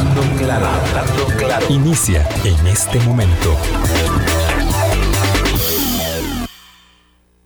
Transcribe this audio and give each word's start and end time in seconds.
Hablando 0.00 0.22
claro, 0.38 0.66
hablando 0.66 1.26
claro. 1.36 1.66
Inicia 1.68 2.26
en 2.42 2.66
este 2.66 2.98
momento. 3.00 3.54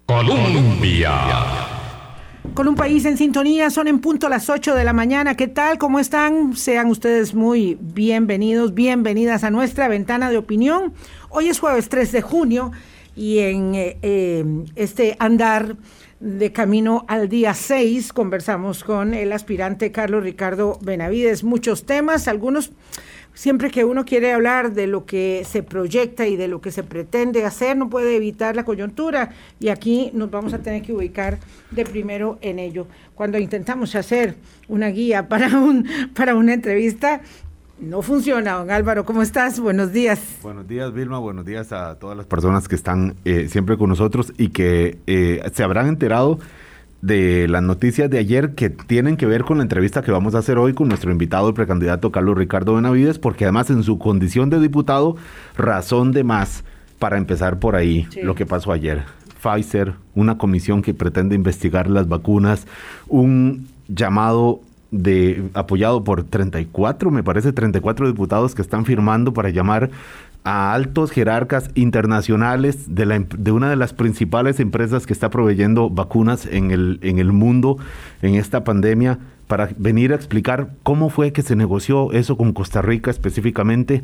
Colombia. 0.07 1.11
Con 2.55 2.69
un 2.69 2.77
país 2.77 3.05
en 3.07 3.17
sintonía, 3.17 3.71
son 3.71 3.89
en 3.89 3.99
punto 3.99 4.29
las 4.29 4.49
8 4.49 4.77
de 4.77 4.85
la 4.85 4.93
mañana. 4.93 5.35
¿Qué 5.37 5.49
tal? 5.49 5.79
¿Cómo 5.79 5.99
están? 5.99 6.57
Sean 6.57 6.87
ustedes 6.91 7.35
muy 7.35 7.77
bienvenidos, 7.81 8.73
bienvenidas 8.73 9.43
a 9.43 9.51
nuestra 9.51 9.89
ventana 9.89 10.31
de 10.31 10.39
opinión. 10.39 10.95
Hoy 11.31 11.49
es 11.49 11.59
jueves 11.59 11.89
3 11.89 12.13
de 12.13 12.23
junio 12.23 12.71
y 13.17 13.41
en 13.41 13.75
eh, 13.75 13.99
eh, 14.03 14.45
este 14.77 15.17
andar 15.19 15.75
de 16.25 16.53
camino 16.53 17.05
al 17.07 17.29
día 17.29 17.53
6 17.53 18.15
conversamos 18.15 18.83
con 18.83 19.13
el 19.13 19.31
aspirante 19.31 19.93
Carlos 19.93 20.25
Ricardo 20.25 20.79
Benavides. 20.81 21.45
Muchos 21.45 21.85
temas, 21.85 22.29
algunos 22.29 22.73
siempre 23.35 23.71
que 23.71 23.85
uno 23.85 24.07
quiere 24.07 24.33
hablar 24.33 24.73
de 24.73 24.87
lo 24.87 25.05
que 25.05 25.45
se 25.47 25.63
proyecta 25.63 26.27
y 26.27 26.37
de 26.37 26.49
lo 26.49 26.63
que 26.63 26.71
se 26.71 26.83
pretende 26.83 27.45
hacer, 27.45 27.77
no 27.77 27.91
puede 27.91 28.17
evitar 28.17 28.57
la 28.57 28.65
coyuntura 28.65 29.33
y 29.61 29.69
aquí 29.69 30.13
nos 30.15 30.31
vamos 30.31 30.55
a 30.55 30.61
tener 30.61 30.81
que 30.81 30.95
ubicar 30.95 31.39
de 31.73 31.85
primero 31.85 32.39
en 32.41 32.59
ello. 32.59 32.87
Cuando 33.15 33.37
intentamos 33.37 33.95
hacer 33.95 34.37
una 34.67 34.89
guía 34.89 35.29
para, 35.29 35.59
un, 35.59 35.87
para 36.15 36.37
una 36.37 36.55
entrevista, 36.55 37.21
no 37.81 38.03
funciona, 38.03 38.53
don 38.53 38.71
Álvaro. 38.71 39.05
¿Cómo 39.05 39.23
estás? 39.23 39.61
Buenos 39.61 39.93
días. 39.93 40.21
Buenos 40.43 40.67
días, 40.69 40.93
Vilma. 40.93 41.19
Buenos 41.19 41.45
días 41.45 41.73
a 41.73 41.97
todas 41.97 42.17
las 42.17 42.27
personas 42.27 42.69
que 42.69 42.75
están 42.75 43.15
eh, 43.25 43.49
siempre 43.49 43.77
con 43.77 43.89
nosotros 43.89 44.33
y 44.39 44.49
que 44.49 44.99
eh, 45.07 45.43
se 45.53 45.63
habrán 45.63 45.89
enterado 45.89 46.39
de 47.03 47.49
las 47.49 47.63
noticias 47.63 48.09
de 48.09 48.19
ayer 48.19 48.55
que 48.55 48.71
tienen 48.71 49.19
que 49.19 49.27
ver 49.27 49.45
con 49.45 49.59
la 49.59 49.63
entrevista 49.63 50.01
que 50.01 50.11
vamos 50.11 50.35
a 50.35 50.39
hacer 50.39 50.57
hoy 50.57 50.73
con 50.73 50.89
nuestro 50.89 51.13
invitado, 51.13 51.49
el 51.49 51.55
precandidato 51.55 52.11
Carlos 52.11 52.39
Ricardo 52.39 52.75
Benavides, 52.75 53.19
porque 53.19 53.45
además 53.45 53.69
en 53.69 53.83
su 53.83 53.99
condición 53.99 54.49
de 54.49 54.59
diputado, 54.59 55.17
razón 55.55 56.13
de 56.13 56.25
más 56.25 56.65
para 56.99 57.19
empezar 57.19 57.59
por 57.59 57.77
ahí 57.77 58.09
lo 58.23 58.35
que 58.35 58.47
pasó 58.47 58.73
ayer. 58.73 59.03
Pfizer, 59.43 59.93
una 60.15 60.39
comisión 60.39 60.81
que 60.81 60.95
pretende 60.95 61.35
investigar 61.35 61.91
las 61.91 62.09
vacunas, 62.09 62.67
un 63.07 63.69
llamado 63.89 64.63
de 64.95 65.51
apoyado 65.55 66.05
por 66.05 66.23
34, 66.23 67.11
me 67.11 67.25
parece 67.25 67.53
34 67.53 68.07
diputados 68.07 68.55
que 68.55 68.63
están 68.63 68.85
firmando 68.85 69.33
para 69.33 69.51
llamar 69.51 69.91
a 70.45 70.73
altos 70.73 71.11
jerarcas 71.11 71.71
internacionales 71.75 72.95
de, 72.95 73.07
la, 73.07 73.19
de 73.19 73.51
una 73.51 73.71
de 73.71 73.77
las 73.77 73.93
principales 73.93 74.61
empresas 74.61 75.07
que 75.07 75.13
está 75.13 75.31
proveyendo 75.31 75.91
vacunas 75.91 76.47
en 76.47 76.71
el, 76.71 77.01
en 77.03 77.19
el 77.19 77.33
mundo 77.33 77.79
en 78.23 78.35
esta 78.37 78.63
pandemia 78.63 79.19
para 79.47 79.69
venir 79.77 80.13
a 80.13 80.17
explicar 80.17 80.71
cómo 80.83 81.11
fue 81.11 81.33
que 81.33 81.43
se 81.43 81.57
negoció 81.57 82.13
eso 82.13 82.37
con 82.37 82.53
Costa 82.53 82.83
Rica 82.83 83.11
específicamente 83.11 84.03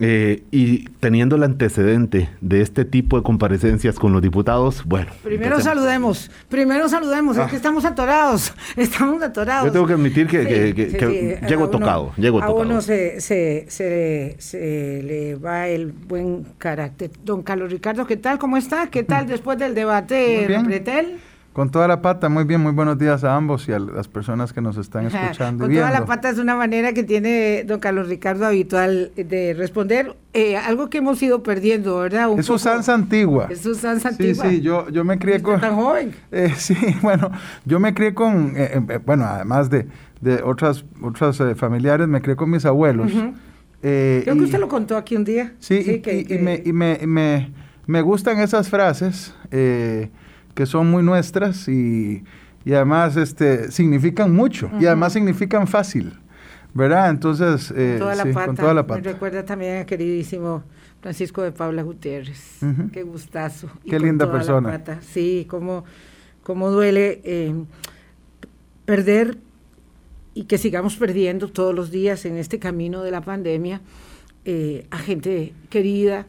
eh, 0.00 0.42
y 0.50 0.88
teniendo 0.98 1.36
el 1.36 1.44
antecedente 1.44 2.28
de 2.40 2.62
este 2.62 2.84
tipo 2.84 3.16
de 3.16 3.22
comparecencias 3.22 3.96
con 3.98 4.12
los 4.12 4.20
diputados, 4.22 4.82
bueno. 4.84 5.12
Primero 5.22 5.60
saludemos, 5.60 6.32
primero 6.48 6.88
saludemos, 6.88 7.36
es 7.36 7.46
que 7.46 7.52
ah. 7.52 7.56
estamos 7.56 7.84
atorados, 7.84 8.52
estamos 8.76 9.22
atorados. 9.22 9.66
Yo 9.66 9.72
tengo 9.72 9.86
que 9.86 9.92
admitir 9.92 10.26
que, 10.26 11.38
llego 11.48 11.70
tocado, 11.70 12.12
llego 12.16 12.42
a 12.42 12.50
uno 12.50 12.80
se, 12.80 13.20
se, 13.20 13.66
se, 13.68 15.02
le 15.04 15.36
va 15.36 15.68
el 15.68 15.92
buen 15.92 16.44
carácter. 16.58 17.10
Don 17.24 17.42
Carlos 17.42 17.70
Ricardo, 17.70 18.04
¿qué 18.06 18.16
tal? 18.16 18.38
¿Cómo 18.38 18.56
está? 18.56 18.88
¿Qué 18.88 19.04
tal 19.04 19.28
después 19.28 19.58
del 19.58 19.76
debate 19.76 20.48
Pretel? 20.64 21.20
Con 21.54 21.70
toda 21.70 21.86
la 21.86 22.02
pata, 22.02 22.28
muy 22.28 22.42
bien, 22.42 22.60
muy 22.60 22.72
buenos 22.72 22.98
días 22.98 23.22
a 23.22 23.36
ambos 23.36 23.68
y 23.68 23.72
a 23.72 23.78
las 23.78 24.08
personas 24.08 24.52
que 24.52 24.60
nos 24.60 24.76
están 24.76 25.06
escuchando. 25.06 25.66
Con 25.66 25.72
toda 25.72 25.92
la 25.92 26.04
pata 26.04 26.28
es 26.28 26.38
una 26.38 26.56
manera 26.56 26.92
que 26.92 27.04
tiene 27.04 27.62
don 27.62 27.78
Carlos 27.78 28.08
Ricardo 28.08 28.44
habitual 28.44 29.12
de 29.14 29.54
responder, 29.54 30.16
eh, 30.32 30.56
algo 30.56 30.90
que 30.90 30.98
hemos 30.98 31.22
ido 31.22 31.44
perdiendo, 31.44 32.00
¿verdad? 32.00 32.28
es 32.36 32.50
usanza 32.50 32.92
antigua. 32.92 33.46
Es 33.50 33.64
usanza 33.64 34.08
antigua. 34.08 34.46
Sí, 34.46 34.56
sí, 34.56 34.60
yo, 34.62 34.88
yo 34.88 35.04
me 35.04 35.16
crié 35.16 35.42
con... 35.42 35.60
tan 35.60 35.76
joven? 35.76 36.12
Eh, 36.32 36.52
sí, 36.56 36.74
bueno, 37.02 37.30
yo 37.64 37.78
me 37.78 37.94
crié 37.94 38.14
con, 38.14 38.54
eh, 38.56 39.00
bueno, 39.06 39.24
además 39.24 39.70
de, 39.70 39.86
de 40.20 40.42
otras, 40.42 40.84
otras 41.00 41.40
familiares, 41.54 42.08
me 42.08 42.20
crié 42.20 42.34
con 42.34 42.50
mis 42.50 42.64
abuelos. 42.64 43.12
Creo 43.80 44.24
que 44.24 44.42
usted 44.42 44.58
lo 44.58 44.68
contó 44.68 44.96
aquí 44.96 45.14
un 45.14 45.22
día. 45.22 45.52
Sí, 45.60 46.02
y, 46.02 46.38
me, 46.38 46.60
y 46.64 46.72
me, 46.72 46.98
me, 47.06 47.52
me, 47.86 48.02
gustan 48.02 48.40
esas 48.40 48.68
frases. 48.68 49.32
Eh, 49.52 50.10
que 50.54 50.66
son 50.66 50.90
muy 50.90 51.02
nuestras 51.02 51.68
y, 51.68 52.24
además 52.66 53.16
este, 53.16 53.70
significan 53.70 54.34
mucho 54.34 54.70
y 54.80 54.86
además 54.86 55.12
significan 55.12 55.66
fácil. 55.66 56.12
¿Verdad? 56.76 57.10
Entonces, 57.10 57.72
eh, 57.76 57.98
con, 58.00 58.56
toda 58.56 58.74
la 58.74 58.84
pata. 58.84 59.00
Me 59.00 59.12
recuerda 59.12 59.44
también 59.44 59.82
a 59.82 59.86
queridísimo 59.86 60.64
Francisco 61.00 61.40
de 61.42 61.52
Paula 61.52 61.82
Gutiérrez. 61.82 62.58
Qué 62.92 63.04
gustazo. 63.04 63.68
Qué 63.88 64.00
linda 64.00 64.28
persona. 64.30 64.82
Sí, 65.00 65.46
cómo, 65.48 65.84
cómo 66.42 66.72
duele 66.72 67.20
eh, 67.22 67.54
perder 68.84 69.38
y 70.34 70.44
que 70.44 70.58
sigamos 70.58 70.96
perdiendo 70.96 71.46
todos 71.46 71.72
los 71.72 71.92
días 71.92 72.24
en 72.24 72.36
este 72.36 72.58
camino 72.58 73.04
de 73.04 73.12
la 73.12 73.20
pandemia 73.20 73.80
eh, 74.44 74.86
a 74.90 74.98
gente 74.98 75.54
querida, 75.70 76.26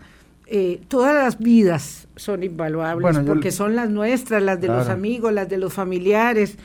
eh, 0.47 0.81
todas 0.88 1.16
las 1.16 1.39
vidas 1.39 2.07
son 2.16 2.44
invaluables 2.44 3.17
porque 3.25 3.51
son 3.51 3.75
las 3.75 3.89
nuestras, 3.89 4.44
las 4.44 4.61
de 4.61 4.67
los 4.67 4.89
amigos, 4.89 5.33
las 5.33 5.50
de 5.50 5.57
los 5.57 5.73
familiares. 5.73 6.57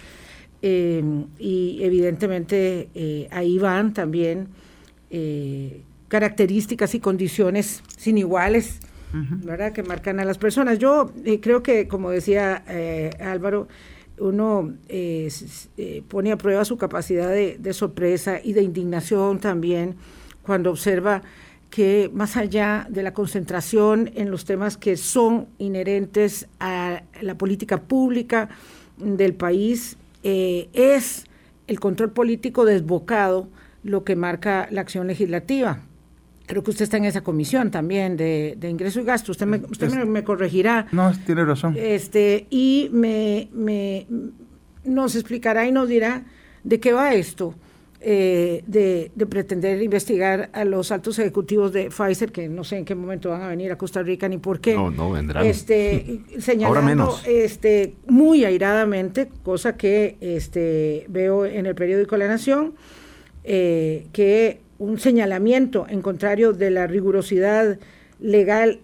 Eh, 0.62 1.02
y 1.38 1.78
evidentemente 1.82 2.90
eh, 2.94 3.28
ahí 3.30 3.58
van 3.58 3.94
también 3.94 4.48
características 6.08 6.94
y 6.94 7.00
condiciones 7.00 7.82
sin 7.96 8.18
iguales, 8.18 8.80
¿verdad? 9.12 9.72
Que 9.72 9.82
marcan 9.82 10.20
a 10.20 10.24
las 10.24 10.38
personas. 10.38 10.78
Yo 10.78 11.12
creo 11.40 11.62
que, 11.62 11.88
como 11.88 12.10
decía 12.10 12.62
Álvaro, 13.18 13.66
uno 14.18 14.74
pone 16.08 16.32
a 16.32 16.36
prueba 16.36 16.64
su 16.64 16.76
capacidad 16.76 17.30
de 17.30 17.72
sorpresa 17.72 18.40
y 18.42 18.52
de 18.52 18.62
indignación 18.62 19.40
también 19.40 19.96
cuando 20.42 20.70
observa 20.70 21.22
que 21.70 22.10
más 22.12 22.36
allá 22.36 22.86
de 22.90 23.02
la 23.02 23.14
concentración 23.14 24.10
en 24.16 24.30
los 24.30 24.44
temas 24.44 24.76
que 24.76 24.96
son 24.96 25.46
inherentes 25.58 26.48
a 26.58 27.02
la 27.22 27.36
política 27.36 27.80
pública 27.80 28.48
del 28.98 29.34
país, 29.34 29.96
eh, 30.22 30.68
es 30.72 31.24
el 31.68 31.78
control 31.78 32.10
político 32.10 32.64
desbocado 32.64 33.48
lo 33.84 34.04
que 34.04 34.16
marca 34.16 34.68
la 34.70 34.80
acción 34.80 35.06
legislativa. 35.06 35.80
Creo 36.46 36.64
que 36.64 36.72
usted 36.72 36.82
está 36.82 36.96
en 36.96 37.04
esa 37.04 37.20
comisión 37.20 37.70
también 37.70 38.16
de, 38.16 38.58
ingreso 38.68 39.00
y 39.00 39.04
gasto. 39.04 39.30
Usted, 39.30 39.46
me, 39.46 39.58
usted 39.58 39.88
me, 40.04 40.24
corregirá. 40.24 40.88
No, 40.90 41.12
tiene 41.24 41.44
razón. 41.44 41.76
Este, 41.78 42.48
y 42.50 42.90
me, 42.92 43.48
me, 43.52 44.08
nos 44.84 45.14
explicará 45.14 45.66
y 45.68 45.72
nos 45.72 45.88
dirá 45.88 46.24
de 46.64 46.80
qué 46.80 46.92
va 46.92 47.14
esto. 47.14 47.54
Eh, 48.02 48.64
de, 48.66 49.10
pretender 49.26 49.82
investigar 49.82 50.48
a 50.54 50.64
los 50.64 50.90
altos 50.90 51.18
ejecutivos 51.18 51.70
de 51.74 51.90
Pfizer, 51.90 52.32
que 52.32 52.48
no 52.48 52.64
sé 52.64 52.78
en 52.78 52.86
qué 52.86 52.94
momento 52.94 53.28
van 53.28 53.42
a 53.42 53.48
venir 53.48 53.70
a 53.72 53.76
Costa 53.76 54.02
Rica 54.02 54.26
ni 54.26 54.38
por 54.38 54.58
qué. 54.60 54.74
No, 54.74 54.90
no 54.90 55.10
vendrán. 55.10 55.44
Este, 55.44 56.22
señalando 56.38 57.14
este, 57.26 57.94
muy 58.06 58.46
airadamente, 58.46 59.28
cosa 59.42 59.76
que 59.76 60.16
este, 60.22 61.04
veo 61.08 61.44
en 61.44 61.66
el 61.66 61.74
periódico 61.74 62.16
La 62.16 62.26
Nación, 62.26 62.72
eh, 63.44 64.06
que 64.14 64.60
un 64.78 64.98
señalamiento 64.98 65.86
en 65.86 66.00
contrario 66.00 66.54
de 66.54 66.70
la 66.70 66.86
rigurosidad 66.86 67.78
legal 68.18 68.80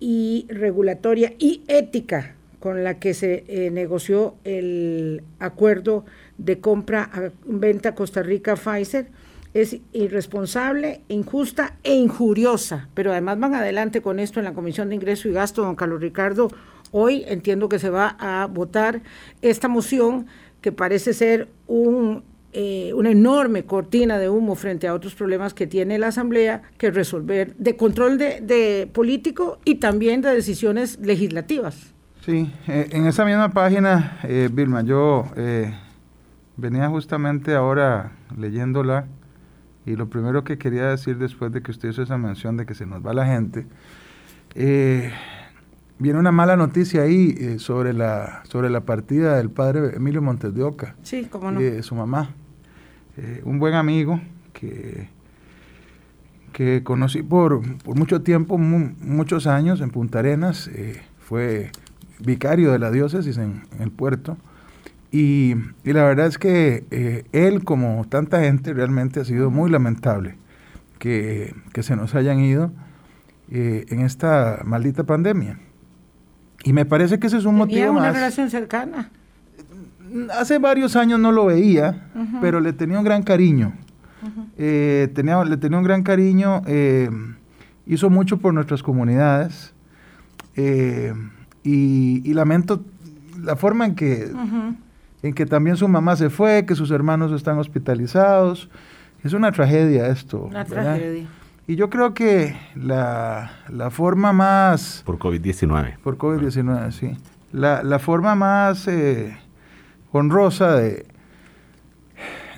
y 0.00 0.46
regulatoria 0.48 1.32
y 1.38 1.62
ética 1.68 2.34
con 2.58 2.82
la 2.82 2.98
que 2.98 3.14
se 3.14 3.44
eh, 3.46 3.70
negoció 3.70 4.34
el 4.42 5.22
acuerdo 5.38 6.04
de 6.38 6.60
compra 6.60 7.10
a 7.12 7.30
venta 7.44 7.94
Costa 7.94 8.22
Rica 8.22 8.56
Pfizer 8.56 9.10
es 9.54 9.78
irresponsable, 9.92 11.02
injusta 11.08 11.76
e 11.82 11.94
injuriosa. 11.94 12.88
Pero 12.94 13.12
además 13.12 13.38
van 13.38 13.54
adelante 13.54 14.02
con 14.02 14.18
esto 14.18 14.40
en 14.40 14.44
la 14.44 14.54
Comisión 14.54 14.88
de 14.88 14.94
Ingreso 14.94 15.28
y 15.28 15.32
Gasto, 15.32 15.62
don 15.62 15.74
Carlos 15.74 16.00
Ricardo. 16.00 16.50
Hoy 16.90 17.24
entiendo 17.26 17.68
que 17.68 17.78
se 17.78 17.90
va 17.90 18.16
a 18.18 18.46
votar 18.46 19.02
esta 19.42 19.68
moción 19.68 20.26
que 20.60 20.72
parece 20.72 21.12
ser 21.12 21.48
un, 21.66 22.24
eh, 22.52 22.92
una 22.94 23.10
enorme 23.10 23.64
cortina 23.64 24.18
de 24.18 24.28
humo 24.28 24.54
frente 24.54 24.88
a 24.88 24.94
otros 24.94 25.14
problemas 25.14 25.54
que 25.54 25.66
tiene 25.66 25.98
la 25.98 26.08
Asamblea 26.08 26.62
que 26.76 26.90
resolver 26.90 27.54
de 27.56 27.76
control 27.76 28.18
de, 28.18 28.88
político 28.92 29.58
y 29.64 29.76
también 29.76 30.20
de 30.20 30.34
decisiones 30.34 30.98
legislativas. 31.00 31.94
Sí, 32.24 32.52
eh, 32.66 32.88
en 32.92 33.06
esa 33.06 33.24
misma 33.24 33.52
página, 33.52 34.18
eh, 34.24 34.48
Vilma, 34.52 34.82
yo 34.82 35.24
eh, 35.36 35.72
Venía 36.58 36.88
justamente 36.88 37.54
ahora 37.54 38.12
leyéndola 38.36 39.06
y 39.86 39.94
lo 39.94 40.10
primero 40.10 40.42
que 40.42 40.58
quería 40.58 40.86
decir 40.88 41.16
después 41.16 41.52
de 41.52 41.62
que 41.62 41.70
usted 41.70 41.90
hizo 41.90 42.02
esa 42.02 42.18
mención 42.18 42.56
de 42.56 42.66
que 42.66 42.74
se 42.74 42.84
nos 42.84 43.04
va 43.04 43.14
la 43.14 43.26
gente, 43.26 43.64
eh, 44.56 45.12
viene 46.00 46.18
una 46.18 46.32
mala 46.32 46.56
noticia 46.56 47.02
ahí 47.02 47.34
eh, 47.38 47.58
sobre, 47.60 47.92
la, 47.92 48.42
sobre 48.44 48.70
la 48.70 48.80
partida 48.80 49.36
del 49.36 49.50
padre 49.50 49.96
Emilio 49.96 50.20
Montes 50.20 50.52
de 50.52 50.64
Oca. 50.64 50.96
Sí, 51.04 51.28
cómo 51.30 51.52
no. 51.52 51.60
Y 51.60 51.64
de 51.64 51.82
su 51.84 51.94
mamá. 51.94 52.30
Eh, 53.16 53.40
un 53.44 53.58
buen 53.58 53.74
amigo 53.74 54.20
que 54.52 55.16
que 56.52 56.82
conocí 56.82 57.22
por, 57.22 57.62
mucho 57.86 58.22
tiempo, 58.22 58.58
muchos 58.58 59.46
años 59.46 59.80
en 59.80 59.90
Punta 59.90 60.18
Arenas, 60.18 60.68
fue 61.20 61.70
vicario 62.18 62.72
de 62.72 62.80
la 62.80 62.90
diócesis 62.90 63.38
en, 63.38 63.62
el 63.78 63.92
puerto. 63.92 64.36
Y, 65.10 65.54
la 65.84 66.04
verdad 66.04 66.26
es 66.26 66.38
que 66.38 66.84
eh, 66.90 67.24
él, 67.32 67.64
como 67.64 68.04
tanta 68.08 68.40
gente, 68.40 68.72
realmente 68.74 69.20
ha 69.20 69.24
sido 69.24 69.50
muy 69.50 69.70
lamentable 69.70 70.36
que, 70.98 71.54
se 71.80 71.96
nos 71.96 72.14
hayan 72.14 72.40
ido 72.40 72.72
eh, 73.50 73.86
en 73.88 74.00
esta 74.00 74.62
maldita 74.64 75.04
pandemia. 75.04 75.58
Y 76.64 76.72
me 76.72 76.84
parece 76.84 77.18
que 77.18 77.28
ese 77.28 77.38
es 77.38 77.44
un 77.44 77.56
motivo 77.56 77.92
una 77.92 78.12
relación 78.12 78.50
cercana? 78.50 79.10
Hace 80.34 80.58
varios 80.58 80.96
años 80.96 81.20
no 81.20 81.32
lo 81.32 81.46
veía, 81.46 82.08
pero 82.40 82.60
le 82.60 82.72
tenía 82.72 82.98
un 82.98 83.04
gran 83.04 83.22
cariño. 83.22 83.74
Eh, 84.56 85.08
tenía, 85.14 85.42
le 85.44 85.56
tenía 85.56 85.78
un 85.78 85.84
gran 85.84 86.02
cariño, 86.02 86.62
eh, 86.66 87.08
hizo 87.86 88.10
mucho 88.10 88.38
por 88.38 88.52
nuestras 88.52 88.82
comunidades 88.82 89.72
eh, 90.56 91.14
y, 91.62 92.32
lamento 92.34 92.84
la 93.40 93.54
forma 93.54 93.86
en 93.86 93.94
que, 93.94 94.30
en 95.22 95.34
que 95.34 95.46
también 95.46 95.76
su 95.76 95.88
mamá 95.88 96.16
se 96.16 96.30
fue, 96.30 96.64
que 96.66 96.74
sus 96.74 96.90
hermanos 96.90 97.32
están 97.32 97.58
hospitalizados. 97.58 98.68
Es 99.24 99.32
una 99.32 99.52
tragedia 99.52 100.08
esto. 100.08 100.42
Una 100.42 100.64
tragedia. 100.64 101.26
Y 101.66 101.76
yo 101.76 101.90
creo 101.90 102.14
que 102.14 102.56
la, 102.74 103.50
forma 103.90 104.32
más... 104.32 105.02
Por 105.04 105.18
COVID-19. 105.18 105.98
Por 105.98 106.16
COVID-19, 106.16 106.92
sí. 106.92 107.16
La, 107.52 107.82
la, 107.82 107.98
forma 107.98 108.34
más 108.34 108.88
honrosa 110.12 110.76
de, 110.76 111.04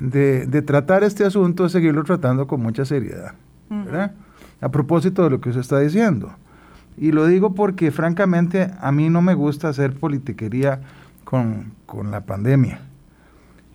de, 0.01 0.63
tratar 0.63 1.05
este 1.05 1.25
asunto 1.25 1.67
es 1.67 1.73
seguirlo 1.73 2.05
tratando 2.05 2.47
con 2.47 2.61
mucha 2.61 2.85
seriedad. 2.85 3.35
A 4.61 4.69
propósito 4.71 5.25
de 5.25 5.31
lo 5.31 5.41
que 5.41 5.49
usted 5.49 5.61
está 5.61 5.79
diciendo. 5.81 6.33
Y 6.97 7.13
lo 7.13 7.27
digo 7.27 7.55
porque 7.55 7.91
francamente 7.91 8.71
a 8.81 8.93
mí 8.93 9.09
no 9.09 9.23
me 9.23 9.35
gusta 9.35 9.69
hacer 9.69 9.95
politiquería 9.95 10.81
con, 11.25 11.75
la 12.11 12.21
pandemia. 12.23 12.81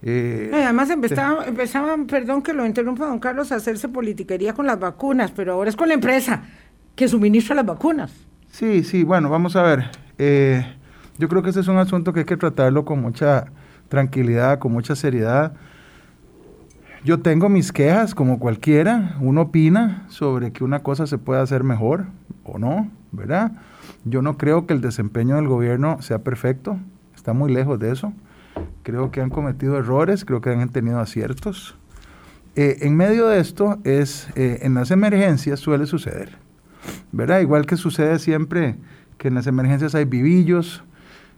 Eh, 0.02 0.52
además 0.54 0.90
empezaban, 0.90 2.06
perdón 2.06 2.42
que 2.42 2.54
lo 2.54 2.66
interrumpa 2.66 3.08
don 3.08 3.20
Carlos, 3.20 3.52
a 3.52 3.56
hacerse 3.56 3.90
politiquería 3.90 4.54
con 4.54 4.66
las 4.68 4.80
vacunas, 4.80 5.32
pero 5.32 5.54
ahora 5.54 5.70
es 5.70 5.76
con 5.76 5.88
la 5.88 5.96
empresa 5.96 6.44
que 6.96 7.08
suministra 7.08 7.56
las 7.56 7.66
vacunas. 7.66 8.12
Sí, 8.52 8.84
sí, 8.84 9.04
bueno, 9.04 9.30
vamos 9.30 9.56
a 9.56 9.64
ver. 9.64 9.86
Eh, 10.18 10.66
yo 11.18 11.28
creo 11.28 11.42
que 11.42 11.50
ese 11.50 11.60
es 11.60 11.68
un 11.68 11.78
asunto 11.78 12.14
que 12.14 12.22
hay 12.22 12.26
que 12.26 12.38
tratarlo 12.38 12.86
con 12.86 13.02
mucha 13.02 13.46
tranquilidad, 13.90 14.60
con 14.60 14.72
mucha 14.72 14.96
seriedad. 14.96 15.54
Yo 17.04 17.20
tengo 17.20 17.50
mis 17.50 17.72
quejas, 17.72 18.16
como 18.16 18.40
cualquiera. 18.40 19.16
Uno 19.22 19.42
opina 19.42 20.06
sobre 20.10 20.52
que 20.52 20.64
una 20.64 20.84
cosa 20.84 21.06
se 21.06 21.18
puede 21.18 21.42
hacer 21.42 21.64
mejor 21.64 22.06
o 22.44 22.58
no, 22.58 22.90
¿verdad? 23.12 23.52
Yo 24.06 24.22
no 24.22 24.38
creo 24.38 24.66
que 24.66 24.74
el 24.74 24.82
desempeño 24.82 25.36
del 25.36 25.48
gobierno 25.48 26.02
sea 26.02 26.20
perfecto. 26.20 26.80
Está 27.26 27.34
muy 27.34 27.52
lejos 27.52 27.80
de 27.80 27.92
eso. 27.92 28.14
Creo 28.84 29.10
que 29.10 29.20
han 29.20 29.32
cometido 29.32 29.80
errores, 29.80 30.26
creo 30.26 30.42
que 30.42 30.52
han 30.52 30.70
tenido 30.70 31.00
aciertos. 31.00 31.76
Eh, 32.56 32.78
en 32.82 32.96
medio 32.96 33.28
de 33.28 33.40
esto 33.40 33.80
es, 33.84 34.30
eh, 34.36 34.60
en 34.62 34.76
las 34.76 34.92
emergencias 34.92 35.60
suele 35.60 35.88
suceder, 35.88 36.38
¿verdad? 37.12 37.40
Igual 37.40 37.66
que 37.66 37.78
sucede 37.78 38.20
siempre 38.20 38.76
que 39.18 39.30
en 39.30 39.34
las 39.34 39.48
emergencias 39.48 39.96
hay 39.96 40.06
vivillos, 40.06 40.84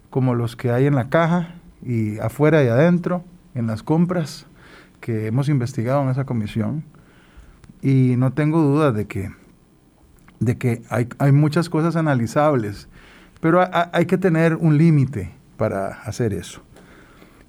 como 0.09 0.35
los 0.35 0.57
que 0.57 0.71
hay 0.71 0.87
en 0.87 0.95
la 0.95 1.07
caja 1.07 1.55
y 1.81 2.19
afuera 2.19 2.61
y 2.65 2.67
adentro, 2.67 3.23
en 3.55 3.67
las 3.67 3.81
compras 3.81 4.45
que 4.99 5.27
hemos 5.27 5.47
investigado 5.47 6.03
en 6.03 6.09
esa 6.09 6.25
comisión 6.25 6.83
y 7.81 8.15
no 8.17 8.33
tengo 8.33 8.61
duda 8.61 8.91
de 8.91 9.07
que, 9.07 9.31
de 10.41 10.57
que 10.57 10.81
hay, 10.89 11.07
hay 11.17 11.31
muchas 11.31 11.69
cosas 11.69 11.95
analizables, 11.95 12.89
pero 13.39 13.63
hay 13.93 14.05
que 14.05 14.17
tener 14.17 14.55
un 14.55 14.77
límite 14.77 15.36
para 15.57 15.87
hacer 16.03 16.33
eso. 16.33 16.61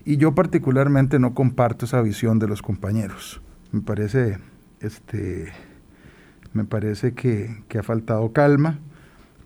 Y 0.05 0.17
yo 0.17 0.35
particularmente 0.35 1.19
no 1.19 1.35
comparto 1.35 1.85
esa 1.85 2.01
visión 2.01 2.39
de 2.39 2.49
los 2.49 2.63
compañeros. 2.63 3.41
Me 3.73 3.83
parece, 3.83 4.39
este, 4.81 5.53
me 6.53 6.65
parece 6.65 7.13
que, 7.13 7.63
que 7.69 7.79
ha 7.79 7.83
faltado 7.83 8.33
calma 8.33 8.79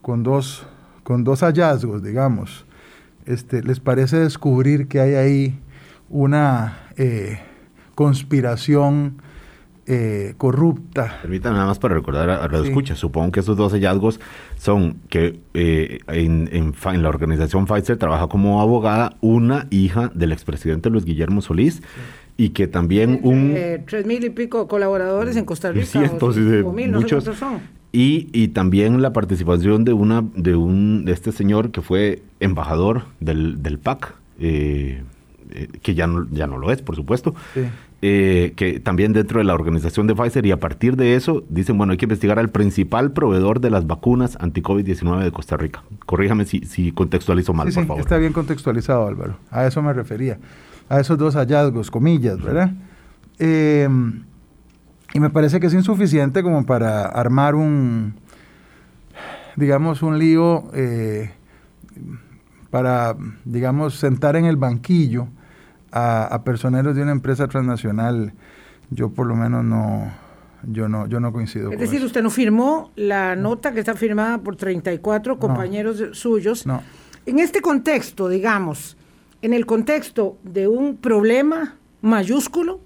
con 0.00 0.22
dos, 0.22 0.66
con 1.02 1.24
dos 1.24 1.40
hallazgos, 1.40 2.02
digamos. 2.02 2.64
Este, 3.26 3.62
¿Les 3.62 3.80
parece 3.80 4.18
descubrir 4.18 4.88
que 4.88 5.00
hay 5.00 5.14
ahí 5.14 5.60
una... 6.08 6.78
Eh, 6.96 7.40
conspiración 7.94 9.22
eh, 9.86 10.34
corrupta. 10.38 11.18
Permítanme 11.22 11.56
nada 11.56 11.66
más 11.66 11.78
para 11.78 11.94
recordar 11.94 12.30
a, 12.30 12.48
los 12.48 12.66
escucha. 12.66 12.94
Supongo 12.94 13.32
que 13.32 13.40
esos 13.40 13.56
dos 13.56 13.72
hallazgos 13.72 14.20
son 14.56 14.96
que 15.08 15.40
eh, 15.54 15.98
en, 16.08 16.48
en, 16.52 17.02
la 17.02 17.08
organización 17.08 17.66
Pfizer 17.66 17.96
trabaja 17.96 18.28
como 18.28 18.60
abogada 18.60 19.16
una 19.20 19.66
hija 19.70 20.10
del 20.14 20.32
expresidente 20.32 20.90
Luis 20.90 21.04
Guillermo 21.04 21.42
Solís. 21.42 21.82
Y 22.36 22.50
que 22.50 22.66
también 22.66 23.20
un... 23.22 23.54
tres 23.86 24.06
mil 24.06 24.24
y 24.24 24.30
pico 24.30 24.66
colaboradores 24.66 25.36
en 25.36 25.44
Costa 25.44 25.70
Rica. 25.70 25.86
Cientos, 25.86 26.36
muchos. 26.38 27.30
Y, 27.92 28.30
y, 28.32 28.48
también 28.48 29.02
la 29.02 29.12
participación 29.12 29.84
de 29.84 29.92
una 29.92 30.24
de 30.34 30.56
un 30.56 31.04
de 31.04 31.12
este 31.12 31.30
señor 31.30 31.72
que 31.72 31.82
fue 31.82 32.22
embajador 32.40 33.02
del, 33.20 33.62
del 33.62 33.78
PAC, 33.78 34.14
eh, 34.40 35.02
eh, 35.50 35.68
que 35.82 35.94
ya 35.94 36.06
no, 36.06 36.26
ya 36.30 36.46
no 36.46 36.56
lo 36.56 36.72
es, 36.72 36.80
por 36.80 36.96
supuesto, 36.96 37.34
eh, 38.04 38.54
que 38.56 38.80
también 38.80 39.12
dentro 39.12 39.38
de 39.38 39.44
la 39.44 39.54
organización 39.54 40.08
de 40.08 40.16
Pfizer 40.16 40.44
y 40.44 40.50
a 40.50 40.58
partir 40.58 40.96
de 40.96 41.14
eso 41.14 41.44
dicen, 41.48 41.78
bueno, 41.78 41.92
hay 41.92 41.98
que 41.98 42.06
investigar 42.06 42.40
al 42.40 42.50
principal 42.50 43.12
proveedor 43.12 43.60
de 43.60 43.70
las 43.70 43.86
vacunas 43.86 44.36
anti-COVID-19 44.40 45.22
de 45.22 45.30
Costa 45.30 45.56
Rica. 45.56 45.84
Corríjame 46.04 46.44
si, 46.44 46.62
si 46.62 46.90
contextualizo 46.90 47.54
mal, 47.54 47.72
por 47.72 47.86
favor. 47.86 48.00
Está 48.00 48.16
bien 48.16 48.32
contextualizado, 48.32 49.06
Álvaro. 49.06 49.36
A 49.52 49.66
eso 49.68 49.80
me 49.82 49.92
refería. 49.92 50.40
A 50.88 50.98
esos 50.98 51.16
dos 51.16 51.36
hallazgos, 51.36 51.92
comillas, 51.92 52.42
¿verdad? 52.42 52.72
Em, 53.38 54.24
y 55.14 55.20
me 55.20 55.30
parece 55.30 55.60
que 55.60 55.68
es 55.68 55.74
insuficiente 55.74 56.42
como 56.42 56.66
para 56.66 57.04
armar 57.04 57.54
un, 57.54 58.14
digamos, 59.54 60.02
un 60.02 60.18
lío 60.18 60.64
eh, 60.74 61.30
para, 62.68 63.14
digamos, 63.44 63.94
sentar 63.94 64.34
en 64.34 64.46
el 64.46 64.56
banquillo 64.56 65.28
a, 65.92 66.42
personeros 66.44 66.96
de 66.96 67.02
una 67.02 67.12
empresa 67.12 67.46
transnacional, 67.48 68.32
yo 68.90 69.10
por 69.10 69.26
lo 69.26 69.36
menos 69.36 69.64
no, 69.64 70.10
yo 70.64 70.88
no, 70.88 71.06
yo 71.06 71.20
no 71.20 71.32
coincido. 71.32 71.70
Es 71.72 71.78
decir, 71.78 72.02
usted 72.04 72.22
no 72.22 72.30
firmó 72.30 72.90
la 72.96 73.36
nota 73.36 73.72
que 73.72 73.80
está 73.80 73.94
firmada 73.94 74.38
por 74.38 74.56
34 74.56 75.38
compañeros 75.38 76.02
suyos. 76.12 76.66
No. 76.66 76.82
En 77.26 77.38
este 77.38 77.60
contexto, 77.60 78.28
digamos, 78.28 78.96
en 79.42 79.52
el 79.52 79.66
contexto 79.66 80.38
de 80.42 80.66
un 80.68 80.96
problema 80.96 81.76
mayúsculo 82.00 82.80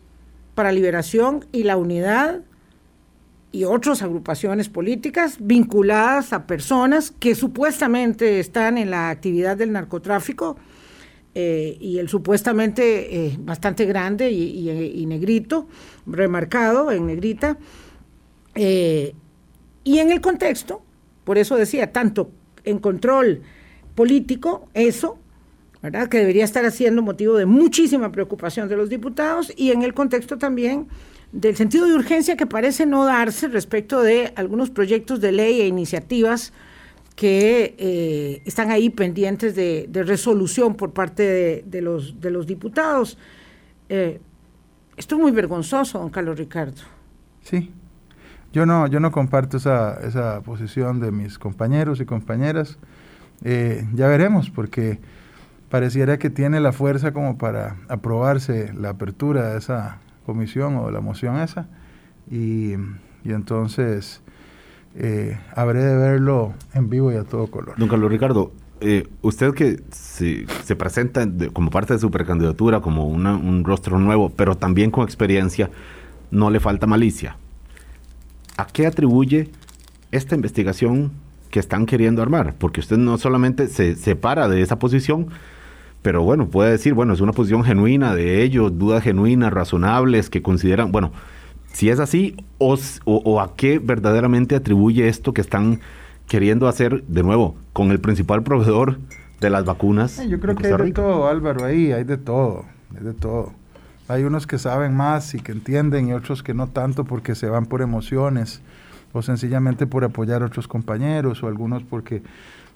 para 0.54 0.72
liberación 0.72 1.44
y 1.52 1.62
la 1.62 1.76
unidad 1.76 2.40
y 3.52 3.64
otras 3.64 4.02
agrupaciones 4.02 4.68
políticas 4.68 5.36
vinculadas 5.40 6.32
a 6.32 6.46
personas 6.46 7.10
que 7.10 7.34
supuestamente 7.34 8.40
están 8.40 8.76
en 8.76 8.90
la 8.90 9.10
actividad 9.10 9.56
del 9.56 9.72
narcotráfico, 9.72 10.56
eh, 11.38 11.76
y 11.78 11.98
el 11.98 12.08
supuestamente 12.08 13.26
eh, 13.26 13.36
bastante 13.38 13.84
grande 13.84 14.30
y, 14.30 15.04
negrito, 15.04 15.68
remarcado 16.06 16.90
en 16.90 17.04
negrita. 17.04 17.58
Eh, 18.54 19.12
y 19.84 19.98
en 19.98 20.12
el 20.12 20.22
contexto, 20.22 20.80
por 21.24 21.36
eso 21.36 21.56
decía, 21.56 21.92
tanto 21.92 22.30
en 22.64 22.78
control 22.78 23.42
político, 23.94 24.70
eso, 24.72 25.18
¿verdad? 25.82 26.08
Que 26.08 26.20
debería 26.20 26.42
estar 26.42 26.64
haciendo 26.64 27.02
motivo 27.02 27.36
de 27.36 27.44
muchísima 27.44 28.10
preocupación 28.12 28.70
de 28.70 28.76
los 28.78 28.88
diputados 28.88 29.52
y 29.54 29.72
en 29.72 29.82
el 29.82 29.92
contexto 29.92 30.38
también 30.38 30.88
del 31.32 31.54
sentido 31.54 31.84
de 31.84 31.92
urgencia 31.92 32.38
que 32.38 32.46
parece 32.46 32.86
no 32.86 33.04
darse 33.04 33.48
respecto 33.48 34.00
de 34.00 34.32
algunos 34.36 34.70
proyectos 34.70 35.20
de 35.20 35.32
ley 35.32 35.60
e 35.60 35.66
iniciativas 35.66 36.54
que 37.16 37.74
eh, 37.78 38.42
están 38.44 38.70
ahí 38.70 38.90
pendientes 38.90 39.56
de, 39.56 39.88
resolución 40.04 40.74
por 40.74 40.92
parte 40.92 41.62
de, 41.64 41.82
los, 41.82 42.20
de 42.20 42.30
los 42.30 42.46
diputados. 42.46 43.18
Eh, 43.88 44.20
esto 44.96 45.16
es 45.16 45.20
muy 45.20 45.32
vergonzoso, 45.32 45.98
don 45.98 46.10
Carlos 46.10 46.38
Ricardo. 46.38 46.82
Sí, 47.42 47.72
yo 48.52 48.66
no, 48.66 48.86
yo 48.86 49.00
no 49.00 49.10
comparto 49.10 49.56
esa, 49.56 49.98
esa 50.06 50.42
posición 50.42 51.00
de 51.00 51.10
mis 51.10 51.38
compañeros 51.38 52.00
y 52.00 52.04
compañeras. 52.04 52.78
Eh, 53.44 53.88
ya 53.94 54.08
veremos, 54.08 54.50
porque 54.50 55.00
pareciera 55.70 56.18
que 56.18 56.28
tiene 56.28 56.60
la 56.60 56.72
fuerza 56.72 57.12
como 57.12 57.38
para 57.38 57.76
aprobarse 57.88 58.74
la 58.74 58.90
apertura 58.90 59.52
de 59.52 59.58
esa 59.58 60.00
comisión 60.26 60.76
o 60.76 60.90
la 60.90 61.00
moción 61.00 61.40
esa. 61.40 61.66
Y, 62.30 62.72
y 63.24 63.32
entonces 63.32 64.22
eh, 64.96 65.38
habré 65.54 65.82
de 65.84 65.96
verlo 65.96 66.54
en 66.74 66.90
vivo 66.90 67.12
y 67.12 67.16
a 67.16 67.24
todo 67.24 67.46
color. 67.46 67.74
Don 67.76 67.88
Carlos 67.88 68.10
Ricardo, 68.10 68.52
eh, 68.80 69.06
usted 69.22 69.54
que 69.54 69.80
se, 69.90 70.46
se 70.64 70.76
presenta 70.76 71.26
como 71.52 71.70
parte 71.70 71.94
de 71.94 71.98
su 71.98 72.10
precandidatura, 72.10 72.80
como 72.80 73.06
un 73.06 73.64
rostro 73.64 73.98
nuevo, 73.98 74.30
pero 74.30 74.56
también 74.56 74.90
con 74.90 75.04
experiencia, 75.04 75.70
¿no 76.30 76.50
le 76.50 76.60
falta 76.60 76.86
malicia? 76.86 77.36
¿a 78.56 78.66
qué 78.66 78.86
atribuye 78.86 79.50
esta 80.10 80.34
investigación 80.34 81.12
que 81.50 81.60
están 81.60 81.86
queriendo 81.86 82.22
armar? 82.22 82.54
Porque 82.58 82.80
usted 82.80 82.96
no 82.96 83.18
solamente 83.18 83.68
se 83.68 83.94
separa 83.96 84.48
de 84.48 84.62
esa 84.62 84.78
posición, 84.78 85.28
pero 86.02 86.22
bueno, 86.22 86.48
puede 86.48 86.72
decir, 86.72 86.94
bueno, 86.94 87.12
es 87.12 87.20
una 87.20 87.32
posición 87.32 87.64
genuina 87.64 88.14
de 88.14 88.42
ellos, 88.42 88.78
dudas 88.78 89.02
genuinas, 89.02 89.52
razonables, 89.52 90.30
que 90.30 90.42
consideran, 90.42 90.92
bueno, 90.92 91.12
si 91.76 91.90
es 91.90 92.00
así, 92.00 92.34
o, 92.56 93.38
a 93.38 93.54
qué 93.54 93.78
verdaderamente 93.78 94.56
atribuye 94.56 95.08
esto 95.08 95.34
que 95.34 95.42
están 95.42 95.80
queriendo 96.26 96.68
hacer, 96.68 97.04
de 97.04 97.22
nuevo, 97.22 97.54
con 97.74 97.90
el 97.90 98.00
principal 98.00 98.42
proveedor 98.42 98.98
de 99.42 99.50
las 99.50 99.66
vacunas. 99.66 100.26
Yo 100.26 100.40
creo 100.40 100.56
que 100.56 100.68
hay 100.68 100.72
de 100.74 100.92
todo, 100.92 101.28
Álvaro, 101.28 101.66
ahí 101.66 101.92
hay 101.92 102.04
de 102.04 102.16
todo, 102.16 102.64
hay 102.96 103.04
de 103.04 103.12
todo. 103.12 103.52
Hay 104.08 104.24
unos 104.24 104.46
que 104.46 104.56
saben 104.56 104.96
más 104.96 105.34
y 105.34 105.40
que 105.40 105.52
entienden 105.52 106.08
y 106.08 106.14
otros 106.14 106.42
que 106.42 106.54
no 106.54 106.68
tanto 106.68 107.04
porque 107.04 107.34
se 107.34 107.46
van 107.46 107.66
por 107.66 107.82
emociones 107.82 108.62
o 109.12 109.20
sencillamente 109.20 109.86
por 109.86 110.02
apoyar 110.02 110.42
a 110.42 110.46
otros 110.46 110.68
compañeros 110.68 111.42
o 111.42 111.46
algunos 111.46 111.82
porque 111.82 112.22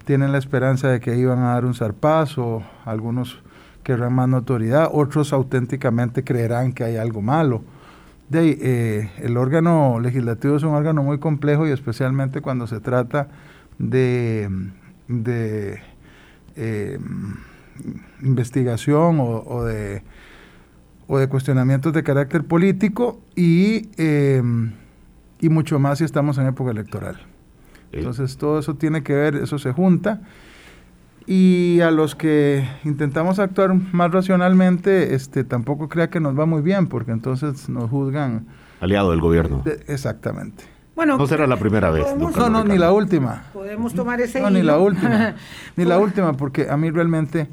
tienen 0.05 0.31
la 0.31 0.37
esperanza 0.37 0.89
de 0.89 1.01
que 1.01 1.17
iban 1.17 1.39
a 1.39 1.55
dar 1.55 1.65
un 1.65 1.73
zarpazo, 1.73 2.63
algunos 2.85 3.41
querrán 3.83 4.13
más 4.13 4.29
notoriedad, 4.29 4.91
otros 4.93 5.33
auténticamente 5.33 6.23
creerán 6.23 6.75
que 6.75 6.85
hay 6.85 6.97
algo 6.99 7.23
malo. 7.23 7.63
De, 8.31 8.59
eh, 8.63 9.11
el 9.19 9.37
órgano 9.37 9.99
legislativo 10.01 10.57
es 10.57 10.63
un 10.63 10.71
órgano 10.75 11.03
muy 11.03 11.19
complejo 11.19 11.67
y 11.67 11.73
especialmente 11.73 12.41
cuando 12.41 12.69
se 12.69 12.81
trata 12.81 13.29
de, 13.79 14.49
de 15.09 15.81
eh, 16.55 16.99
investigación 18.23 19.19
o, 19.21 19.65
de, 19.65 20.03
o 21.09 21.19
de 21.19 21.29
cuestionamientos 21.29 21.93
de 21.93 22.05
carácter 22.05 22.45
político 22.45 23.21
y, 23.35 23.89
eh, 23.97 24.43
y 25.41 25.49
mucho 25.49 25.81
más 25.81 25.99
si 25.99 26.05
estamos 26.05 26.39
en 26.39 26.47
época 26.47 26.71
electoral. 26.71 27.21
Entonces 27.91 28.37
todo 28.37 28.61
eso 28.61 28.77
tiene 28.77 29.03
que 29.03 29.13
ver, 29.13 29.35
eso 29.35 29.59
se 29.59 29.73
junta. 29.73 30.23
Y 31.33 31.81
a 31.81 31.93
los 31.93 32.17
que 32.17 32.69
intentamos 32.83 33.39
actuar 33.39 33.73
más 33.73 34.11
racionalmente, 34.11 35.15
este, 35.15 35.45
tampoco 35.45 35.89
crea 35.89 36.11
que 36.11 36.19
nos 36.19 36.37
va 36.37 36.45
muy 36.45 36.61
bien, 36.61 36.89
porque 36.89 37.13
entonces 37.13 37.69
nos 37.69 37.89
juzgan. 37.89 38.49
Aliado 38.81 39.13
del 39.13 39.21
gobierno. 39.21 39.63
exactamente. 39.87 40.65
Bueno, 40.97 41.17
no 41.17 41.29
será 41.29 41.47
la 41.47 41.57
primera 41.57 41.93
vez. 41.93 42.05
No, 42.17 42.51
no, 42.51 42.65
ni 42.65 42.77
la 42.77 42.91
última. 42.91 43.45
Podemos 43.53 43.95
tomar 43.95 44.21
ese. 44.21 44.41
No, 44.41 44.51
ni 44.51 44.63
la 44.63 44.79
última. 44.79 45.37
ni 45.77 45.85
la 45.85 46.01
última, 46.01 46.33
porque 46.33 46.69
a 46.69 46.77
mí 46.77 46.91
realmente, 46.91 47.47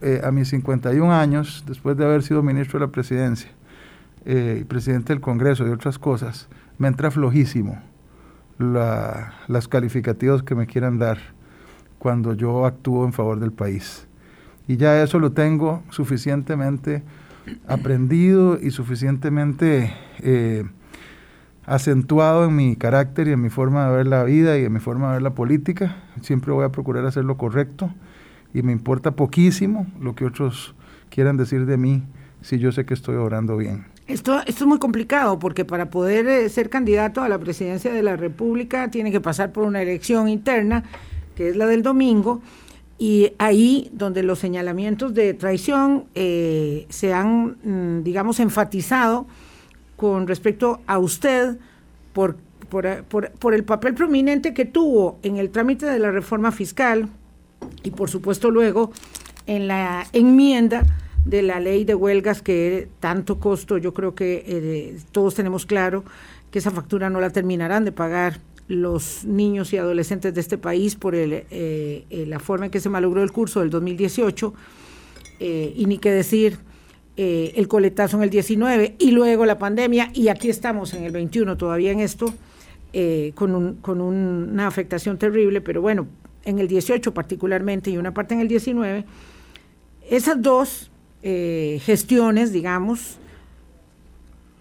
eh, 0.00 0.22
a 0.24 0.30
mis 0.30 0.48
51 0.48 1.12
años, 1.12 1.64
después 1.66 1.98
de 1.98 2.06
haber 2.06 2.22
sido 2.22 2.42
ministro 2.42 2.80
de 2.80 2.86
la 2.86 2.92
presidencia 2.92 3.50
eh, 4.24 4.56
y 4.62 4.64
presidente 4.64 5.12
del 5.12 5.20
Congreso 5.20 5.68
y 5.68 5.70
otras 5.70 5.98
cosas, 5.98 6.48
me 6.78 6.88
entra 6.88 7.10
flojísimo 7.10 7.78
la, 8.58 9.34
las 9.48 9.68
calificativos 9.68 10.42
que 10.42 10.54
me 10.54 10.66
quieran 10.66 10.98
dar 10.98 11.18
cuando 12.02 12.34
yo 12.34 12.66
actúo 12.66 13.04
en 13.04 13.12
favor 13.12 13.38
del 13.38 13.52
país. 13.52 14.08
Y 14.66 14.76
ya 14.76 15.00
eso 15.04 15.20
lo 15.20 15.30
tengo 15.30 15.84
suficientemente 15.90 17.04
aprendido 17.68 18.58
y 18.60 18.72
suficientemente 18.72 19.94
eh, 20.18 20.64
acentuado 21.64 22.46
en 22.46 22.56
mi 22.56 22.74
carácter 22.74 23.28
y 23.28 23.30
en 23.30 23.40
mi 23.40 23.50
forma 23.50 23.88
de 23.88 23.98
ver 23.98 24.06
la 24.08 24.24
vida 24.24 24.58
y 24.58 24.64
en 24.64 24.72
mi 24.72 24.80
forma 24.80 25.06
de 25.06 25.12
ver 25.12 25.22
la 25.22 25.34
política. 25.34 26.02
Siempre 26.22 26.50
voy 26.50 26.64
a 26.64 26.70
procurar 26.70 27.06
hacer 27.06 27.24
lo 27.24 27.36
correcto 27.36 27.94
y 28.52 28.62
me 28.62 28.72
importa 28.72 29.12
poquísimo 29.12 29.86
lo 30.00 30.16
que 30.16 30.24
otros 30.24 30.74
quieran 31.08 31.36
decir 31.36 31.66
de 31.66 31.76
mí 31.76 32.02
si 32.40 32.58
yo 32.58 32.72
sé 32.72 32.84
que 32.84 32.94
estoy 32.94 33.14
obrando 33.14 33.56
bien. 33.56 33.84
Esto, 34.08 34.40
esto 34.40 34.64
es 34.64 34.66
muy 34.66 34.80
complicado 34.80 35.38
porque 35.38 35.64
para 35.64 35.88
poder 35.88 36.26
eh, 36.26 36.48
ser 36.48 36.68
candidato 36.68 37.22
a 37.22 37.28
la 37.28 37.38
presidencia 37.38 37.92
de 37.92 38.02
la 38.02 38.16
República 38.16 38.90
tiene 38.90 39.12
que 39.12 39.20
pasar 39.20 39.52
por 39.52 39.62
una 39.62 39.80
elección 39.80 40.28
interna, 40.28 40.82
que 41.34 41.50
es 41.50 41.56
la 41.56 41.66
del 41.66 41.82
domingo, 41.82 42.40
y 42.98 43.32
ahí 43.38 43.90
donde 43.92 44.22
los 44.22 44.38
señalamientos 44.38 45.12
de 45.12 45.34
traición 45.34 46.04
eh, 46.14 46.86
se 46.88 47.12
han, 47.12 47.56
mm, 47.64 48.04
digamos, 48.04 48.38
enfatizado 48.38 49.26
con 49.96 50.26
respecto 50.26 50.80
a 50.86 50.98
usted 50.98 51.58
por, 52.12 52.36
por, 52.68 53.54
el 53.54 53.64
papel 53.64 53.94
prominente 53.94 54.54
que 54.54 54.64
tuvo 54.64 55.18
en 55.22 55.36
el 55.36 55.50
trámite 55.50 55.86
de 55.86 55.98
la 55.98 56.10
reforma 56.10 56.52
fiscal 56.52 57.08
y 57.82 57.90
por 57.90 58.08
supuesto 58.08 58.50
luego 58.50 58.92
en 59.46 59.68
la 59.68 60.06
enmienda 60.12 60.84
de 61.24 61.42
la 61.42 61.60
ley 61.60 61.84
de 61.84 61.94
huelgas 61.94 62.40
que 62.40 62.88
tanto 63.00 63.38
costo, 63.38 63.78
yo 63.78 63.92
creo 63.92 64.14
que 64.14 64.44
eh, 64.46 64.98
todos 65.12 65.34
tenemos 65.34 65.66
claro 65.66 66.04
que 66.50 66.58
esa 66.60 66.70
factura 66.70 67.10
no 67.10 67.20
la 67.20 67.30
terminarán 67.30 67.84
de 67.84 67.92
pagar 67.92 68.38
los 68.68 69.24
niños 69.24 69.72
y 69.72 69.76
adolescentes 69.76 70.34
de 70.34 70.40
este 70.40 70.58
país 70.58 70.94
por 70.96 71.14
el, 71.14 71.32
eh, 71.32 71.46
eh, 71.50 72.24
la 72.26 72.38
forma 72.38 72.66
en 72.66 72.70
que 72.70 72.80
se 72.80 72.88
malogró 72.88 73.22
el 73.22 73.32
curso 73.32 73.60
del 73.60 73.70
2018 73.70 74.54
y 75.40 75.86
ni 75.86 75.98
qué 75.98 76.12
decir 76.12 76.58
el 77.16 77.66
coletazo 77.66 78.16
en 78.16 78.22
el 78.22 78.30
19 78.30 78.94
y 78.96 79.10
luego 79.10 79.44
la 79.44 79.58
pandemia 79.58 80.12
y 80.14 80.28
aquí 80.28 80.48
estamos 80.48 80.94
en 80.94 81.02
el 81.02 81.10
21 81.10 81.56
todavía 81.56 81.90
en 81.90 81.98
esto 81.98 82.32
con, 83.34 83.56
un, 83.56 83.74
con 83.82 84.00
una 84.00 84.68
afectación 84.68 85.18
terrible, 85.18 85.60
pero 85.60 85.82
bueno, 85.82 86.06
en 86.44 86.60
el 86.60 86.68
18 86.68 87.12
particularmente 87.12 87.90
y 87.90 87.98
una 87.98 88.14
parte 88.14 88.34
en 88.34 88.40
el 88.40 88.46
19, 88.46 89.04
esas 90.08 90.40
dos 90.40 90.90
eh, 91.22 91.80
gestiones, 91.84 92.52
digamos, 92.52 93.16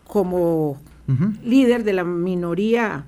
como 0.06 0.80
líder 1.44 1.84
de 1.84 1.92
la 1.92 2.06
minoría 2.06 3.06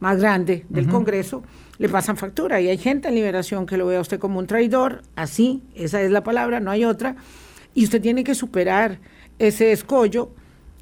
más 0.00 0.18
grande 0.18 0.64
del 0.68 0.88
Congreso, 0.88 1.42
le 1.78 1.88
pasan 1.88 2.16
factura. 2.16 2.60
Y 2.60 2.68
hay 2.68 2.78
gente 2.78 3.08
en 3.08 3.14
Liberación 3.14 3.66
que 3.66 3.76
lo 3.76 3.86
ve 3.86 3.96
a 3.96 4.00
usted 4.00 4.18
como 4.18 4.38
un 4.38 4.46
traidor, 4.46 5.02
así, 5.16 5.62
esa 5.74 6.02
es 6.02 6.10
la 6.10 6.22
palabra, 6.22 6.60
no 6.60 6.70
hay 6.70 6.84
otra. 6.84 7.16
Y 7.74 7.84
usted 7.84 8.00
tiene 8.00 8.24
que 8.24 8.34
superar 8.34 8.98
ese 9.38 9.72
escollo 9.72 10.30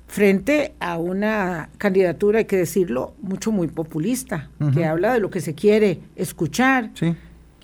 frente 0.07 0.75
a 0.79 0.99
una 0.99 1.71
candidatura, 1.79 2.39
hay 2.39 2.45
que 2.45 2.57
decirlo, 2.57 3.15
mucho 3.21 3.51
muy 3.51 3.69
populista, 3.69 4.51
que 4.73 4.85
habla 4.85 5.13
de 5.13 5.21
lo 5.21 5.31
que 5.31 5.41
se 5.41 5.55
quiere 5.55 6.01
escuchar, 6.15 6.91
sí 6.95 7.17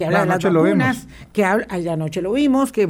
que 0.03 0.17
habla 0.17 0.21
de 0.21 0.27
las 0.27 0.55
vacunas, 0.55 1.09
que 1.33 1.45
habla, 1.45 1.67
anoche 1.93 2.23
lo 2.23 2.33
vimos, 2.33 2.73
que, 2.73 2.89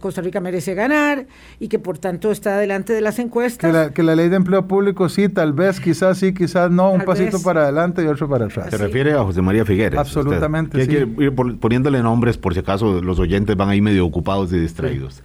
Costa 0.00 0.22
Rica 0.22 0.40
merece 0.40 0.74
ganar 0.74 1.26
y 1.60 1.68
que 1.68 1.78
por 1.78 1.98
tanto 1.98 2.30
está 2.30 2.58
delante 2.58 2.92
de 2.92 3.00
las 3.00 3.18
encuestas. 3.18 3.90
Que 3.92 4.02
la, 4.02 4.14
ley 4.14 4.28
de 4.28 4.36
empleo 4.36 4.66
público 4.66 5.08
sí, 5.08 5.28
tal 5.28 5.52
vez, 5.52 5.80
quizás 5.80 6.18
sí, 6.18 6.34
quizás 6.34 6.70
no, 6.70 6.90
un 6.90 7.02
pasito 7.02 7.42
para 7.42 7.62
adelante 7.62 8.02
y 8.02 8.06
otro 8.06 8.28
para 8.28 8.46
atrás. 8.46 8.68
Se 8.70 8.76
refiere 8.76 9.12
a 9.12 9.22
José 9.22 9.42
María 9.42 9.64
Figueres. 9.64 9.98
Absolutamente. 9.98 10.84
sí. 10.84 10.92
ir 10.92 11.34
poniéndole 11.34 12.02
nombres 12.02 12.38
por 12.38 12.54
si 12.54 12.60
acaso 12.60 13.02
los 13.02 13.18
oyentes 13.18 13.56
van 13.56 13.68
ahí 13.68 13.80
medio 13.80 14.06
ocupados 14.06 14.52
y 14.52 14.58
distraídos. 14.58 15.22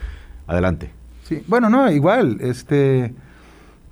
Adelante. 0.48 0.92
Sí, 1.24 1.44
bueno, 1.48 1.70
no, 1.70 1.92
igual, 1.92 2.38
este, 2.40 3.14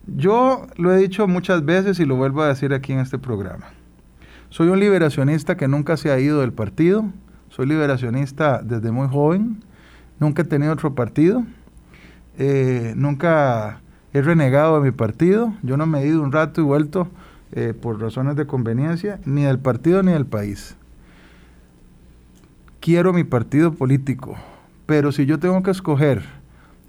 yo 0.08 0.68
lo 0.78 0.94
he 0.94 0.98
dicho 0.98 1.28
muchas 1.28 1.66
veces 1.66 2.00
y 2.00 2.06
lo 2.06 2.16
vuelvo 2.16 2.44
a 2.44 2.48
decir 2.48 2.74
aquí 2.74 2.94
en 2.94 3.00
este 3.00 3.18
programa. 3.18 3.75
Soy 4.56 4.70
un 4.70 4.80
liberacionista 4.80 5.58
que 5.58 5.68
nunca 5.68 5.98
se 5.98 6.12
ha 6.12 6.18
ido 6.18 6.40
del 6.40 6.54
partido. 6.54 7.04
Soy 7.50 7.66
liberacionista 7.66 8.62
desde 8.64 8.90
muy 8.90 9.10
joven. 9.10 9.62
Nunca 10.18 10.44
he 10.44 10.46
tenido 10.46 10.72
otro 10.72 10.96
partido. 10.96 11.44
Eh, 12.38 12.94
nunca 12.96 13.82
he 14.14 14.22
renegado 14.22 14.80
de 14.80 14.90
mi 14.90 14.96
partido. 14.96 15.54
Yo 15.62 15.76
no 15.76 15.86
me 15.86 16.00
he 16.00 16.08
ido 16.08 16.22
un 16.22 16.32
rato 16.32 16.62
y 16.62 16.64
vuelto 16.64 17.10
eh, 17.52 17.74
por 17.74 18.00
razones 18.00 18.38
de 18.38 18.48
conveniencia, 18.48 19.20
ni 19.26 19.44
del 19.44 19.60
partido 19.60 20.02
ni 20.04 20.14
del 20.14 20.26
país. 20.26 20.78
Quiero 22.80 23.12
mi 23.12 23.26
partido 23.26 23.74
político, 23.74 24.38
pero 24.86 25.12
si 25.12 25.26
yo 25.26 25.38
tengo 25.38 25.64
que 25.64 25.72
escoger 25.72 26.24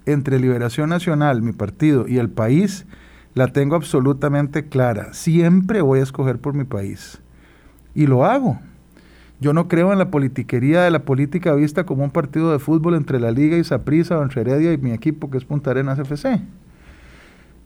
entre 0.05 0.39
Liberación 0.39 0.87
Nacional, 0.89 1.41
mi 1.41 1.51
partido, 1.51 2.07
y 2.07 2.17
el 2.17 2.29
país, 2.29 2.85
la 3.33 3.47
tengo 3.47 3.75
absolutamente 3.75 4.69
clara. 4.69 5.13
Siempre 5.13 5.81
voy 5.81 5.99
a 5.99 6.03
escoger 6.03 6.39
por 6.39 6.53
mi 6.53 6.63
país 6.63 7.19
y 7.97 8.05
lo 8.05 8.23
hago. 8.23 8.59
Yo 9.39 9.53
no 9.53 9.67
creo 9.67 9.91
en 9.91 9.97
la 9.97 10.11
politiquería 10.11 10.83
de 10.83 10.91
la 10.91 10.99
política 10.99 11.55
vista 11.55 11.83
como 11.83 12.03
un 12.03 12.11
partido 12.11 12.51
de 12.51 12.59
fútbol 12.59 12.93
entre 12.93 13.19
la 13.19 13.31
Liga 13.31 13.57
y 13.57 13.63
Saprissa 13.63 14.19
o 14.19 14.23
entre 14.23 14.41
Heredia 14.41 14.71
y 14.71 14.77
mi 14.77 14.91
equipo 14.91 15.31
que 15.31 15.39
es 15.39 15.45
Punta 15.45 15.71
Arenas 15.71 15.97
FC. 15.97 16.39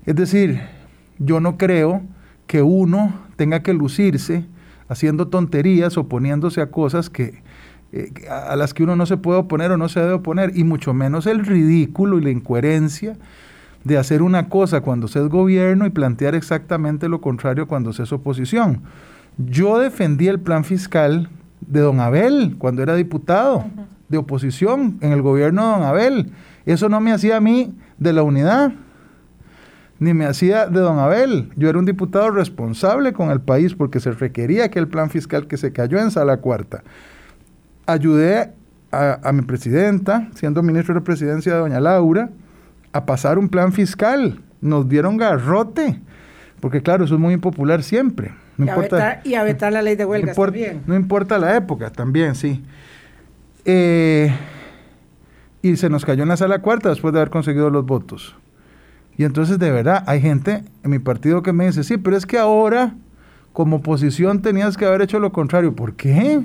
Es 0.05 0.15
decir, 0.15 0.61
yo 1.19 1.41
no 1.41 1.57
creo 1.57 2.01
que 2.47 2.61
uno 2.61 3.13
tenga 3.35 3.61
que 3.61 3.73
lucirse 3.73 4.45
haciendo 4.87 5.27
tonterías, 5.27 5.97
oponiéndose 5.97 6.61
a 6.61 6.71
cosas 6.71 7.09
que, 7.09 7.43
eh, 7.91 8.13
a 8.29 8.55
las 8.55 8.73
que 8.73 8.83
uno 8.83 8.95
no 8.95 9.05
se 9.05 9.17
puede 9.17 9.39
oponer 9.39 9.71
o 9.71 9.77
no 9.77 9.89
se 9.89 9.99
debe 9.99 10.13
oponer, 10.13 10.53
y 10.55 10.63
mucho 10.63 10.93
menos 10.93 11.27
el 11.27 11.45
ridículo 11.45 12.19
y 12.19 12.21
la 12.21 12.29
incoherencia 12.29 13.17
de 13.83 13.97
hacer 13.97 14.21
una 14.21 14.47
cosa 14.47 14.79
cuando 14.79 15.09
se 15.09 15.19
es 15.19 15.27
gobierno 15.27 15.85
y 15.85 15.89
plantear 15.89 16.35
exactamente 16.35 17.09
lo 17.09 17.19
contrario 17.19 17.67
cuando 17.67 17.91
se 17.91 18.03
es 18.03 18.13
oposición. 18.13 18.83
Yo 19.45 19.79
defendí 19.79 20.27
el 20.27 20.39
plan 20.39 20.63
fiscal 20.63 21.29
de 21.61 21.79
don 21.79 21.99
Abel 21.99 22.55
cuando 22.57 22.83
era 22.83 22.95
diputado 22.95 23.65
de 24.09 24.17
oposición 24.17 24.97
en 25.01 25.11
el 25.13 25.21
gobierno 25.21 25.63
de 25.63 25.71
don 25.71 25.83
Abel. 25.83 26.31
Eso 26.65 26.89
no 26.89 26.99
me 26.99 27.11
hacía 27.11 27.37
a 27.37 27.41
mí 27.41 27.73
de 27.97 28.13
la 28.13 28.23
unidad. 28.23 28.73
ni 30.01 30.15
me 30.15 30.25
hacía 30.25 30.65
de 30.65 30.79
don 30.79 30.97
Abel. 30.97 31.51
Yo 31.55 31.69
era 31.69 31.77
un 31.77 31.85
diputado 31.85 32.31
responsable 32.31 33.13
con 33.13 33.29
el 33.29 33.39
país 33.39 33.75
porque 33.75 33.99
se 33.99 34.11
requería 34.11 34.71
que 34.71 34.79
el 34.79 34.87
plan 34.87 35.11
fiscal 35.11 35.45
que 35.45 35.57
se 35.57 35.71
cayó 35.71 35.99
en 35.99 36.09
sala 36.09 36.37
cuarta. 36.37 36.83
Ayudé 37.85 38.51
a, 38.91 39.19
a 39.23 39.31
mi 39.31 39.43
presidenta, 39.43 40.27
siendo 40.33 40.63
ministro 40.63 40.95
de 40.95 41.01
presidencia 41.01 41.53
de 41.53 41.59
doña 41.59 41.79
Laura, 41.79 42.31
a 42.93 43.05
pasar 43.05 43.37
un 43.37 43.47
plan 43.47 43.73
fiscal. 43.73 44.41
Nos 44.59 44.89
dieron 44.89 45.17
garrote, 45.17 46.01
porque 46.59 46.81
claro, 46.81 47.05
eso 47.05 47.13
es 47.13 47.19
muy 47.19 47.35
impopular 47.35 47.83
siempre. 47.83 48.33
No 48.61 48.67
y, 48.67 48.69
importa, 48.69 49.21
a 49.37 49.43
vetar, 49.43 49.73
la 49.73 49.81
ley 49.81 49.95
de 49.95 50.05
huelgas 50.05 50.37
no 50.37 50.43
también. 50.45 50.83
No 50.85 50.95
importa 50.95 51.39
la 51.39 51.55
época, 51.55 51.89
también, 51.89 52.35
sí. 52.35 52.63
Eh, 53.65 54.31
y 55.63 55.75
se 55.77 55.89
nos 55.89 56.05
cayó 56.05 56.21
en 56.21 56.29
la 56.29 56.37
sala 56.37 56.59
cuarta 56.59 56.89
después 56.89 57.11
de 57.11 57.19
haber 57.19 57.31
conseguido 57.31 57.71
los 57.71 57.85
votos. 57.85 58.35
Y 59.17 59.23
entonces, 59.23 59.57
de 59.57 59.71
verdad, 59.71 60.03
hay 60.05 60.21
gente 60.21 60.63
en 60.83 60.91
mi 60.91 60.99
partido 60.99 61.41
que 61.41 61.53
me 61.53 61.65
dice, 61.65 61.83
sí, 61.83 61.97
pero 61.97 62.15
es 62.15 62.27
que 62.27 62.37
ahora, 62.37 62.93
como 63.51 63.77
oposición, 63.77 64.43
tenías 64.43 64.77
que 64.77 64.85
haber 64.85 65.01
hecho 65.01 65.19
lo 65.19 65.31
contrario. 65.31 65.75
¿Por 65.75 65.95
qué? 65.95 66.41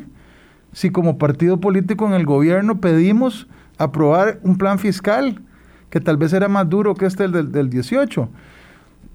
Si 0.73 0.89
como 0.89 1.19
partido 1.19 1.61
político 1.61 2.07
en 2.07 2.15
el 2.15 2.25
gobierno 2.25 2.81
pedimos 2.81 3.47
aprobar 3.77 4.41
un 4.43 4.57
plan 4.57 4.79
fiscal 4.79 5.43
que 5.91 6.01
tal 6.01 6.17
vez 6.17 6.33
era 6.33 6.49
más 6.49 6.67
duro 6.69 6.95
que 6.95 7.05
este 7.05 7.29
del, 7.29 7.53
del 7.53 7.69
18. 7.69 8.29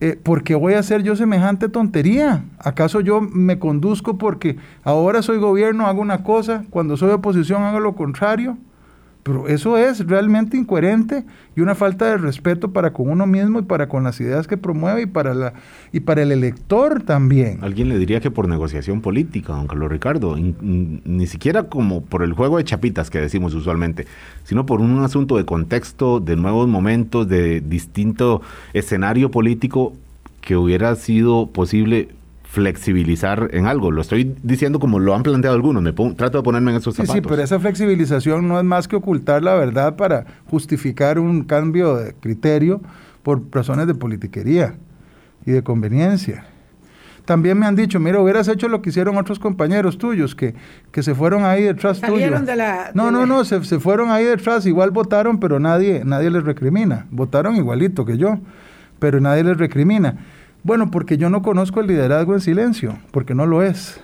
Eh, 0.02 0.20
¿Por 0.22 0.44
qué 0.44 0.56
voy 0.56 0.74
a 0.74 0.80
hacer 0.80 1.04
yo 1.04 1.16
semejante 1.16 1.70
tontería? 1.70 2.44
¿Acaso 2.58 3.02
yo 3.02 3.22
me 3.22 3.60
conduzco 3.60 4.18
porque 4.18 4.58
ahora 4.84 5.22
soy 5.22 5.38
gobierno, 5.38 5.86
hago 5.86 6.02
una 6.02 6.24
cosa, 6.24 6.66
cuando 6.72 6.98
soy 6.98 7.12
oposición 7.12 7.62
hago 7.62 7.80
lo 7.80 7.94
contrario? 7.94 8.58
Pero 9.24 9.48
eso 9.48 9.78
es 9.78 10.08
realmente 10.08 10.58
incoherente 10.58 11.24
y 11.56 11.62
una 11.62 11.76
falta 11.76 12.06
de 12.06 12.18
respeto 12.18 12.72
para 12.72 12.92
con 12.92 13.10
uno 13.10 13.28
mismo 13.28 13.60
y 13.60 13.62
para 13.62 13.88
con 13.88 14.04
las 14.04 14.20
ideas 14.20 14.48
que 14.48 14.58
promueve 14.58 15.04
y 15.04 15.06
para, 15.06 15.34
la, 15.36 15.54
y 15.92 16.00
para 16.00 16.24
el 16.24 16.32
elector 16.32 17.04
también. 17.04 17.60
Alguien 17.62 17.90
le 17.90 18.00
diría 18.00 18.20
que 18.20 18.32
por 18.32 18.48
negociación 18.48 19.02
política, 19.02 19.54
don 19.54 19.68
Carlos 19.68 19.92
Ricardo, 19.92 20.36
ni 20.38 21.28
siquiera 21.28 21.64
como 21.64 22.02
por 22.02 22.24
el 22.24 22.34
juego 22.34 22.58
de 22.58 22.64
chapitas 22.64 23.12
que 23.12 23.20
decimos 23.20 23.54
usualmente, 23.54 24.08
sino 24.44 24.66
por 24.66 24.82
un 24.82 25.04
asunto 25.04 25.38
de 25.38 25.46
contexto, 25.46 26.20
de 26.20 26.36
nuevos 26.36 26.68
momentos, 26.68 27.28
de 27.28 27.62
distinto 27.62 28.42
escenario 28.74 29.30
político 29.30 29.94
que 30.42 30.56
hubiera 30.56 30.96
sido 30.96 31.48
posible 31.48 32.10
flexibilizar 32.52 33.48
en 33.54 33.66
algo. 33.66 33.92
Lo 33.92 34.02
estoy 34.02 34.36
diciendo 34.44 34.80
como 34.80 35.00
lo 35.00 35.16
han 35.16 35.24
planteado 35.24 35.56
algunos. 35.56 35.82
Me 35.82 35.94
trato 35.94 36.40
de 36.40 36.44
ponerme 36.44 36.72
en 36.72 36.78
esos 36.78 36.94
zapatos. 36.94 37.16
Sí, 37.16 37.22
sí, 37.22 37.28
pero 37.28 37.42
esa 37.42 37.58
flexibilización 37.62 38.46
no 38.46 38.60
es 38.60 38.66
más 38.66 38.90
que 38.90 38.98
ocultar 38.98 39.42
la 39.42 39.56
verdad 39.56 39.96
para 39.96 40.26
justificar 40.48 41.18
un 41.18 41.46
cambio 41.46 41.96
de 41.96 42.14
criterio 42.14 42.82
por 43.24 43.42
razones 43.52 43.88
de 43.88 43.96
politiquería 43.96 44.76
y 45.46 45.52
de 45.52 45.64
conveniencia. 45.64 46.44
También 47.24 47.58
me 47.58 47.68
han 47.68 47.78
dicho, 47.78 48.02
mira, 48.02 48.20
hubieras 48.20 48.50
hecho 48.50 48.68
lo 48.68 48.82
que 48.82 48.90
hicieron 48.90 49.16
otros 49.16 49.40
compañeros 49.40 49.98
tuyos, 49.98 50.36
que, 50.36 50.54
que 50.92 51.04
se 51.04 51.16
fueron 51.16 51.46
ahí 51.46 51.64
detrás 51.64 52.02
tuyo. 52.02 52.38
De 52.42 52.56
la, 52.58 52.92
no, 52.94 53.12
no, 53.12 53.26
no, 53.26 53.46
se, 53.46 53.64
se, 53.64 53.80
fueron 53.80 54.12
ahí 54.12 54.26
detrás, 54.26 54.66
igual 54.66 54.92
votaron, 54.92 55.40
pero 55.40 55.58
nadie, 55.58 56.02
nadie 56.04 56.30
les 56.30 56.44
recrimina. 56.44 57.06
Votaron 57.12 57.56
igualito 57.56 58.04
que 58.04 58.18
yo, 58.18 58.40
pero 59.00 59.22
nadie 59.22 59.46
les 59.46 59.56
recrimina. 59.56 60.18
Bueno, 60.64 60.92
porque 60.92 61.18
yo 61.18 61.30
no 61.30 61.42
conozco 61.42 61.80
el 61.80 61.88
liderazgo 61.88 62.34
en 62.34 62.42
silencio, 62.42 62.98
porque 63.12 63.34
no 63.34 63.48
lo 63.48 63.64
es. 63.64 64.00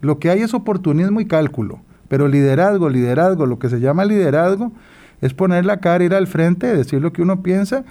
Lo 0.00 0.18
que 0.18 0.30
hay 0.30 0.40
es 0.40 0.54
oportunismo 0.54 1.20
y 1.20 1.26
cálculo, 1.26 1.80
pero 2.08 2.28
liderazgo, 2.28 2.88
liderazgo, 2.88 3.44
lo 3.44 3.58
que 3.58 3.68
se 3.68 3.80
llama 3.80 4.06
liderazgo 4.06 4.72
es 5.20 5.34
poner 5.34 5.66
la 5.66 5.80
cara, 5.80 6.04
ir 6.04 6.14
al 6.14 6.26
frente, 6.26 6.74
decir 6.74 7.02
lo 7.02 7.12
que 7.12 7.20
uno 7.20 7.42
piensa 7.42 7.84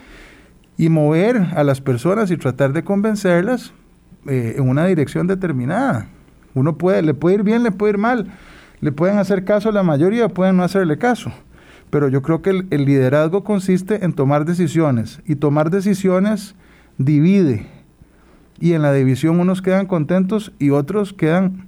y 0.78 0.90
mover 0.90 1.38
a 1.56 1.64
las 1.64 1.82
personas 1.82 2.32
y 2.32 2.38
tratar 2.38 2.74
de 2.74 2.84
convencerlas 2.84 3.74
eh, 4.28 4.56
en 4.58 4.68
una 4.68 4.86
dirección 4.86 5.28
determinada. 5.28 6.08
Uno 6.56 6.78
puede, 6.78 7.04
le 7.04 7.14
puede 7.14 7.36
ir 7.36 7.44
bien, 7.44 7.62
le 7.62 7.72
puede 7.72 7.94
ir 7.94 7.98
mal, 8.00 8.32
le 8.82 8.92
pueden 8.92 9.20
hacer 9.20 9.44
caso 9.44 9.70
a 9.70 9.74
la 9.74 9.84
mayoría, 9.84 10.30
pueden 10.30 10.58
no 10.58 10.64
hacerle 10.64 10.98
caso. 10.98 11.32
Pero 11.92 12.10
yo 12.10 12.24
creo 12.24 12.42
que 12.42 12.66
el 12.70 12.86
liderazgo 12.86 13.44
consiste 13.44 14.03
en 14.03 14.14
tomar 14.14 14.46
decisiones 14.46 15.22
y 15.25 15.36
tomar 15.36 15.70
decisiones 15.70 16.56
divide, 16.98 17.68
y 18.59 18.74
en 18.74 18.81
la 18.81 18.93
división 18.93 19.39
unos 19.39 19.61
quedan 19.61 19.85
contentos 19.85 20.51
y 20.59 20.72
otros 20.72 21.13
quedan 21.13 21.67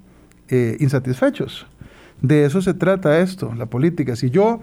eh, 0.50 0.78
insatisfechos. 0.80 1.68
De 2.22 2.46
eso 2.46 2.62
se 2.62 2.74
trata 2.74 3.20
esto, 3.20 3.54
la 3.56 3.68
política. 3.68 4.16
Si 4.16 4.30
yo, 4.30 4.62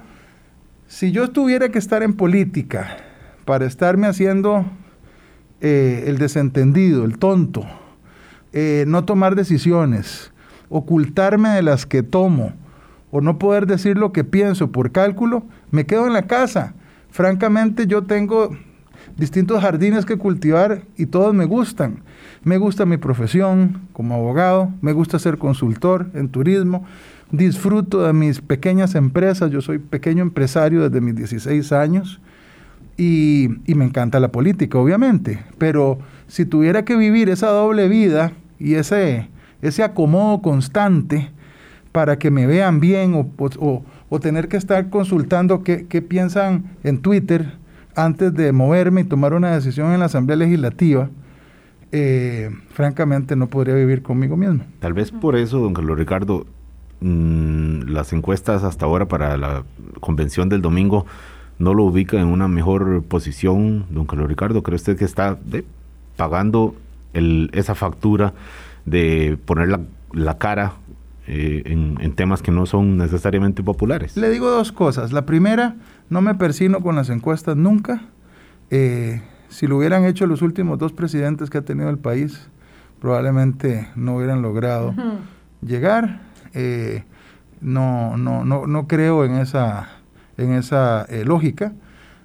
si 0.86 1.12
yo 1.12 1.30
tuviera 1.30 1.70
que 1.70 1.78
estar 1.78 2.02
en 2.02 2.14
política 2.14 2.98
para 3.44 3.66
estarme 3.66 4.06
haciendo 4.06 4.66
eh, 5.60 6.04
el 6.06 6.18
desentendido, 6.18 7.04
el 7.04 7.18
tonto, 7.18 7.64
eh, 8.52 8.84
no 8.86 9.04
tomar 9.04 9.36
decisiones, 9.36 10.32
ocultarme 10.68 11.50
de 11.50 11.62
las 11.62 11.86
que 11.86 12.02
tomo 12.02 12.52
o 13.10 13.20
no 13.20 13.38
poder 13.38 13.66
decir 13.66 13.96
lo 13.96 14.12
que 14.12 14.24
pienso 14.24 14.72
por 14.72 14.92
cálculo, 14.92 15.44
me 15.70 15.86
quedo 15.86 16.06
en 16.06 16.12
la 16.12 16.26
casa. 16.26 16.74
Francamente 17.10 17.86
yo 17.86 18.02
tengo 18.02 18.50
distintos 19.16 19.60
jardines 19.62 20.04
que 20.04 20.16
cultivar 20.16 20.82
y 20.96 21.06
todos 21.06 21.34
me 21.34 21.44
gustan. 21.44 22.02
Me 22.44 22.58
gusta 22.58 22.86
mi 22.86 22.96
profesión 22.96 23.80
como 23.92 24.14
abogado, 24.14 24.72
me 24.80 24.92
gusta 24.92 25.18
ser 25.18 25.38
consultor 25.38 26.08
en 26.14 26.28
turismo, 26.28 26.84
disfruto 27.30 28.06
de 28.06 28.12
mis 28.12 28.40
pequeñas 28.40 28.94
empresas, 28.94 29.50
yo 29.50 29.60
soy 29.60 29.78
pequeño 29.78 30.22
empresario 30.22 30.82
desde 30.82 31.00
mis 31.00 31.16
16 31.16 31.72
años 31.72 32.20
y, 32.96 33.48
me 33.66 33.84
encanta 33.84 34.20
la 34.20 34.32
política, 34.32 34.78
obviamente, 34.78 35.44
pero 35.58 35.98
si 36.28 36.44
tuviera 36.44 36.84
que 36.84 36.96
vivir 36.96 37.28
esa 37.28 37.48
doble 37.48 37.88
vida 37.88 38.32
y 38.58 38.74
ese, 38.74 39.28
ese 39.60 39.82
acomodo 39.82 40.40
constante 40.40 41.30
para 41.92 42.18
que 42.18 42.30
me 42.30 42.46
vean 42.46 42.80
bien 42.80 43.12
o, 43.14 44.18
tener 44.20 44.48
que 44.48 44.56
estar 44.56 44.88
consultando 44.88 45.62
qué, 45.62 45.86
qué 45.86 46.00
piensan 46.00 46.64
en 46.84 46.98
Twitter, 46.98 47.54
antes 47.96 48.32
de 48.34 48.52
moverme 48.52 49.00
y 49.00 49.04
tomar 49.04 49.34
una 49.34 49.52
decisión 49.52 49.92
en 49.92 50.00
la 50.00 50.06
Asamblea 50.06 50.36
Legislativa, 50.36 51.08
eh, 51.92 52.50
francamente 52.70 53.36
no 53.36 53.48
podría 53.48 53.74
vivir 53.74 54.02
conmigo 54.02 54.36
mismo. 54.36 54.64
Tal 54.80 54.92
vez 54.92 55.10
por 55.10 55.36
eso, 55.36 55.58
don 55.58 55.74
Carlos 55.74 55.98
Ricardo, 55.98 56.46
mm, 57.00 57.88
las 57.88 58.12
encuestas 58.12 58.62
hasta 58.64 58.84
ahora 58.84 59.06
para 59.06 59.36
la 59.36 59.64
convención 60.00 60.48
del 60.48 60.62
domingo 60.62 61.06
no 61.58 61.74
lo 61.74 61.84
ubican 61.84 62.20
en 62.20 62.26
una 62.26 62.48
mejor 62.48 63.02
posición, 63.04 63.86
don 63.90 64.06
Carlos 64.06 64.28
Ricardo. 64.28 64.62
¿Cree 64.62 64.76
usted 64.76 64.96
que 64.98 65.04
está 65.04 65.38
pagando 66.16 66.74
esa 67.52 67.74
factura 67.74 68.34
de 68.84 69.38
poner 69.44 69.80
la, 70.12 70.38
cara 70.38 70.74
eh, 71.26 71.62
en, 71.66 71.98
en, 72.00 72.12
temas 72.14 72.42
que 72.42 72.52
no 72.52 72.66
son 72.66 72.96
necesariamente 72.96 73.62
populares? 73.62 74.16
Le 74.16 74.30
digo 74.30 74.50
dos 74.50 74.72
cosas. 74.72 75.12
La 75.12 75.26
primera, 75.26 75.76
no 76.08 76.20
me 76.20 76.34
persino 76.34 76.80
con 76.80 76.96
las 76.96 77.10
encuestas 77.10 77.56
nunca. 77.56 78.02
Eh, 78.70 79.22
si 79.48 79.66
lo 79.66 79.78
hubieran 79.78 80.04
hecho 80.04 80.26
los 80.26 80.42
últimos 80.42 80.78
dos 80.78 80.92
presidentes 80.92 81.50
que 81.50 81.58
ha 81.58 81.62
tenido 81.62 81.88
el 81.88 81.98
país, 81.98 82.48
probablemente 83.00 83.88
no 83.94 84.16
hubieran 84.16 84.42
logrado 84.42 84.94
llegar. 85.62 86.20
Eh, 86.54 87.04
no, 87.60 88.16
no, 88.16 88.44
no, 88.44 88.66
no 88.66 88.86
creo 88.86 89.24
en 89.24 89.36
esa, 89.36 89.88
en 90.36 90.52
esa 90.52 91.04
eh, 91.08 91.24
lógica. 91.24 91.72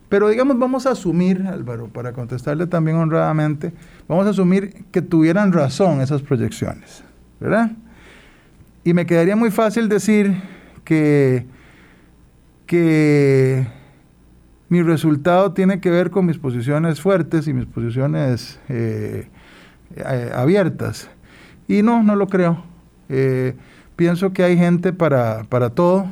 Pero 0.09 0.27
digamos, 0.27 0.59
vamos 0.59 0.85
a 0.87 0.91
asumir, 0.91 1.47
Álvaro, 1.47 1.87
para 1.87 2.11
contestarle 2.11 2.67
también 2.67 2.97
honradamente, 2.97 3.73
vamos 4.09 4.27
a 4.27 4.31
asumir 4.31 4.85
que 4.91 5.01
tuvieran 5.01 5.53
razón 5.53 6.01
esas 6.01 6.21
proyecciones, 6.21 7.03
¿verdad? 7.39 7.71
Y 8.83 8.93
me 8.93 9.05
quedaría 9.05 9.35
muy 9.35 9.51
fácil 9.51 9.89
decir 9.89 10.41
que 10.83 11.45
que 12.71 13.67
mi 14.69 14.81
resultado 14.81 15.51
tiene 15.51 15.81
que 15.81 15.89
ver 15.89 16.09
con 16.09 16.25
mis 16.25 16.37
posiciones 16.37 17.01
fuertes 17.01 17.45
y 17.49 17.53
mis 17.53 17.65
posiciones 17.65 18.61
eh, 18.69 19.27
eh, 19.97 20.31
abiertas. 20.33 21.09
Y 21.67 21.81
no, 21.81 22.01
no 22.01 22.15
lo 22.15 22.27
creo. 22.27 22.63
Eh, 23.09 23.57
pienso 23.97 24.31
que 24.31 24.43
hay 24.45 24.57
gente 24.57 24.93
para, 24.93 25.43
para 25.49 25.71
todo. 25.71 26.05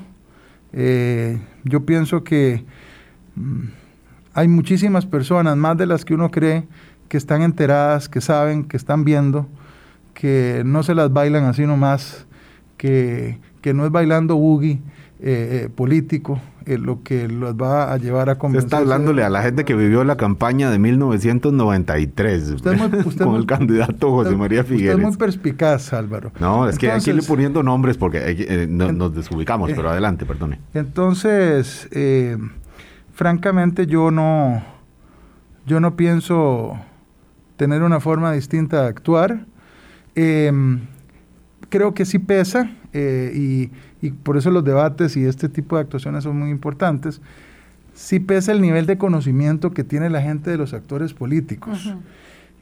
yo 1.63 1.85
pienso 1.85 2.25
que 2.25 2.65
mm, 3.35 3.67
hay 4.33 4.49
muchísimas 4.49 5.05
personas, 5.05 5.55
más 5.55 5.77
de 5.77 5.85
las 5.85 6.03
que 6.03 6.13
uno 6.13 6.29
cree, 6.29 6.67
que 7.07 7.15
están 7.15 7.41
enteradas, 7.41 8.09
que 8.09 8.19
saben, 8.19 8.65
que 8.65 8.75
están 8.75 9.05
viendo, 9.05 9.47
que 10.13 10.63
no 10.65 10.83
se 10.83 10.93
las 10.93 11.13
bailan 11.13 11.45
así 11.45 11.65
nomás, 11.65 12.27
que, 12.79 13.37
que 13.61 13.73
no 13.73 13.85
es 13.85 13.91
bailando 13.91 14.37
boogie 14.37 14.79
eh, 15.21 15.65
eh, 15.65 15.69
político 15.69 16.39
eh, 16.65 16.77
lo 16.77 17.03
que 17.03 17.27
los 17.27 17.53
va 17.53 17.91
a 17.91 17.97
llevar 17.97 18.29
a 18.29 18.37
convencer. 18.37 18.67
está 18.67 18.77
hablándole 18.77 19.25
a 19.25 19.29
la 19.29 19.41
gente 19.41 19.65
que 19.65 19.75
vivió 19.75 20.05
la 20.05 20.15
campaña 20.15 20.71
de 20.71 20.79
1993 20.79 22.55
con 23.17 23.35
el 23.35 23.45
candidato 23.45 24.11
José 24.11 24.37
María 24.37 24.63
Figueres. 24.63 24.95
Usted 24.95 25.03
es 25.03 25.09
muy 25.09 25.17
perspicaz, 25.17 25.91
Álvaro. 25.91 26.31
No, 26.39 26.69
es 26.69 26.77
que 26.77 26.89
hay 26.89 27.01
que 27.01 27.09
irle 27.09 27.23
poniendo 27.23 27.63
nombres 27.63 27.97
porque 27.97 28.67
nos 28.69 29.13
desubicamos, 29.13 29.71
pero 29.75 29.89
adelante, 29.89 30.25
perdone. 30.25 30.61
Entonces, 30.73 31.89
francamente 33.13 33.87
yo 33.87 34.09
no, 34.09 34.63
yo 35.65 35.81
no 35.81 35.97
pienso 35.97 36.79
tener 37.57 37.83
una 37.83 37.99
forma 37.99 38.31
distinta 38.31 38.83
de 38.83 38.87
actuar. 38.87 39.45
Creo 41.69 41.93
que 41.93 42.05
sí 42.05 42.19
pesa 42.19 42.71
y, 42.93 43.69
y, 44.01 44.11
por 44.11 44.37
eso 44.37 44.49
los 44.49 44.63
debates 44.63 45.15
y 45.15 45.25
este 45.25 45.49
tipo 45.49 45.75
de 45.75 45.83
actuaciones 45.83 46.23
son 46.23 46.37
muy 46.37 46.49
importantes. 46.49 47.21
Sí 47.93 48.19
pesa 48.19 48.51
el 48.51 48.61
nivel 48.61 48.85
de 48.85 48.97
conocimiento 48.97 49.71
que 49.71 49.83
tiene 49.83 50.09
la 50.09 50.21
gente 50.21 50.49
de 50.49 50.57
los 50.57 50.73
actores 50.73 51.13
políticos. 51.13 51.93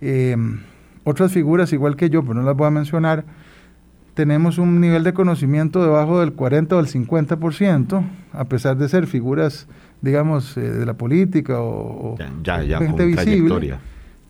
Em, 0.01 0.59
otras 1.03 1.31
figuras, 1.31 1.71
igual 1.73 1.95
que 1.95 2.09
yo, 2.09 2.21
pero 2.21 2.35
no 2.35 2.43
las 2.43 2.55
voy 2.55 2.67
a 2.67 2.71
mencionar, 2.71 3.23
tenemos 4.13 4.57
un 4.57 4.81
nivel 4.81 5.03
de 5.03 5.13
conocimiento 5.13 5.83
debajo 5.83 6.19
del 6.19 6.33
40 6.33 6.75
o 6.75 6.81
del 6.81 6.91
50%, 6.91 8.03
a 8.33 8.45
pesar 8.45 8.77
de 8.77 8.89
ser 8.89 9.07
figuras, 9.07 9.67
digamos, 10.01 10.57
eh, 10.57 10.61
de 10.61 10.85
la 10.85 10.95
política 10.95 11.61
o, 11.61 12.17
gente 12.79 13.05
visible, 13.05 13.77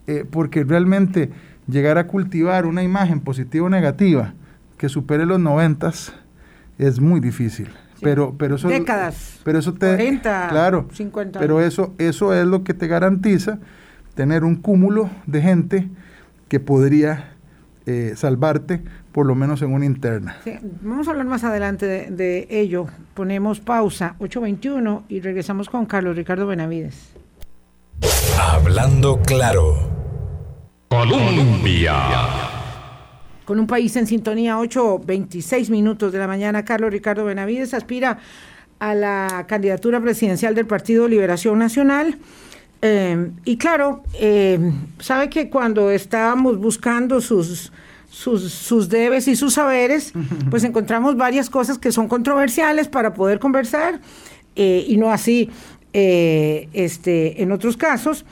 eh, 0.07 0.25
porque 0.29 0.63
realmente 0.63 1.31
llegar 1.67 1.97
a 1.97 2.07
cultivar 2.07 2.65
una 2.65 2.83
imagen 2.83 3.21
positiva 3.21 3.65
o 3.65 3.69
negativa 3.69 4.33
que 4.77 4.89
supere 4.89 5.25
los 5.25 5.39
90 5.39 5.91
es 6.77 6.99
muy 6.99 7.19
difícil. 7.19 7.69
Pero, 8.01 8.35
pero 8.37 8.55
eso, 8.55 8.67
décadas, 8.67 9.39
pero 9.43 9.57
eso 9.57 9.73
te, 9.73 9.87
40, 9.95 10.49
claro, 10.49 10.87
50 10.93 11.39
Pero 11.39 11.61
eso, 11.61 11.95
eso 11.97 12.31
es 12.31 12.45
lo 12.45 12.63
que 12.63 12.75
te 12.75 12.85
garantiza 12.85 13.57
tener 14.13 14.43
un 14.43 14.55
cúmulo 14.55 15.09
de 15.25 15.41
gente 15.41 15.89
que 16.47 16.59
podría 16.59 17.33
eh, 17.87 18.13
salvarte 18.15 18.83
por 19.11 19.25
lo 19.25 19.33
menos 19.33 19.63
en 19.63 19.73
una 19.73 19.85
interna. 19.85 20.37
vamos 20.81 21.07
a 21.07 21.11
hablar 21.11 21.25
más 21.25 21.43
adelante 21.43 21.87
de, 22.11 22.47
ello. 22.51 22.85
Ponemos 23.15 23.59
pausa 23.59 24.15
8.21 24.19 25.03
y 25.09 25.21
regresamos 25.21 25.69
con 25.69 25.87
Carlos 25.87 26.15
Ricardo 26.15 26.45
Benavides. 26.45 27.13
Hablando 28.39 29.19
claro. 29.23 29.75
Colombia. 30.89 32.46
Con 33.47 33.61
un 33.61 33.65
país 33.65 33.95
en 33.95 34.07
sintonía, 34.07 34.57
8.26 34.57 35.69
minutos 35.69 36.11
de 36.11 36.19
la 36.19 36.27
mañana, 36.27 36.65
Carlos 36.65 36.91
Ricardo 36.91 37.23
Benavides 37.23 37.73
aspira 37.73 38.19
a 38.77 38.93
la 38.93 39.45
candidatura 39.47 40.01
presidencial 40.01 40.53
del 40.53 40.67
Partido 40.67 41.07
Liberación 41.07 41.57
Nacional. 41.57 42.17
Eh, 42.81 43.31
y 43.45 43.55
claro, 43.55 44.03
eh, 44.19 44.59
sabe 44.99 45.29
que 45.29 45.49
cuando 45.49 45.91
estábamos 45.91 46.57
buscando 46.57 47.21
sus 47.21 47.71
sus, 48.09 48.89
debes 48.89 49.29
y 49.29 49.37
sus 49.37 49.53
saberes, 49.53 50.11
pues 50.49 50.65
encontramos 50.65 51.15
varias 51.15 51.49
cosas 51.49 51.77
que 51.77 51.93
son 51.93 52.09
controversiales 52.09 52.89
para 52.89 53.13
poder 53.13 53.39
conversar 53.39 54.01
eh, 54.57 54.83
y 54.89 54.97
no 54.97 55.09
así 55.09 55.49
eh, 55.93 56.67
este, 56.73 57.41
en 57.41 57.53
otros 57.53 57.77
casos. 57.77 58.25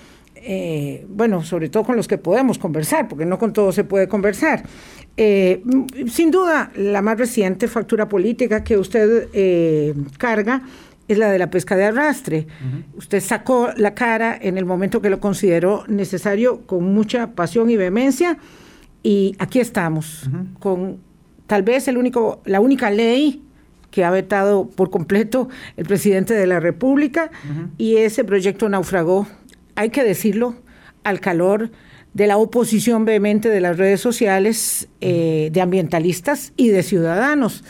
Eh, 0.47 1.05
bueno, 1.09 1.43
sobre 1.43 1.69
todo 1.69 1.83
con 1.83 1.95
los 1.95 2.07
que 2.07 2.19
podemos 2.19 2.59
conversar, 2.59 3.07
porque 3.07 3.25
no 3.25 3.39
con 3.39 3.51
todos 3.51 3.73
se 3.73 3.83
puede 3.83 4.07
conversar. 4.07 4.63
sin 5.17 6.29
duda, 6.29 6.71
la 6.75 7.01
más 7.01 7.17
reciente 7.17 7.67
factura 7.67 8.07
política 8.07 8.63
que 8.63 8.77
usted 8.77 9.29
carga 10.17 10.61
es 11.07 11.17
la 11.17 11.31
de 11.31 11.39
la 11.39 11.49
pesca 11.49 11.75
de 11.75 11.85
arrastre. 11.85 12.47
Usted 12.95 13.21
sacó 13.21 13.69
la 13.75 13.95
cara 13.95 14.37
en 14.39 14.57
el 14.57 14.65
momento 14.65 15.01
que 15.01 15.09
lo 15.09 15.19
consideró 15.19 15.83
necesario 15.87 16.61
con 16.65 16.93
mucha 16.93 17.31
pasión 17.31 17.69
y 17.69 17.77
vehemencia 17.77 18.37
y 19.05 19.35
aquí 19.37 19.59
estamos, 19.59 20.27
con 20.59 20.97
tal 21.45 21.61
vez 21.61 21.87
el 21.87 21.97
único, 21.97 22.41
la 22.45 22.59
única 22.59 22.89
ley 22.89 23.43
que 23.91 24.03
ha 24.03 24.09
vetado 24.09 24.67
por 24.67 24.89
completo 24.89 25.47
el 25.77 25.85
presidente 25.85 26.33
de 26.33 26.47
la 26.47 26.59
República, 26.59 27.29
y 27.77 27.97
ese 27.97 28.23
proyecto 28.23 28.67
naufragó, 28.67 29.27
hay 29.75 29.89
que 29.89 30.03
decirlo, 30.03 30.55
al 31.03 31.19
calor 31.19 31.71
de 32.13 32.27
la 32.27 32.37
oposición 32.37 33.05
vehemente 33.05 33.49
de 33.49 33.61
las 33.61 33.77
redes 33.77 33.99
sociales, 33.99 34.87
eh, 35.01 35.49
de 35.51 35.61
ambientalistas 35.61 36.53
y 36.55 36.69
de 36.69 36.81
ciudadanos. 36.81 37.63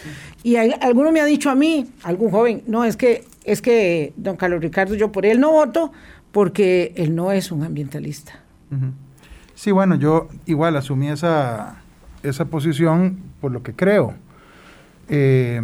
Y 0.43 0.57
alguno 0.57 1.11
me 1.11 1.19
ha 1.19 1.25
dicho 1.25 1.49
a 1.49 1.55
mí, 1.55 1.87
algún 2.03 2.29
joven, 2.29 2.61
no, 2.67 2.85
es 2.85 2.95
que, 2.95 3.23
es 3.43 3.61
que, 3.61 4.13
don 4.15 4.37
Carlos 4.37 4.61
Ricardo, 4.61 4.93
yo 4.93 5.11
por 5.11 5.25
él 5.25 5.39
no 5.39 5.51
voto 5.51 5.91
porque 6.31 6.93
él 6.95 7.15
no 7.15 7.31
es 7.31 7.51
un 7.51 7.63
ambientalista. 7.63 8.39
Sí, 9.55 9.71
bueno, 9.71 9.95
yo 9.95 10.27
igual 10.45 10.75
asumí 10.75 11.07
esa, 11.07 11.81
esa 12.21 12.45
posición 12.45 13.17
por 13.41 13.51
lo 13.51 13.63
que 13.63 13.73
creo 13.73 14.13
eh, 15.09 15.61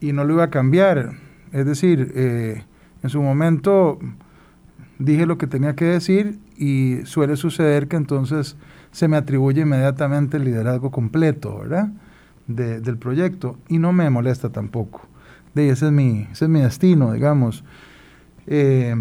y 0.00 0.12
no 0.12 0.24
lo 0.24 0.34
iba 0.34 0.44
a 0.44 0.50
cambiar. 0.50 1.12
Es 1.52 1.66
decir, 1.66 2.12
eh, 2.14 2.62
en 3.02 3.10
su 3.10 3.20
momento 3.20 3.98
dije 5.04 5.26
lo 5.26 5.38
que 5.38 5.46
tenía 5.46 5.74
que 5.74 5.84
decir 5.84 6.38
y 6.56 6.98
suele 7.04 7.36
suceder 7.36 7.88
que 7.88 7.96
entonces 7.96 8.56
se 8.90 9.08
me 9.08 9.16
atribuye 9.16 9.62
inmediatamente 9.62 10.36
el 10.36 10.44
liderazgo 10.44 10.90
completo, 10.90 11.58
¿verdad? 11.58 11.90
del 12.46 12.98
proyecto 12.98 13.58
y 13.68 13.78
no 13.78 13.92
me 13.92 14.08
molesta 14.10 14.50
tampoco. 14.50 15.06
De 15.54 15.70
ese 15.70 15.86
es 15.86 15.92
mi, 15.92 16.28
ese 16.30 16.44
es 16.44 16.48
mi 16.48 16.60
destino, 16.60 17.12
digamos. 17.12 17.64
Eh, 18.46 18.94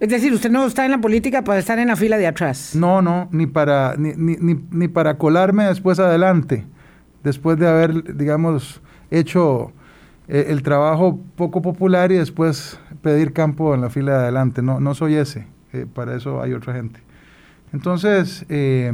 es 0.00 0.08
decir, 0.08 0.32
usted 0.32 0.50
no 0.50 0.64
está 0.64 0.84
en 0.84 0.92
la 0.92 1.00
política 1.00 1.42
para 1.42 1.58
estar 1.58 1.78
en 1.78 1.88
la 1.88 1.96
fila 1.96 2.18
de 2.18 2.26
atrás. 2.26 2.74
No, 2.76 3.02
no, 3.02 3.28
ni 3.32 3.46
para, 3.46 3.96
ni, 3.96 4.12
ni, 4.16 4.54
ni, 4.70 4.88
para 4.88 5.18
colarme 5.18 5.64
después 5.64 5.98
adelante, 5.98 6.64
después 7.24 7.58
de 7.58 7.66
haber, 7.66 8.16
digamos, 8.16 8.80
hecho 9.10 9.72
eh, 10.28 10.46
el 10.48 10.62
trabajo 10.62 11.18
poco 11.36 11.62
popular 11.62 12.12
y 12.12 12.16
después 12.16 12.78
pedir 13.02 13.32
campo 13.32 13.74
en 13.74 13.80
la 13.80 13.90
fila 13.90 14.12
de 14.12 14.18
adelante. 14.18 14.62
No, 14.62 14.80
no 14.80 14.94
soy 14.94 15.14
ese, 15.14 15.46
eh, 15.72 15.86
para 15.92 16.16
eso 16.16 16.42
hay 16.42 16.52
otra 16.52 16.74
gente. 16.74 17.00
Entonces, 17.72 18.46
eh, 18.48 18.92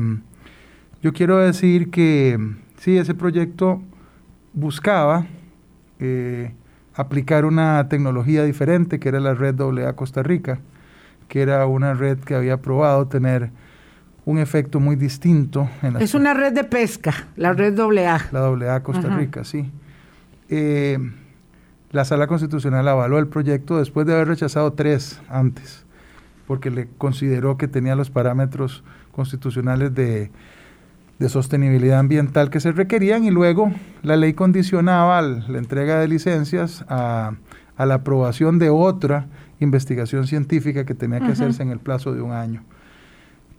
yo 1.02 1.12
quiero 1.12 1.38
decir 1.38 1.90
que 1.90 2.38
sí, 2.78 2.96
ese 2.96 3.14
proyecto 3.14 3.82
buscaba 4.52 5.26
aplicar 6.94 7.46
una 7.46 7.88
tecnología 7.88 8.44
diferente, 8.44 9.00
que 9.00 9.08
era 9.08 9.18
la 9.20 9.32
red 9.32 9.58
AA 9.58 9.94
Costa 9.94 10.22
Rica 10.22 10.60
que 11.28 11.42
era 11.42 11.66
una 11.66 11.94
red 11.94 12.18
que 12.18 12.34
había 12.34 12.58
probado 12.58 13.06
tener 13.06 13.50
un 14.24 14.38
efecto 14.38 14.80
muy 14.80 14.96
distinto. 14.96 15.68
En 15.82 16.00
es 16.00 16.14
una 16.14 16.34
red 16.34 16.52
de 16.52 16.64
pesca, 16.64 17.26
la 17.36 17.52
red 17.52 17.78
AA. 17.78 18.28
La 18.32 18.74
AA 18.74 18.82
Costa 18.82 19.08
Rica, 19.16 19.44
sí. 19.44 19.70
Eh, 20.48 20.98
la 21.94 22.04
Sala 22.04 22.26
Constitucional 22.26 22.88
avaló 22.88 23.18
el 23.18 23.28
proyecto 23.28 23.78
después 23.78 24.04
de 24.04 24.14
haber 24.14 24.26
rechazado 24.26 24.72
tres 24.72 25.20
antes, 25.28 25.84
porque 26.48 26.70
le 26.70 26.88
consideró 26.98 27.56
que 27.56 27.68
tenía 27.68 27.94
los 27.94 28.10
parámetros 28.10 28.82
constitucionales 29.12 29.94
de, 29.94 30.32
de 31.20 31.28
sostenibilidad 31.28 32.00
ambiental 32.00 32.50
que 32.50 32.58
se 32.58 32.72
requerían 32.72 33.24
y 33.24 33.30
luego 33.30 33.72
la 34.02 34.16
ley 34.16 34.34
condicionaba 34.34 35.22
la 35.22 35.58
entrega 35.58 36.00
de 36.00 36.08
licencias 36.08 36.84
a, 36.88 37.34
a 37.76 37.86
la 37.86 37.94
aprobación 37.94 38.58
de 38.58 38.70
otra 38.70 39.26
investigación 39.60 40.26
científica 40.26 40.84
que 40.84 40.94
tenía 40.94 41.20
que 41.20 41.30
hacerse 41.30 41.62
en 41.62 41.70
el 41.70 41.78
plazo 41.78 42.12
de 42.12 42.22
un 42.22 42.32
año, 42.32 42.64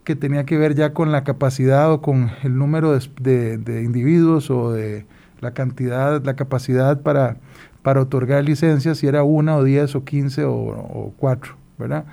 que 0.04 0.14
tenía 0.14 0.44
que 0.44 0.58
ver 0.58 0.74
ya 0.74 0.92
con 0.92 1.10
la 1.10 1.24
capacidad 1.24 1.90
o 1.90 2.02
con 2.02 2.30
el 2.42 2.58
número 2.58 2.98
de, 3.20 3.82
individuos 3.82 4.50
o 4.50 4.72
de 4.72 5.06
la 5.40 5.52
cantidad, 5.52 6.22
la 6.22 6.36
capacidad 6.36 7.00
para, 7.00 7.38
para 7.86 8.00
otorgar 8.00 8.44
licencias, 8.44 8.98
si 8.98 9.06
era 9.06 9.22
una 9.22 9.54
o 9.54 9.62
diez 9.62 9.94
o 9.94 10.02
quince 10.02 10.42
o, 10.44 11.14
cuatro, 11.18 11.54
¿verdad? 11.78 12.04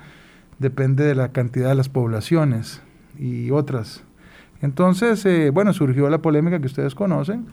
Depende 0.60 1.02
de 1.02 1.16
la 1.16 1.32
cantidad 1.32 1.68
de 1.68 1.74
las 1.74 1.88
poblaciones 1.88 2.80
y 3.18 3.50
otras. 3.50 4.04
Entonces, 4.62 5.26
eh, 5.26 5.50
bueno, 5.50 5.72
surgió 5.72 6.08
la 6.10 6.18
polémica 6.18 6.60
que 6.60 6.66
ustedes 6.66 6.94
conocen 6.94 7.46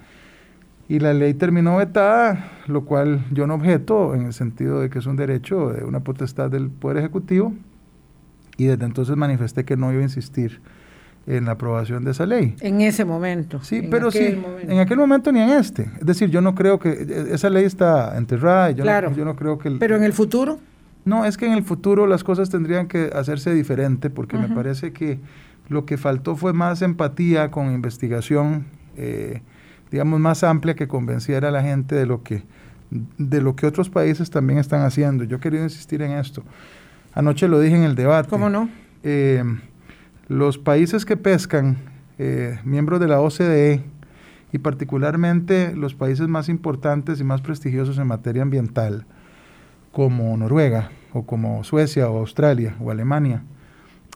y 0.88 0.99
la 0.99 1.15
ley 1.15 1.34
terminó 1.34 1.77
vetada, 1.77 2.51
lo 2.67 2.86
cual 2.86 3.25
yo 3.31 3.47
no 3.47 3.55
objeto 3.55 4.13
en 4.13 4.27
el 4.27 4.34
sentido 4.34 4.81
de 4.81 4.91
que 4.91 4.99
es 4.99 5.07
un 5.07 5.15
derecho 5.15 5.69
de 5.69 5.84
una 5.84 6.01
potestad 6.01 6.51
del 6.51 6.69
Poder 6.69 6.97
Ejecutivo 6.97 7.55
y 8.55 8.65
desde 8.65 8.86
entonces 8.86 9.17
manifesté 9.17 9.65
que 9.65 9.77
no 9.77 9.91
iba 9.91 10.01
a 10.01 10.03
insistir 10.03 10.62
en 11.27 11.45
la 11.45 11.51
aprobación 11.51 12.03
de 12.03 12.12
esa 12.12 12.25
ley. 12.25 12.55
En 12.62 12.81
ese 12.81 13.05
momento. 13.05 13.63
Sí, 13.63 13.88
pero 13.89 14.12
sí, 14.12 14.41
en 14.62 14.79
aquel 14.79 14.97
momento 14.97 15.31
ni 15.31 15.39
en 15.39 15.49
este. 15.49 15.84
Es 15.99 16.05
decir, 16.05 16.29
yo 16.29 16.41
no 16.41 16.55
creo 16.55 16.79
que 16.79 17.27
esa 17.31 17.49
ley 17.49 17.65
está 17.65 18.17
enterrada 18.17 18.71
y 18.71 18.75
yo, 18.75 18.86
no, 18.86 19.15
yo 19.15 19.25
no 19.25 19.36
creo 19.36 19.57
que... 19.57 19.71
pero 19.71 19.95
en 19.95 20.03
el 20.03 20.13
futuro. 20.13 20.60
No, 21.03 21.25
es 21.25 21.38
que 21.38 21.47
en 21.47 21.53
el 21.53 21.63
futuro 21.63 22.05
las 22.05 22.23
cosas 22.23 22.49
tendrían 22.49 22.88
que 22.88 23.10
hacerse 23.13 23.53
diferente 23.53 24.10
porque 24.10 24.38
me 24.38 24.49
parece 24.49 24.93
que 24.93 25.19
lo 25.67 25.86
que 25.86 25.97
faltó 25.97 26.36
fue 26.36 26.53
más 26.53 26.81
empatía 26.81 27.49
con 27.49 27.73
investigación. 27.73 28.65
Eh, 28.97 29.41
digamos, 29.89 30.19
más 30.19 30.43
amplia 30.43 30.75
que 30.75 30.88
convenciera 30.88 31.49
a 31.49 31.51
la 31.51 31.62
gente 31.62 31.95
de 31.95 32.05
lo 32.05 32.23
que, 32.23 32.43
de 32.89 33.41
lo 33.41 33.55
que 33.55 33.67
otros 33.67 33.89
países 33.89 34.29
también 34.29 34.57
están 34.57 34.81
haciendo. 34.81 35.23
Yo 35.25 35.39
quería 35.39 35.62
insistir 35.62 36.01
en 36.01 36.12
esto. 36.12 36.43
Anoche 37.13 37.47
lo 37.47 37.60
dije 37.60 37.75
en 37.75 37.84
el 37.84 37.95
debate. 37.95 38.29
¿Cómo 38.29 38.49
no? 38.49 38.69
Eh, 39.03 39.43
los 40.32 40.58
países 40.58 41.04
que 41.04 41.17
pescan, 41.17 41.76
eh, 42.17 42.58
miembros 42.63 43.02
de 43.02 43.10
la 43.10 43.20
OCDE, 43.20 43.84
y 44.54 44.60
particularmente 44.60 45.76
los 45.76 45.94
países 45.94 46.30
más 46.30 46.48
importantes 46.48 47.20
y 47.20 47.26
más 47.26 47.41
prestigiosos 47.41 47.98
en 47.98 48.08
materia 48.08 48.41
ambiental, 48.41 49.06
como 49.91 50.36
Noruega, 50.38 50.89
o 51.12 51.26
como 51.26 51.65
Suecia, 51.65 52.10
o 52.10 52.20
Australia, 52.20 52.78
o 52.80 52.91
Alemania, 52.91 53.44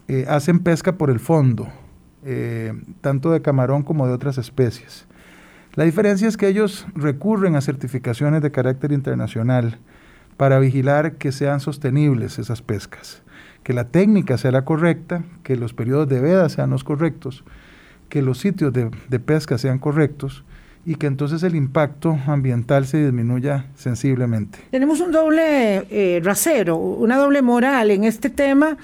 eh, 0.08 0.26
hacen 0.30 0.60
pesca 0.60 0.98
por 0.98 1.10
el 1.10 1.20
fondo, 1.20 1.68
eh, 2.24 2.72
tanto 3.02 3.32
de 3.32 3.42
camarón 3.42 3.84
como 3.84 4.08
de 4.08 4.14
otras 4.14 4.38
especies. 4.38 5.08
La 5.74 5.84
diferencia 5.84 6.30
es 6.30 6.38
que 6.38 6.48
ellos 6.48 6.88
recurren 6.96 7.58
a 7.58 7.62
certificaciones 7.62 8.42
de 8.42 8.52
carácter 8.52 8.94
internacional 8.94 9.80
para 10.38 10.60
vigilar 10.60 11.16
que 11.16 11.34
sean 11.34 11.60
sostenibles 11.60 12.40
esas 12.40 12.62
pescas, 12.62 13.22
que 13.66 13.74
la 13.74 13.86
técnica 13.86 14.38
sea 14.38 14.52
la 14.52 14.64
correcta, 14.64 15.24
que 15.42 15.56
los 15.56 15.74
periodos 15.74 16.08
de 16.08 16.22
veda 16.22 16.48
sean 16.50 16.70
los 16.70 16.84
correctos, 16.84 17.44
que 18.10 18.22
los 18.22 18.38
sitios 18.38 18.72
de, 18.72 19.20
pesca 19.20 19.58
sean 19.58 19.80
correctos 19.80 20.44
y 20.86 20.98
que 20.98 21.08
entonces 21.08 21.42
el 21.42 21.56
impacto 21.56 22.16
ambiental 22.28 22.86
se 22.86 23.04
disminuya 23.04 23.66
sensiblemente. 23.74 24.60
Tenemos 24.70 25.00
un 25.00 25.12
doble 25.12 25.88
eh, 25.90 26.22
rasero, 26.24 26.78
una 26.78 27.18
doble 27.18 27.42
moral 27.42 27.90
en 27.90 28.04
este 28.04 28.30
tema, 28.30 28.78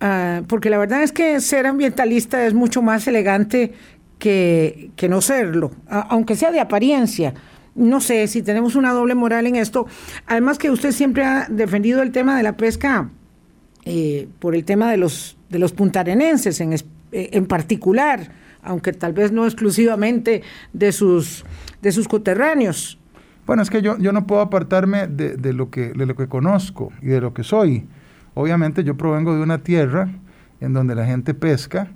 ah, 0.00 0.40
porque 0.48 0.70
la 0.70 0.78
verdad 0.78 1.02
es 1.02 1.12
que 1.12 1.38
ser 1.40 1.66
ambientalista 1.66 2.46
es 2.46 2.54
mucho 2.54 2.80
más 2.80 3.06
elegante 3.06 3.74
que, 4.18 4.90
que 4.96 5.06
no 5.06 5.20
serlo, 5.20 5.70
aunque 5.86 6.34
sea 6.34 6.50
de 6.50 6.60
apariencia 6.60 7.34
no 7.74 8.00
sé 8.00 8.28
si 8.28 8.40
tenemos 8.40 8.76
una 8.76 8.92
doble 8.92 9.16
moral 9.16 9.48
en 9.48 9.56
esto. 9.56 9.88
Además 10.28 10.58
que 10.58 10.70
usted 10.70 10.92
siempre 10.92 11.24
ha 11.24 11.48
defendido 11.50 12.02
el 12.02 12.12
tema 12.12 12.36
de 12.36 12.44
la 12.44 12.56
pesca 12.56 13.10
eh, 13.84 14.28
por 14.38 14.54
el 14.54 14.64
tema 14.64 14.90
de 14.90 14.96
los, 14.96 15.36
de 15.50 15.58
los 15.58 15.72
puntarenenses 15.72 16.60
en, 16.60 16.72
eh, 16.72 16.80
en 17.12 17.46
particular, 17.46 18.32
aunque 18.62 18.92
tal 18.92 19.12
vez 19.12 19.32
no 19.32 19.44
exclusivamente 19.44 20.42
de 20.72 20.92
sus, 20.92 21.44
de 21.82 21.92
sus 21.92 22.08
coterráneos. 22.08 22.98
Bueno, 23.46 23.62
es 23.62 23.68
que 23.68 23.82
yo, 23.82 23.98
yo 23.98 24.12
no 24.12 24.26
puedo 24.26 24.40
apartarme 24.40 25.06
de, 25.06 25.36
de, 25.36 25.52
lo 25.52 25.70
que, 25.70 25.92
de 25.92 26.06
lo 26.06 26.16
que 26.16 26.28
conozco 26.28 26.92
y 27.02 27.08
de 27.08 27.20
lo 27.20 27.34
que 27.34 27.44
soy. 27.44 27.86
Obviamente 28.32 28.84
yo 28.84 28.96
provengo 28.96 29.34
de 29.34 29.42
una 29.42 29.58
tierra 29.58 30.08
en 30.60 30.72
donde 30.72 30.94
la 30.94 31.04
gente 31.04 31.34
pesca 31.34 31.88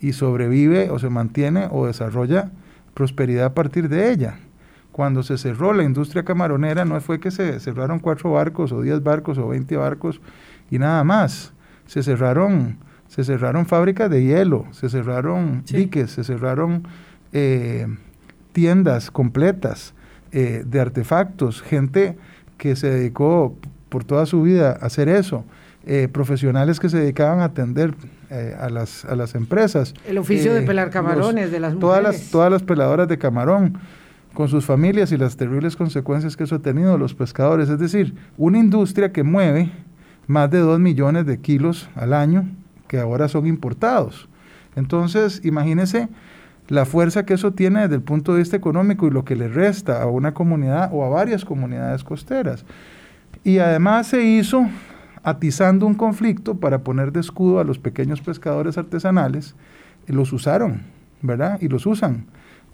y 0.00 0.12
sobrevive 0.12 0.90
o 0.90 0.98
se 0.98 1.10
mantiene 1.10 1.66
o 1.70 1.86
desarrolla 1.86 2.52
prosperidad 2.94 3.46
a 3.46 3.54
partir 3.54 3.88
de 3.88 4.12
ella 4.12 4.38
cuando 4.92 5.22
se 5.22 5.38
cerró 5.38 5.72
la 5.72 5.82
industria 5.82 6.22
camaronera 6.22 6.84
no 6.84 7.00
fue 7.00 7.18
que 7.18 7.30
se 7.30 7.58
cerraron 7.58 7.98
cuatro 7.98 8.32
barcos 8.32 8.72
o 8.72 8.82
diez 8.82 9.02
barcos 9.02 9.38
o 9.38 9.48
veinte 9.48 9.76
barcos 9.76 10.20
y 10.72 10.78
nada 10.78 11.04
más. 11.04 11.52
Se 11.86 12.02
cerraron, 12.02 12.78
se 13.06 13.24
cerraron 13.24 13.66
fábricas 13.66 14.10
de 14.10 14.24
hielo, 14.24 14.64
se 14.72 14.88
cerraron 14.88 15.62
diques, 15.70 16.12
se 16.12 16.24
cerraron 16.24 16.88
eh, 17.34 17.86
tiendas 18.52 19.10
completas 19.10 19.92
eh, 20.32 20.64
de 20.64 20.80
artefactos, 20.80 21.60
gente 21.60 22.16
que 22.56 22.74
se 22.74 22.88
dedicó 22.88 23.54
por 23.90 24.04
toda 24.04 24.24
su 24.24 24.40
vida 24.40 24.78
a 24.80 24.86
hacer 24.86 25.10
eso. 25.10 25.44
Eh, 25.84 26.08
profesionales 26.10 26.80
que 26.80 26.88
se 26.88 26.96
dedicaban 26.96 27.40
a 27.40 27.44
atender 27.44 27.94
a, 28.58 28.70
las, 28.70 29.04
a 29.04 29.14
las 29.14 29.34
empresas. 29.34 29.92
El 30.08 30.16
oficio 30.16 30.54
de 30.54 30.62
pelar 30.62 30.88
camarones 30.88 31.50
de 31.52 31.60
las 31.60 31.74
mujeres. 31.74 31.80
Todas 31.80 32.02
las, 32.02 32.30
todas 32.30 32.50
las 32.50 32.62
peladoras 32.62 33.08
de 33.08 33.18
camarón 33.18 33.78
con 34.32 34.48
sus 34.48 34.64
familias 34.64 35.12
y 35.12 35.18
las 35.18 35.36
terribles 35.36 35.76
consecuencias 35.76 36.34
que 36.34 36.44
eso 36.44 36.54
ha 36.54 36.60
tenido 36.60 36.96
los 36.96 37.14
pescadores. 37.14 37.68
Es 37.68 37.78
decir, 37.78 38.14
una 38.38 38.58
industria 38.58 39.12
que 39.12 39.22
mueve 39.22 39.70
más 40.26 40.50
de 40.50 40.58
2 40.58 40.80
millones 40.80 41.26
de 41.26 41.40
kilos 41.40 41.88
al 41.94 42.12
año 42.12 42.48
que 42.88 42.98
ahora 42.98 43.28
son 43.28 43.46
importados. 43.46 44.28
Entonces, 44.76 45.40
imagínense 45.44 46.08
la 46.68 46.84
fuerza 46.84 47.24
que 47.24 47.34
eso 47.34 47.52
tiene 47.52 47.80
desde 47.80 47.96
el 47.96 48.02
punto 48.02 48.32
de 48.32 48.40
vista 48.40 48.56
económico 48.56 49.06
y 49.06 49.10
lo 49.10 49.24
que 49.24 49.36
le 49.36 49.48
resta 49.48 50.02
a 50.02 50.06
una 50.06 50.32
comunidad 50.34 50.90
o 50.92 51.04
a 51.04 51.08
varias 51.08 51.44
comunidades 51.44 52.04
costeras. 52.04 52.64
Y 53.44 53.58
además 53.58 54.06
se 54.06 54.22
hizo 54.22 54.66
atizando 55.22 55.86
un 55.86 55.94
conflicto 55.94 56.56
para 56.56 56.78
poner 56.78 57.12
de 57.12 57.20
escudo 57.20 57.60
a 57.60 57.64
los 57.64 57.78
pequeños 57.78 58.20
pescadores 58.20 58.78
artesanales. 58.78 59.54
los 60.06 60.32
usaron, 60.32 60.82
¿verdad? 61.20 61.58
Y 61.60 61.68
los 61.68 61.86
usan 61.86 62.26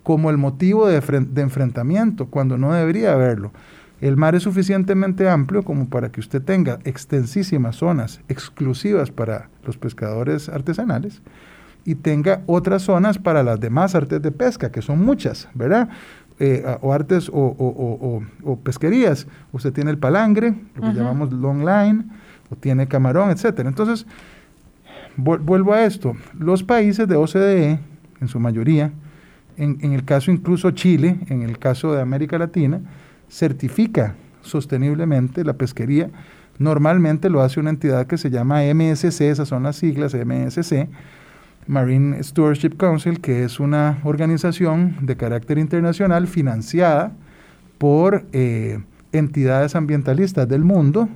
como 0.03 0.31
el 0.31 0.39
motivo 0.39 0.87
de, 0.87 0.97
enfrentamiento, 0.97 2.29
cuando 2.29 2.57
no 2.57 2.73
debería 2.73 3.13
haberlo. 3.13 3.53
El 4.01 4.17
mar 4.17 4.35
es 4.35 4.45
suficientemente 4.45 5.29
amplio 5.29 5.63
como 5.63 5.89
para 5.89 6.11
que 6.11 6.21
usted 6.21 6.43
tenga 6.43 6.79
extensísimas 6.85 7.77
zonas 7.77 8.21
exclusivas 8.29 9.11
para 9.11 9.49
los 9.65 9.77
pescadores 9.77 10.49
artesanales 10.49 11.21
y 11.85 11.97
tenga 11.97 12.43
otras 12.47 12.83
zonas 12.83 13.19
para 13.19 13.43
las 13.43 13.59
demás 13.61 13.95
artes 13.95 14.23
de 14.23 14.31
pesca, 14.31 14.71
que 14.71 14.83
son 14.83 15.05
muchas, 15.05 15.49
¿verdad? 15.55 15.89
Eh, 16.39 16.65
o 16.83 16.93
artes 16.93 17.29
o, 17.33 18.23
pesquerías. 18.63 19.27
Usted 19.53 19.73
tiene 19.73 19.91
el 19.91 19.99
palangre, 19.99 20.55
lo 20.77 20.83
que 20.83 20.95
llamamos 20.95 21.33
long 21.33 21.65
line, 21.65 22.05
o 22.51 22.57
tiene 22.57 22.87
camarón, 22.87 23.31
etc. 23.31 23.61
Entonces, 23.61 24.07
vuelvo 25.17 25.73
a 25.73 25.83
esto. 25.85 26.15
Los 26.39 26.63
países 26.63 27.09
de 27.09 27.17
OCDE, 27.17 27.81
en 28.21 28.29
su 28.29 28.39
mayoría, 28.39 28.93
en, 29.57 29.93
el 29.93 30.05
caso 30.05 30.31
incluso 30.31 30.71
Chile, 30.71 31.19
en 31.29 31.43
el 31.43 31.59
caso 31.59 31.93
de 31.93 32.01
América 32.01 32.39
Latina, 32.39 32.81
certifica 33.29 34.15
sosteniblemente 34.43 35.45
la 35.45 35.55
pesquería. 35.55 36.11
Normalmente 36.59 37.31
lo 37.31 37.41
hace 37.41 37.61
una 37.61 37.71
entidad 37.71 38.07
que 38.07 38.19
se 38.19 38.31
llama 38.31 38.63
MSC, 38.63 39.21
esas 39.23 39.49
son 39.49 39.63
las 39.63 39.77
siglas 39.77 40.15
MSC, 40.15 40.89
Marine 41.67 42.23
Stewardship 42.23 42.77
Council, 42.77 43.21
que 43.21 43.45
es 43.45 43.61
una 43.61 43.99
organización 44.03 44.97
de 45.03 45.17
carácter 45.17 45.59
internacional 45.59 46.27
financiada 46.27 47.13
por 47.77 48.25
eh, 48.33 48.81
entidades 49.13 49.77
ambientalistas 49.77 50.49
del 50.49 50.65
mundo 50.65 51.09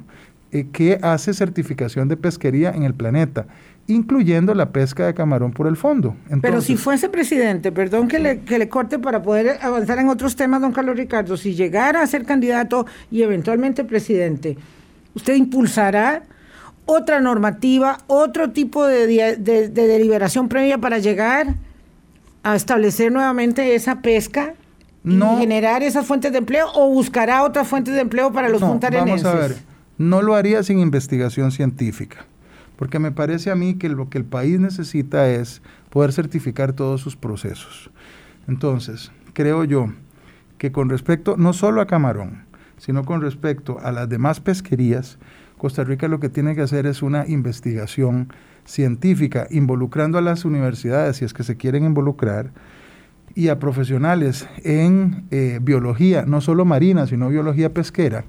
eh, 0.53 0.67
que 0.73 0.99
hace 1.03 1.35
certificación 1.35 2.09
de 2.09 2.17
pesquería 2.17 2.71
en 2.71 2.85
el 2.85 2.95
planeta 2.95 3.47
incluyendo 3.87 4.55
la 4.55 4.71
pesca 4.71 5.07
de 5.07 5.15
camarón 5.15 5.53
por 5.53 5.67
el 5.67 5.77
fondo. 5.77 6.17
Pero 6.41 6.61
si 6.61 6.77
fuese 6.77 7.09
presidente, 7.09 7.73
perdón 7.73 8.09
que 8.09 8.19
le, 8.19 8.41
que 8.41 8.59
le 8.59 8.69
corte 8.69 8.99
para 8.99 9.23
poder 9.23 9.59
avanzar 9.61 9.99
en 9.99 10.09
otros 10.09 10.37
temas, 10.37 10.61
don 10.61 10.73
Carlos 10.73 10.97
Ricardo, 10.97 11.37
si 11.37 11.55
llegara 11.55 12.03
a 12.03 12.07
ser 12.07 12.25
candidato 12.25 12.87
y 13.11 13.23
eventualmente 13.23 13.85
presidente, 13.85 14.57
¿usted 15.15 15.35
impulsará 15.35 16.23
otra 16.87 17.21
normativa, 17.21 17.99
otro 18.07 18.51
tipo 18.51 18.87
de, 18.87 19.37
deliberación 19.37 20.49
previa 20.49 20.79
para 20.79 20.99
llegar 20.99 21.55
a 22.43 22.57
establecer 22.57 23.13
nuevamente 23.13 23.75
esa 23.75 24.01
pesca? 24.01 24.55
y 25.05 25.19
generar 25.41 25.83
esas 25.83 26.07
fuentes 26.07 26.31
de 26.31 26.39
empleo 26.39 26.69
o 26.77 26.89
buscará 26.89 27.43
otras 27.43 27.67
fuentes 27.67 27.93
de 27.93 28.03
empleo 28.03 28.33
para 28.33 28.49
los 28.49 28.61
no, 28.61 28.79
Vamos 28.79 29.25
a 29.25 29.35
ver, 29.35 29.57
no 29.99 30.23
lo 30.23 30.37
haría 30.37 30.63
sin 30.63 30.79
investigación 30.79 31.51
científica 31.51 32.25
porque 32.83 32.99
me 32.99 33.13
parece 33.13 33.53
a 33.53 33.55
mí 33.55 33.75
que 33.75 33.89
lo 33.89 34.11
que 34.11 34.19
el 34.19 34.25
país 34.25 34.59
necesita 34.59 35.31
es 35.31 35.63
poder 35.89 36.13
certificar 36.13 36.73
todos 36.73 37.01
sus 37.01 37.15
procesos. 37.15 37.93
Entonces, 38.49 39.13
creo 39.35 39.63
yo 39.63 39.93
que 40.59 40.73
con 40.73 40.91
respecto 40.91 41.37
no 41.37 41.53
solo 41.53 41.81
a 41.81 41.87
Camarón, 41.87 42.43
sino 42.79 43.05
con 43.05 43.21
respecto 43.21 43.79
a 43.79 43.93
las 43.93 44.09
demás 44.09 44.41
pesquerías, 44.41 45.21
Costa 45.59 45.85
Rica 45.85 46.09
lo 46.09 46.19
que 46.19 46.29
tiene 46.29 46.57
que 46.57 46.63
hacer 46.63 46.87
es 46.87 47.03
una 47.03 47.25
investigación 47.29 48.33
científica, 48.65 49.47
involucrando 49.49 50.19
a 50.19 50.21
las 50.21 50.45
universidades, 50.45 51.19
si 51.19 51.25
es 51.25 51.33
que 51.33 51.45
se 51.45 51.57
quieren 51.57 51.85
involucrar, 51.85 52.51
y 53.37 53.47
a 53.47 53.61
profesionales 53.61 54.49
en 54.65 55.29
eh, 55.31 55.61
biología, 55.63 56.25
no 56.27 56.41
solo 56.41 56.65
marina, 56.65 57.07
sino 57.07 57.29
biología 57.29 57.73
pesquera, 57.73 58.25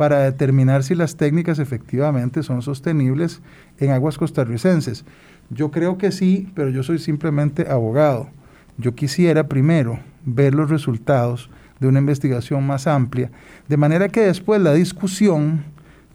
para 0.00 0.20
determinar 0.20 0.82
si 0.82 0.94
las 0.94 1.18
técnicas 1.18 1.58
efectivamente 1.58 2.42
son 2.42 2.62
sostenibles 2.62 3.42
en 3.78 3.90
aguas 3.90 4.16
costarricenses. 4.16 5.04
Yo 5.50 5.70
creo 5.70 5.98
que 5.98 6.10
sí, 6.10 6.48
pero 6.54 6.70
yo 6.70 6.82
soy 6.82 6.98
simplemente 6.98 7.68
abogado. 7.68 8.30
Yo 8.78 8.94
quisiera 8.94 9.46
primero 9.46 10.00
ver 10.24 10.54
los 10.54 10.70
resultados 10.70 11.50
de 11.80 11.88
una 11.88 11.98
investigación 11.98 12.66
más 12.66 12.86
amplia, 12.86 13.30
de 13.68 13.76
manera 13.76 14.08
que 14.08 14.22
después 14.22 14.58
la 14.62 14.72
discusión 14.72 15.64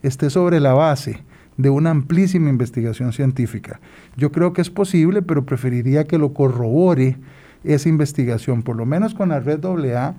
esté 0.02 0.32
sobre 0.32 0.60
la 0.60 0.74
base 0.74 1.24
de 1.56 1.70
una 1.70 1.92
amplísima 1.92 2.50
investigación 2.50 3.14
científica. 3.14 3.80
Yo 4.18 4.32
creo 4.32 4.52
que 4.52 4.64
es 4.64 4.72
posible, 4.72 5.22
pero 5.22 5.46
preferiría 5.46 6.06
que 6.06 6.18
lo 6.18 6.34
corrobore 6.34 7.18
esa 7.64 7.88
investigación, 7.88 8.64
por 8.64 8.78
lo 8.78 8.88
menos 8.88 9.14
con 9.14 9.30
la 9.30 9.40
red 9.40 9.64
AA 9.64 10.16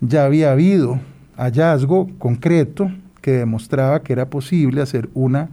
ya 0.00 0.24
había 0.24 0.50
habido 0.50 0.98
hallazgo 1.38 2.10
concreto 2.18 2.90
que 3.22 3.32
demostraba 3.32 4.02
que 4.02 4.12
era 4.12 4.28
posible 4.28 4.82
hacer 4.82 5.08
una, 5.14 5.48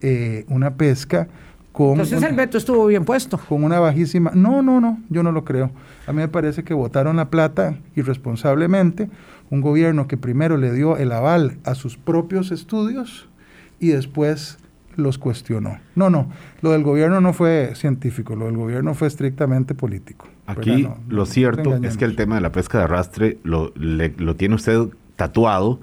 eh, 0.00 0.44
una 0.48 0.74
pesca 0.74 1.28
con... 1.72 1.92
Entonces 1.92 2.22
el 2.22 2.36
veto 2.36 2.58
estuvo 2.58 2.86
bien 2.86 3.04
puesto. 3.04 3.38
Con 3.38 3.64
una 3.64 3.80
bajísima... 3.80 4.30
No, 4.34 4.62
no, 4.62 4.80
no, 4.80 5.00
yo 5.08 5.22
no 5.22 5.32
lo 5.32 5.44
creo. 5.44 5.70
A 6.06 6.12
mí 6.12 6.18
me 6.18 6.28
parece 6.28 6.62
que 6.62 6.74
votaron 6.74 7.16
la 7.16 7.30
plata 7.30 7.76
irresponsablemente, 7.96 9.08
un 9.50 9.60
gobierno 9.60 10.06
que 10.06 10.16
primero 10.16 10.56
le 10.56 10.72
dio 10.72 10.96
el 10.96 11.12
aval 11.12 11.58
a 11.64 11.74
sus 11.74 11.96
propios 11.96 12.52
estudios 12.52 13.28
y 13.78 13.88
después 13.88 14.58
los 14.96 15.18
cuestionó. 15.18 15.78
No, 15.94 16.10
no, 16.10 16.30
lo 16.60 16.72
del 16.72 16.82
gobierno 16.82 17.20
no 17.20 17.32
fue 17.32 17.72
científico, 17.74 18.36
lo 18.36 18.46
del 18.46 18.56
gobierno 18.56 18.94
fue 18.94 19.08
estrictamente 19.08 19.74
político. 19.74 20.28
Aquí 20.46 20.88
lo 21.08 21.26
cierto 21.26 21.76
es 21.76 21.96
que 21.96 22.04
el 22.04 22.16
tema 22.16 22.34
de 22.34 22.40
la 22.40 22.52
pesca 22.52 22.78
de 22.78 22.84
arrastre 22.84 23.38
lo, 23.44 23.72
lo 23.76 24.36
tiene 24.36 24.56
usted 24.56 24.88
tatuado 25.20 25.80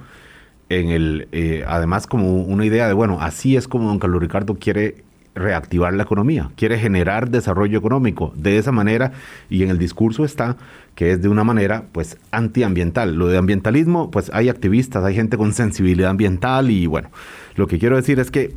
en 0.69 0.89
el, 0.89 1.27
eh, 1.31 1.63
además 1.67 2.07
como 2.07 2.41
una 2.41 2.65
idea 2.65 2.87
de, 2.87 2.93
bueno, 2.93 3.19
así 3.21 3.55
es 3.55 3.67
como 3.67 3.87
don 3.87 3.99
Carlos 3.99 4.19
Ricardo 4.19 4.55
quiere 4.55 5.03
reactivar 5.35 5.93
la 5.93 6.01
economía, 6.01 6.49
quiere 6.55 6.79
generar 6.79 7.29
desarrollo 7.29 7.77
económico 7.77 8.33
de 8.35 8.57
esa 8.57 8.71
manera 8.71 9.11
y 9.47 9.61
en 9.61 9.69
el 9.69 9.77
discurso 9.77 10.25
está 10.25 10.57
que 10.95 11.11
es 11.11 11.21
de 11.21 11.29
una 11.29 11.43
manera 11.43 11.83
pues 11.91 12.17
antiambiental. 12.31 13.13
Lo 13.13 13.27
de 13.27 13.37
ambientalismo, 13.37 14.09
pues 14.09 14.31
hay 14.33 14.49
activistas, 14.49 15.03
hay 15.03 15.13
gente 15.13 15.37
con 15.37 15.53
sensibilidad 15.53 16.09
ambiental 16.09 16.71
y 16.71 16.87
bueno, 16.87 17.11
lo 17.55 17.67
que 17.67 17.77
quiero 17.77 17.95
decir 17.95 18.19
es 18.19 18.31
que 18.31 18.55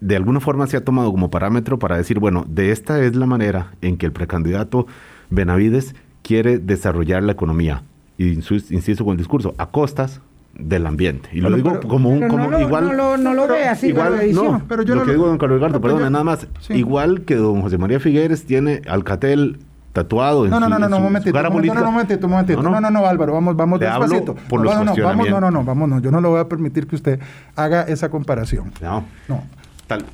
de 0.00 0.14
alguna 0.14 0.38
forma 0.38 0.68
se 0.68 0.76
ha 0.76 0.84
tomado 0.84 1.10
como 1.10 1.30
parámetro 1.30 1.80
para 1.80 1.96
decir, 1.96 2.20
bueno, 2.20 2.44
de 2.48 2.70
esta 2.70 3.02
es 3.02 3.16
la 3.16 3.26
manera 3.26 3.72
en 3.82 3.96
que 3.96 4.06
el 4.06 4.12
precandidato 4.12 4.86
Benavides 5.30 5.96
quiere 6.22 6.58
desarrollar 6.58 7.24
la 7.24 7.32
economía. 7.32 7.82
Y 8.18 8.32
insisto 8.32 9.04
con 9.04 9.12
el 9.12 9.18
discurso, 9.18 9.54
a 9.58 9.66
costas 9.66 10.20
del 10.54 10.86
ambiente. 10.86 11.30
Y 11.32 11.40
lo 11.40 11.50
digo 11.50 11.80
como 11.80 12.10
un 12.10 12.28
como 12.28 12.58
igual 12.58 12.96
no, 12.96 13.16
lo 13.16 13.48
ve 13.48 13.68
así 13.68 13.88
igual 13.88 14.34
no, 14.34 14.62
pero 14.68 14.82
yo 14.82 14.94
lo 14.94 15.04
que 15.04 15.12
digo 15.12 15.26
don 15.26 15.38
Carlos 15.38 15.58
Ricardo, 15.58 15.80
perdón, 15.80 16.12
nada 16.12 16.24
más, 16.24 16.46
igual 16.68 17.22
que 17.22 17.36
don 17.36 17.62
José 17.62 17.78
María 17.78 18.00
Figueres 18.00 18.44
tiene 18.44 18.82
Alcatel 18.86 19.58
tatuado 19.92 20.44
en 20.44 20.50
no, 20.50 20.58
no, 20.58 20.68
no, 20.68 20.78
no, 20.78 20.88
no, 20.88 20.96
un 20.96 21.02
momentito, 21.04 21.36
no, 21.36 21.42
no, 21.42 21.48
no, 21.48 21.54
momentito, 21.90 22.26
un 22.26 22.32
momentito, 22.32 22.62
no, 22.62 22.80
no, 22.80 22.90
no, 22.90 23.06
Álvaro, 23.06 23.32
vamos, 23.34 23.56
vamos 23.56 23.80
despacito. 23.80 24.34
Por 24.34 24.62
los 24.62 24.74
no, 24.74 24.84
no, 24.84 24.94
no, 24.94 25.04
vamos, 25.04 25.28
no, 25.28 25.40
no, 25.40 25.50
no, 25.50 25.64
vamos, 25.64 25.88
no, 25.88 26.00
yo 26.00 26.10
no 26.10 26.20
le 26.20 26.28
voy 26.28 26.40
a 26.40 26.48
permitir 26.48 26.86
que 26.86 26.96
usted 26.96 27.20
haga 27.56 27.82
esa 27.82 28.08
comparación. 28.08 28.72
No. 28.80 29.04
No. 29.28 29.42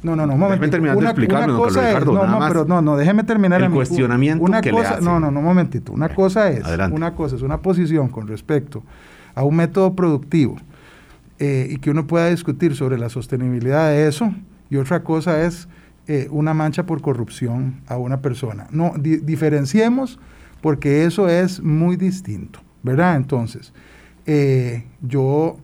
No, 0.03 0.17
no, 0.17 0.27
no, 0.27 0.35
un 0.35 0.41
momentito. 0.41 0.71
terminar 0.71 0.97
de 0.97 1.05
explicarme, 1.05 1.53
don 1.53 1.63
Carlos 1.63 1.77
Ricardo, 1.77 2.13
no, 2.13 2.27
no, 2.27 2.49
pero 2.49 2.65
no, 2.65 2.83
no, 2.83 2.97
déjeme 2.97 3.25
terminar 3.25 3.63
el 3.63 3.71
cuestionamiento 3.71 4.45
una 4.45 4.61
que 4.61 4.71
cosa, 4.71 4.83
le 4.83 4.95
hace. 4.97 5.05
No, 5.05 5.21
no, 5.21 5.31
no, 5.31 5.41
un 5.41 5.45
momentito. 5.45 5.93
Una 5.93 6.09
cosa 6.09 6.51
es, 6.51 6.65
una 6.91 7.15
cosa 7.15 7.37
es 7.37 7.43
una 7.43 7.61
posición 7.63 8.09
con 8.09 8.27
respecto 8.27 8.83
a 9.35 9.43
un 9.45 9.57
método 9.57 9.95
productivo 9.95 10.57
eh, 11.39 11.69
y 11.71 11.77
que 11.79 11.91
uno 11.91 12.07
pueda 12.07 12.29
discutir 12.29 12.75
sobre 12.75 12.99
la 12.99 13.09
sostenibilidad 13.09 13.91
de 13.91 14.09
eso, 14.09 14.33
y 14.71 14.77
otra 14.77 15.03
cosa 15.03 15.45
es 15.45 15.69
eh, 16.07 16.27
una 16.31 16.55
mancha 16.55 16.87
por 16.87 17.01
corrupción 17.01 17.81
a 17.87 17.97
una 17.97 18.21
persona. 18.21 18.67
No, 18.71 18.95
diferenciemos 18.97 20.19
porque 20.61 21.05
eso 21.05 21.29
es 21.29 21.63
muy 21.63 21.97
distinto, 21.97 22.61
¿verdad? 22.83 23.17
Entonces, 23.17 23.73
eh, 24.27 24.85
yo, 25.01 25.59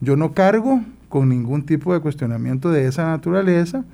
yo 0.00 0.16
no 0.16 0.32
cargo 0.32 0.82
con 1.08 1.28
ningún 1.28 1.64
tipo 1.64 1.92
de 1.92 2.00
cuestionamiento 2.00 2.70
de 2.70 2.86
esa 2.86 3.06
naturaleza. 3.06 3.84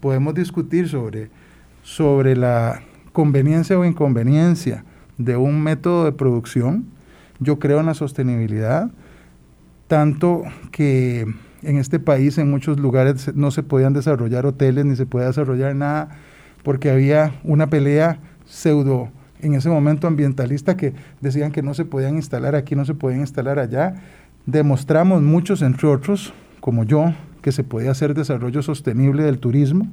podemos 0.00 0.34
discutir 0.34 0.88
sobre, 0.88 1.30
sobre 1.82 2.36
la 2.36 2.82
conveniencia 3.12 3.78
o 3.78 3.84
inconveniencia 3.84 4.84
de 5.18 5.36
un 5.36 5.62
método 5.62 6.04
de 6.04 6.12
producción. 6.12 6.86
Yo 7.40 7.58
creo 7.58 7.80
en 7.80 7.86
la 7.86 7.94
sostenibilidad 7.94 8.90
tanto 9.88 10.42
que 10.70 11.26
en 11.62 11.76
este 11.78 11.98
país 11.98 12.38
en 12.38 12.50
muchos 12.50 12.78
lugares 12.78 13.34
no 13.34 13.50
se 13.50 13.62
podían 13.62 13.94
desarrollar 13.94 14.46
hoteles 14.46 14.84
ni 14.84 14.94
se 14.94 15.06
podía 15.06 15.26
desarrollar 15.28 15.74
nada 15.74 16.10
porque 16.62 16.90
había 16.90 17.40
una 17.42 17.68
pelea 17.68 18.20
pseudo 18.44 19.10
en 19.40 19.54
ese 19.54 19.68
momento 19.68 20.06
ambientalista 20.06 20.76
que 20.76 20.94
decían 21.20 21.52
que 21.52 21.62
no 21.62 21.74
se 21.74 21.84
podían 21.84 22.16
instalar 22.16 22.54
aquí, 22.54 22.74
no 22.74 22.84
se 22.84 22.94
podían 22.94 23.20
instalar 23.20 23.58
allá. 23.58 23.94
Demostramos 24.48 25.20
muchos, 25.20 25.60
entre 25.60 25.88
otros, 25.88 26.32
como 26.60 26.84
yo, 26.84 27.12
que 27.42 27.52
se 27.52 27.64
podía 27.64 27.90
hacer 27.90 28.14
desarrollo 28.14 28.62
sostenible 28.62 29.22
del 29.22 29.40
turismo 29.40 29.86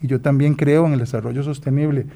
y 0.00 0.06
yo 0.06 0.22
también 0.22 0.54
creo 0.54 0.86
en 0.86 0.94
el 0.94 0.98
desarrollo 0.98 1.42
sostenible 1.42 2.06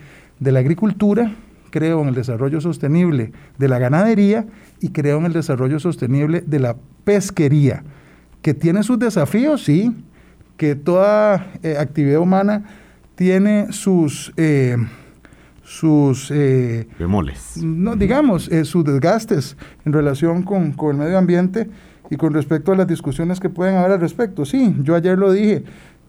de 0.41 0.53
la 0.53 0.61
agricultura 0.61 1.33
creo 1.69 2.01
en 2.01 2.09
el 2.09 2.15
desarrollo 2.15 2.63
sostenible 2.63 3.33
de 3.59 3.69
la 3.69 3.79
ganadería 3.79 4.47
y 4.81 4.91
creo 4.91 5.19
en 5.19 5.27
el 5.27 5.33
desarrollo 5.35 5.79
sostenible 5.79 6.43
de 6.47 6.61
la 6.61 6.77
pesquería, 7.05 7.83
que 8.43 8.55
tiene 8.55 8.85
sus 8.85 8.99
desafíos, 8.99 9.63
sí, 9.63 9.93
que 10.57 10.77
toda 10.77 11.47
eh, 11.63 11.77
actividad 11.79 12.21
humana 12.21 12.65
tiene 13.17 13.73
sus... 13.73 14.33
Eh, 14.39 14.77
sus 15.63 16.31
eh, 16.31 16.89
bemoles. 16.99 17.57
No, 17.63 17.97
digamos, 17.97 18.51
sus 18.65 18.85
desgastes 18.85 19.57
en 19.85 19.93
relación 19.93 20.43
con, 20.43 20.73
con, 20.73 20.91
el 20.91 20.97
medio 20.97 21.19
ambiente 21.19 21.69
y 22.11 22.17
con 22.17 22.35
respecto 22.35 22.73
a 22.73 22.77
las 22.77 22.87
discusiones 22.87 23.41
que 23.41 23.49
pueden 23.49 23.77
haber 23.77 23.93
al 23.93 24.01
respecto. 24.01 24.45
Sí, 24.45 24.75
yo 24.81 24.95
ayer 24.95 25.19
lo 25.19 25.33
dije, 25.33 25.65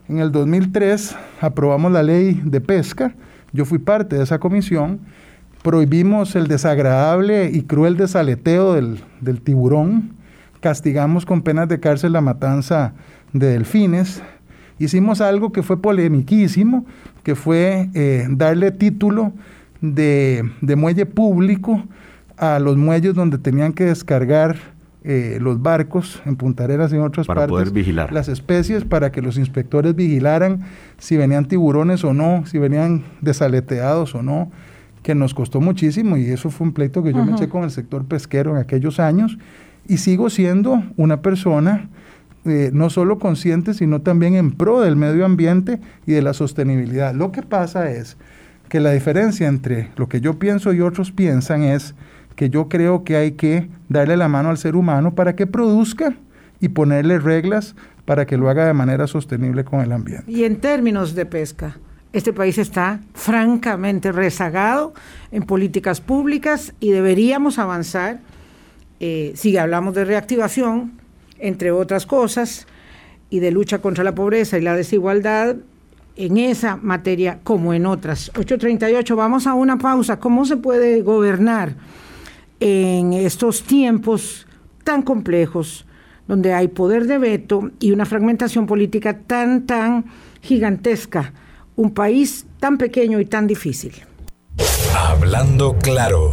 en 0.09 0.19
el 0.19 0.31
2003 0.31 1.15
aprobamos 1.41 1.91
la 1.91 2.03
ley 2.03 2.41
de 2.43 2.61
pesca, 2.61 3.15
yo 3.51 3.65
fui 3.65 3.77
parte 3.77 4.17
de 4.17 4.23
esa 4.23 4.39
comisión 4.39 4.99
prohibimos 5.63 6.35
el 6.35 6.47
desagradable 6.47 7.49
y 7.51 7.63
cruel 7.63 7.97
desaleteo 7.97 8.73
del, 8.73 9.41
tiburón, 9.41 10.11
castigamos 10.59 11.25
con 11.25 11.41
penas 11.41 11.69
de 11.69 11.79
cárcel 11.79 12.11
la 12.11 12.21
matanza 12.21 12.93
de 13.31 13.47
delfines, 13.47 14.21
hicimos 14.79 15.21
algo 15.21 15.51
que 15.51 15.63
fue 15.63 15.81
polemiquísimo, 15.81 16.85
que 17.23 17.35
fue 17.35 17.89
eh, 17.93 18.27
darle 18.29 18.71
título 18.71 19.33
de, 19.81 20.49
muelle 20.77 21.05
público 21.05 21.83
a 22.37 22.59
los 22.59 22.77
muelles 22.77 23.13
donde 23.13 23.37
tenían 23.37 23.73
que 23.73 23.85
descargar 23.85 24.55
eh, 25.03 25.37
los 25.41 25.61
barcos 25.61 26.21
en 26.25 26.37
puntareras 26.37 26.93
y 26.93 26.95
en 26.95 27.01
otras 27.01 27.27
para 27.27 27.45
poder 27.45 27.71
vigilar. 27.71 28.13
las 28.13 28.29
especies 28.29 28.85
para 28.85 29.11
que 29.11 29.21
los 29.21 29.37
inspectores 29.37 29.95
vigilaran 29.95 30.61
si 30.97 31.17
venían 31.17 31.45
tiburones 31.45 32.05
o 32.05 32.13
no, 32.13 32.45
si 32.45 32.57
venían 32.57 33.03
desaleteados 33.19 34.15
o 34.15 34.23
no 34.23 34.49
que 35.03 35.13
nos 35.13 35.33
costó 35.33 35.59
muchísimo 35.59 36.15
y 36.15 36.25
eso 36.27 36.49
fue 36.49 36.67
un 36.67 36.73
pleito 36.73 37.03
que 37.03 37.11
yo 37.11 37.25
me 37.25 37.33
eché 37.33 37.49
con 37.49 37.63
el 37.63 37.71
sector 37.71 38.05
pesquero 38.05 38.51
en 38.51 38.57
aquellos 38.57 39.01
años 39.01 39.37
y 39.85 39.97
sigo 39.97 40.29
siendo 40.29 40.81
una 40.95 41.21
persona 41.21 41.89
eh, 42.45 42.71
no 42.73 42.89
solo 42.89 43.19
consciente, 43.19 43.73
sino 43.73 44.01
también 44.01 44.35
en 44.35 44.51
pro 44.51 44.81
del 44.81 44.95
medio 44.95 45.25
ambiente 45.25 45.79
y 46.05 46.11
de 46.11 46.21
la 46.21 46.33
sostenibilidad. 46.33 47.13
Lo 47.13 47.31
que 47.31 47.41
pasa 47.41 47.89
es 47.89 48.17
que 48.69 48.79
la 48.79 48.91
diferencia 48.91 49.47
entre 49.47 49.91
lo 49.95 50.09
que 50.09 50.19
yo 50.19 50.39
pienso 50.39 50.73
y 50.73 50.81
otros 50.81 51.11
piensan 51.11 51.63
es 51.63 51.95
que 52.35 52.49
yo 52.49 52.67
creo 52.69 53.03
que 53.03 53.15
hay 53.15 53.31
que 53.33 53.69
darle 53.89 54.17
la 54.17 54.27
mano 54.27 54.49
al 54.49 54.57
ser 54.57 54.75
humano 54.75 55.15
para 55.15 55.35
que 55.35 55.47
produzca 55.47 56.15
y 56.59 56.69
ponerle 56.69 57.19
reglas 57.19 57.75
para 58.05 58.25
que 58.25 58.37
lo 58.37 58.49
haga 58.49 58.65
de 58.65 58.73
manera 58.73 59.07
sostenible 59.07 59.63
con 59.63 59.81
el 59.81 59.91
ambiente. 59.91 60.29
Y 60.31 60.43
en 60.43 60.57
términos 60.57 61.15
de 61.15 61.25
pesca, 61.25 61.77
este 62.11 62.33
país 62.33 62.57
está 62.57 62.99
francamente 63.13 64.11
rezagado 64.11 64.93
en 65.31 65.43
políticas 65.43 66.01
públicas 66.01 66.73
y 66.79 66.91
deberíamos 66.91 67.59
avanzar, 67.59 68.19
eh, 68.99 69.31
si 69.35 69.55
hablamos 69.57 69.95
de 69.95 70.05
reactivación, 70.05 71.02
entre 71.43 71.71
otras 71.71 72.05
cosas, 72.05 72.65
y 73.29 73.39
de 73.39 73.51
lucha 73.51 73.79
contra 73.79 74.03
la 74.03 74.15
pobreza 74.15 74.57
y 74.57 74.61
la 74.61 74.75
desigualdad, 74.75 75.55
en 76.15 76.37
esa 76.37 76.75
materia 76.75 77.39
como 77.43 77.73
en 77.73 77.85
otras. 77.85 78.29
838, 78.29 79.15
vamos 79.15 79.47
a 79.47 79.53
una 79.53 79.77
pausa. 79.77 80.19
¿Cómo 80.19 80.45
se 80.45 80.57
puede 80.57 81.01
gobernar 81.01 81.75
en 82.59 83.13
estos 83.13 83.63
tiempos 83.63 84.47
tan 84.83 85.01
complejos, 85.01 85.85
donde 86.27 86.53
hay 86.53 86.67
poder 86.67 87.07
de 87.07 87.17
veto 87.17 87.71
y 87.79 87.91
una 87.91 88.05
fragmentación 88.05 88.67
política 88.67 89.19
tan, 89.19 89.65
tan 89.65 90.05
gigantesca? 90.41 91.33
un 91.75 91.93
país 91.93 92.45
tan 92.59 92.77
pequeño 92.77 93.19
y 93.19 93.25
tan 93.25 93.47
difícil. 93.47 93.93
Hablando 94.95 95.75
claro. 95.79 96.31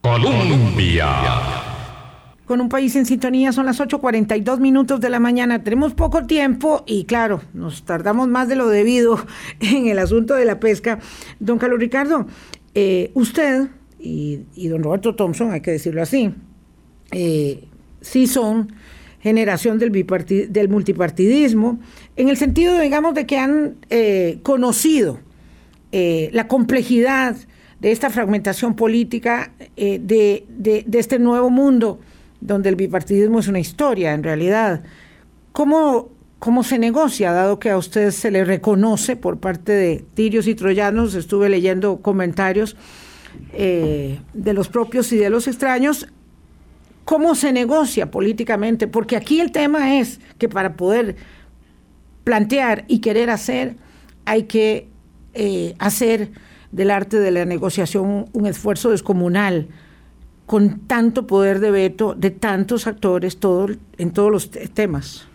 Colombia. 0.00 1.63
Con 2.46 2.60
un 2.60 2.68
país 2.68 2.94
en 2.94 3.06
sintonía 3.06 3.52
son 3.52 3.64
las 3.64 3.80
8.42 3.80 4.58
minutos 4.58 5.00
de 5.00 5.08
la 5.08 5.18
mañana. 5.18 5.64
Tenemos 5.64 5.94
poco 5.94 6.26
tiempo 6.26 6.84
y 6.86 7.04
claro, 7.04 7.40
nos 7.54 7.84
tardamos 7.84 8.28
más 8.28 8.48
de 8.48 8.56
lo 8.56 8.68
debido 8.68 9.18
en 9.60 9.86
el 9.86 9.98
asunto 9.98 10.34
de 10.34 10.44
la 10.44 10.60
pesca. 10.60 10.98
Don 11.40 11.58
Carlos 11.58 11.80
Ricardo, 11.80 12.26
eh, 12.74 13.10
usted 13.14 13.68
y, 13.98 14.68
don 14.68 14.82
Roberto 14.82 15.14
Thompson, 15.14 15.52
hay 15.52 15.62
que 15.62 15.70
decirlo 15.70 16.02
así, 16.02 16.34
eh, 17.12 17.64
sí 18.02 18.26
son 18.26 18.74
generación 19.20 19.78
del, 19.78 19.90
del 20.50 20.68
multipartidismo, 20.68 21.80
en 22.16 22.28
el 22.28 22.36
sentido, 22.36 22.78
digamos, 22.78 23.14
de 23.14 23.24
que 23.24 23.38
han 23.38 23.76
eh, 23.88 24.40
conocido 24.42 25.20
la 25.92 26.48
complejidad 26.48 27.36
de 27.78 27.92
esta 27.92 28.10
fragmentación 28.10 28.74
política, 28.74 29.52
de, 29.76 30.44
este 30.92 31.20
nuevo 31.20 31.50
mundo 31.50 32.00
donde 32.44 32.68
el 32.68 32.76
bipartidismo 32.76 33.40
es 33.40 33.48
una 33.48 33.58
historia, 33.58 34.12
en 34.12 34.22
realidad. 34.22 34.84
¿Cómo, 35.52 36.10
¿Cómo 36.38 36.62
se 36.62 36.78
negocia, 36.78 37.32
dado 37.32 37.58
que 37.58 37.70
a 37.70 37.78
usted 37.78 38.10
se 38.12 38.30
le 38.30 38.44
reconoce 38.44 39.16
por 39.16 39.40
parte 39.40 39.72
de 39.72 40.04
tirios 40.14 40.46
y 40.46 40.54
troyanos? 40.54 41.14
Estuve 41.14 41.48
leyendo 41.48 42.02
comentarios 42.02 42.76
de 43.52 44.52
los 44.52 44.68
propios 44.68 45.10
y 45.12 45.16
de 45.16 45.28
los 45.28 45.48
extraños 45.48 46.06
cómo 47.04 47.34
se 47.34 47.52
negocia 47.52 48.10
políticamente, 48.10 48.88
porque 48.88 49.16
aquí 49.16 49.40
el 49.40 49.52
tema 49.52 49.98
es 49.98 50.20
que 50.38 50.48
para 50.48 50.76
poder 50.76 51.16
plantear 52.24 52.84
y 52.88 53.00
querer 53.00 53.30
hacer, 53.30 53.76
hay 54.24 54.44
que 54.44 54.88
eh, 55.34 55.74
hacer 55.78 56.30
del 56.72 56.90
arte 56.90 57.18
de 57.18 57.30
la 57.30 57.44
negociación 57.44 58.26
un 58.32 58.46
esfuerzo 58.46 58.90
descomunal, 58.90 59.68
con 60.46 60.80
tanto 60.80 61.26
poder 61.26 61.60
de 61.60 61.70
veto 61.70 62.14
de 62.14 62.30
tantos 62.30 62.86
actores 62.86 63.38
todo, 63.38 63.68
en 63.98 64.10
todos 64.10 64.30
los 64.30 64.50
temas. 64.50 65.26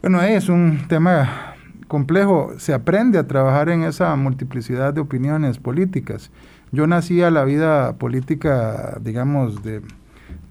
Bueno, 0.00 0.22
es 0.22 0.48
un 0.48 0.86
tema 0.88 1.54
complejo, 1.88 2.52
se 2.58 2.72
aprende 2.72 3.18
a 3.18 3.26
trabajar 3.26 3.68
en 3.68 3.82
esa 3.82 4.14
multiplicidad 4.14 4.94
de 4.94 5.00
opiniones 5.00 5.58
políticas. 5.58 6.30
Yo 6.70 6.86
nací 6.86 7.22
a 7.22 7.30
la 7.30 7.44
vida 7.44 7.94
política, 7.96 8.98
digamos, 9.02 9.62
de, 9.62 9.82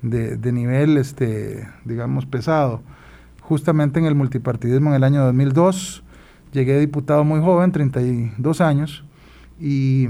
de, 0.02 0.52
nivel, 0.52 0.98
este, 0.98 1.68
digamos, 1.86 2.26
pesado, 2.26 2.82
justamente 3.42 4.00
en 4.00 4.06
el 4.06 4.16
multipartidismo 4.16 4.90
en 4.90 4.96
el 4.96 5.04
año 5.04 5.24
2002. 5.24 6.04
Llegué 6.52 6.80
diputado 6.80 7.24
muy 7.24 7.40
joven, 7.40 7.72
32 7.72 8.62
años, 8.62 9.06
y, 9.60 10.08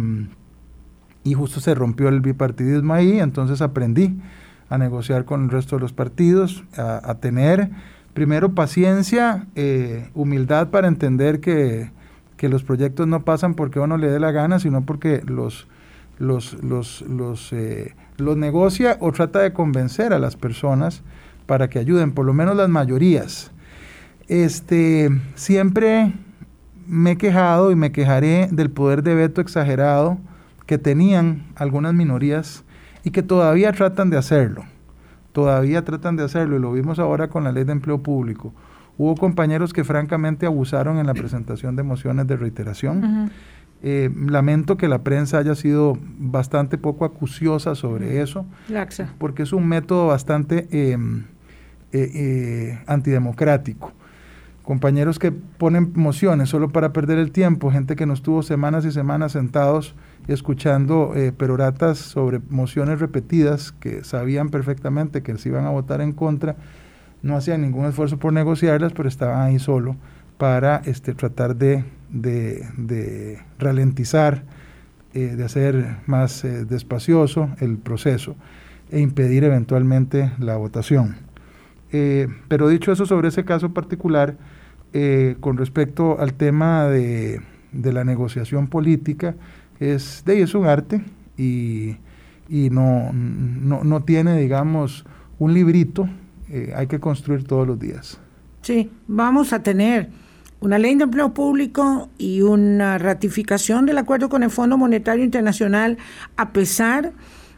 y 1.28 1.34
justo 1.34 1.60
se 1.60 1.76
rompió 1.76 2.08
el 2.08 2.22
bipartidismo 2.22 2.94
ahí, 2.94 3.20
entonces 3.20 3.62
aprendí 3.62 4.18
a 4.70 4.78
negociar 4.78 5.26
con 5.26 5.44
el 5.44 5.50
resto 5.50 5.76
de 5.76 5.82
los 5.82 5.92
partidos, 5.92 6.64
a, 6.78 7.16
tener 7.16 7.70
primero 8.14 8.54
paciencia, 8.54 9.46
eh, 9.56 10.10
humildad 10.14 10.70
para 10.70 10.88
entender 10.88 11.42
que, 11.42 11.92
que, 12.38 12.48
los 12.48 12.64
proyectos 12.64 13.08
no 13.08 13.24
pasan 13.24 13.56
porque 13.56 13.82
uno 13.82 13.98
le 13.98 14.10
dé 14.10 14.22
la 14.22 14.32
gana, 14.32 14.60
sino 14.60 14.86
porque 14.86 15.22
los, 15.26 15.68
los, 16.18 16.54
los, 16.64 17.02
los, 17.02 17.52
eh, 17.52 17.94
los 18.18 18.38
negocia 18.38 18.96
o 19.02 19.12
trata 19.12 19.40
de 19.40 19.52
convencer 19.52 20.14
a 20.14 20.20
las 20.20 20.38
personas 20.38 21.04
para 21.46 21.70
que 21.70 21.80
ayuden, 21.80 22.14
por 22.14 22.26
lo 22.26 22.34
menos 22.34 22.56
las 22.56 22.70
mayorías. 22.70 23.52
Este, 24.30 25.10
siempre 25.36 26.14
me 26.88 27.12
he 27.12 27.18
quejado 27.18 27.72
y 27.72 27.76
me 27.76 27.92
quejaré 27.92 28.48
del 28.50 28.70
poder 28.70 29.04
de 29.04 29.14
veto 29.14 29.42
exagerado 29.42 30.20
que 30.68 30.78
tenían 30.78 31.46
algunas 31.56 31.96
minorías 31.96 32.64
y 33.04 33.12
que 33.12 33.24
todavía 33.24 33.72
tratan 33.72 34.12
de 34.12 34.18
hacerlo. 34.18 34.66
Todavía 35.32 35.84
tratan 35.84 36.18
de 36.18 36.24
hacerlo 36.24 36.58
y 36.58 36.60
lo 36.60 36.72
vimos 36.74 37.00
ahora 37.00 37.30
con 37.30 37.44
la 37.44 37.52
ley 37.52 37.64
de 37.64 37.72
empleo 37.72 38.04
público. 38.04 38.54
Hubo 38.98 39.16
compañeros 39.16 39.74
que 39.74 39.84
francamente 39.84 40.46
abusaron 40.46 40.98
en 40.98 41.08
la 41.08 41.14
presentación 41.14 41.76
de 41.76 41.84
mociones 41.84 42.28
de 42.28 42.36
reiteración. 42.36 43.32
Eh, 43.84 44.10
lamento 44.28 44.76
que 44.76 44.88
la 44.88 45.04
prensa 45.04 45.38
haya 45.38 45.56
sido 45.56 45.98
bastante 46.18 46.78
poco 46.78 47.06
acuciosa 47.06 47.76
sobre 47.76 48.22
eso, 48.22 48.46
porque 49.20 49.44
es 49.44 49.54
un 49.54 49.68
método 49.68 50.08
bastante 50.08 50.68
em, 50.72 51.26
eh, 51.92 52.12
eh, 52.14 52.80
antidemocrático 52.88 53.94
compañeros 54.64 55.18
que 55.18 55.32
ponen 55.32 55.94
mociones 55.96 56.50
solo 56.50 56.68
para 56.72 56.92
perder 56.92 57.20
el 57.20 57.32
tiempo, 57.32 57.72
gente 57.72 57.96
que 57.96 58.06
nos 58.06 58.22
tuvo 58.22 58.44
semanas 58.44 58.84
y 58.84 58.92
semanas 58.92 59.32
sentados 59.32 59.96
escuchando 60.28 61.14
eh, 61.16 61.32
peroratas 61.32 61.98
sobre 61.98 62.40
mociones 62.50 63.00
repetidas 63.00 63.72
que 63.72 64.04
sabían 64.04 64.50
perfectamente 64.50 65.24
que 65.24 65.38
se 65.38 65.50
iban 65.50 65.66
a 65.66 65.70
votar 65.70 66.02
en 66.02 66.14
contra, 66.14 66.56
no 67.22 67.36
hacían 67.36 67.62
ningún 67.62 67.86
esfuerzo 67.86 68.18
por 68.18 68.34
negociarlas, 68.34 68.94
pero 68.94 69.10
estaban 69.10 69.42
ahí 69.42 69.60
solo 69.60 69.96
para 70.38 70.78
este, 70.86 71.14
tratar 71.14 71.56
de, 71.56 71.84
de, 72.10 73.40
ralentizar, 73.58 74.44
eh, 75.14 75.36
de 75.36 75.44
hacer 75.44 75.98
más 76.06 76.44
eh, 76.44 76.66
despacioso 76.66 77.50
el 77.60 77.78
proceso 77.78 78.36
e 78.92 79.00
impedir 79.00 79.44
eventualmente 79.44 80.32
la 80.40 80.56
votación. 80.58 81.18
pero 81.90 82.68
dicho 82.68 82.92
eso 82.92 83.06
sobre 83.06 83.30
ese 83.30 83.44
caso 83.44 83.74
particular, 83.74 84.36
eh, 84.94 85.36
con 85.42 85.58
respecto 85.58 86.18
al 86.20 86.34
tema 86.34 86.86
de, 86.86 87.42
la 87.72 88.04
negociación 88.06 88.68
política, 88.68 89.36
es, 89.80 90.24
de 90.26 90.42
es 90.42 90.54
un 90.54 90.66
arte 90.66 91.04
y, 91.38 91.98
no, 92.50 93.12
no, 93.14 94.04
tiene, 94.04 94.38
digamos, 94.40 95.06
un 95.40 95.54
librito, 95.54 96.08
eh, 96.50 96.74
hay 96.76 96.88
que 96.88 97.00
construir 97.00 97.44
todos 97.44 97.68
los 97.68 97.80
días. 97.80 98.20
Sí, 98.62 98.90
vamos 99.08 99.54
a 99.54 99.62
tener 99.62 100.10
una 100.60 100.80
ley 100.80 100.96
de 100.96 101.04
empleo 101.04 101.34
público 101.34 102.10
y 102.18 102.42
una 102.42 102.98
ratificación 102.98 103.86
del 103.86 103.98
acuerdo 103.98 104.30
con 104.30 104.44
el 104.44 104.50
Fondo 104.50 104.78
Monetario 104.78 105.24
Internacional 105.24 105.98
a 106.36 106.52
pesar, 106.52 107.14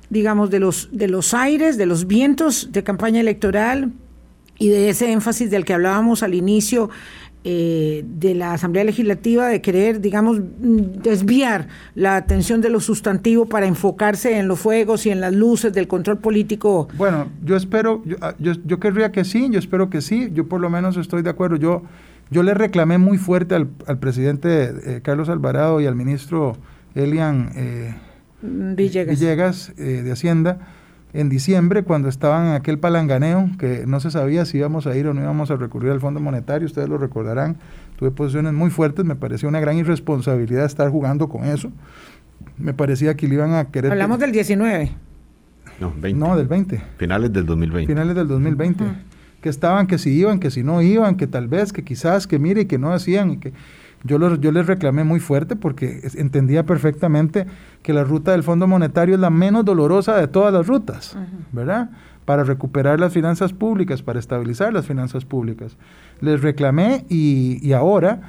digamos, 0.09 0.49
de 0.49 0.59
los, 0.59 0.89
de 0.91 1.07
los 1.07 1.33
aires, 1.33 1.77
de 1.77 1.85
los 1.85 2.07
vientos 2.07 2.71
de 2.71 2.83
campaña 2.83 3.21
electoral 3.21 3.93
y 4.57 4.67
de 4.67 4.89
ese 4.89 5.11
énfasis 5.11 5.49
del 5.49 5.63
que 5.63 5.73
hablábamos 5.73 6.21
al 6.21 6.33
inicio 6.33 6.89
eh, 7.45 8.03
de 8.05 8.35
la 8.35 8.51
Asamblea 8.51 8.83
Legislativa 8.83 9.47
de 9.47 9.61
querer, 9.61 10.01
digamos, 10.01 10.41
desviar 10.59 11.69
la 11.95 12.17
atención 12.17 12.59
de 12.59 12.69
lo 12.69 12.81
sustantivo 12.81 13.47
para 13.47 13.65
enfocarse 13.65 14.37
en 14.37 14.49
los 14.49 14.59
fuegos 14.59 15.05
y 15.05 15.09
en 15.09 15.21
las 15.21 15.33
luces 15.33 15.71
del 15.71 15.87
control 15.87 16.17
político. 16.17 16.89
Bueno, 16.97 17.29
yo 17.45 17.55
espero, 17.55 18.01
yo, 18.05 18.17
ah, 18.21 18.35
yo, 18.39 18.79
querría 18.79 19.13
que 19.13 19.23
sí, 19.23 19.47
yo 19.49 19.57
espero 19.57 19.89
que 19.89 20.01
sí, 20.01 20.29
yo 20.33 20.49
por 20.49 20.59
lo 20.59 20.69
menos 20.69 20.97
estoy 20.97 21.21
de 21.21 21.29
acuerdo. 21.29 21.55
Yo, 21.55 21.83
yo 22.29 22.43
le 22.43 22.53
reclamé 22.53 22.97
muy 22.97 23.17
fuerte 23.17 23.55
al, 23.55 23.67
presidente 23.99 24.73
eh, 24.85 25.01
Carlos 25.01 25.29
Alvarado 25.29 25.79
y 25.79 25.85
al 25.85 25.95
ministro 25.95 26.57
Elian 26.93 27.51
eh, 27.55 27.95
Villegas, 28.41 29.17
Villegas 29.17 29.73
de 29.77 30.11
Hacienda 30.11 30.59
en 31.13 31.29
diciembre, 31.29 31.83
cuando 31.83 32.07
estaban 32.07 32.47
en 32.47 32.53
aquel 32.53 32.77
palanganeo, 32.77 33.49
que 33.57 33.85
no 33.87 33.99
se 33.99 34.11
sabía 34.11 34.45
si 34.45 34.57
íbamos 34.57 34.85
a 34.85 34.95
ir 34.95 35.07
o 35.07 35.13
no 35.13 35.21
íbamos 35.21 35.49
a 35.49 35.55
recurrir 35.55 35.91
al 35.91 35.99
Fondo 35.99 36.19
Monetario, 36.19 36.67
ustedes 36.67 36.87
lo 36.87 36.97
recordarán, 36.97 37.57
tuve 37.95 38.11
posiciones 38.11 38.53
muy 38.53 38.69
fuertes, 38.69 39.05
me 39.05 39.15
parecía 39.15 39.49
una 39.49 39.59
gran 39.59 39.77
irresponsabilidad 39.77 40.65
estar 40.65 40.89
jugando 40.89 41.27
con 41.27 41.45
eso. 41.45 41.71
Me 42.57 42.73
parecía 42.73 43.15
que 43.15 43.27
le 43.27 43.35
iban 43.35 43.53
a 43.53 43.65
querer... 43.65 43.91
Hablamos 43.91 44.19
del 44.19 44.31
19. 44.31 44.91
No, 45.79 45.93
20. 45.97 46.19
No, 46.19 46.37
del 46.37 46.47
20. 46.47 46.81
Finales 46.97 47.33
del 47.33 47.45
2020. 47.45 47.91
Finales 47.91 48.15
del 48.15 48.27
2020. 48.27 48.83
Que 49.41 49.49
estaban, 49.49 49.87
que 49.87 49.97
si 49.97 50.11
iban, 50.11 50.39
que 50.39 50.51
si 50.51 50.63
no 50.63 50.81
iban, 50.81 51.15
que 51.15 51.25
tal 51.25 51.47
vez, 51.47 51.71
que 51.71 51.83
quizás, 51.83 52.27
que 52.27 52.39
mire, 52.39 52.67
que 52.67 52.77
no 52.77 52.91
hacían, 52.91 53.31
y 53.31 53.37
que 53.37 53.53
yo, 54.03 54.35
yo 54.35 54.51
les 54.51 54.65
reclamé 54.65 55.03
muy 55.03 55.19
fuerte 55.19 55.55
porque 55.55 56.01
entendía 56.15 56.65
perfectamente 56.65 57.45
que 57.81 57.93
la 57.93 58.03
ruta 58.03 58.31
del 58.31 58.43
Fondo 58.43 58.67
Monetario 58.67 59.15
es 59.15 59.21
la 59.21 59.29
menos 59.29 59.65
dolorosa 59.65 60.15
de 60.17 60.27
todas 60.27 60.53
las 60.53 60.67
rutas, 60.67 61.17
¿verdad? 61.51 61.89
Para 62.25 62.43
recuperar 62.43 62.99
las 62.99 63.13
finanzas 63.13 63.53
públicas, 63.53 64.01
para 64.01 64.19
estabilizar 64.19 64.71
las 64.71 64.85
finanzas 64.85 65.25
públicas. 65.25 65.77
Les 66.21 66.41
reclamé 66.41 67.05
y, 67.09 67.59
y 67.61 67.73
ahora 67.73 68.21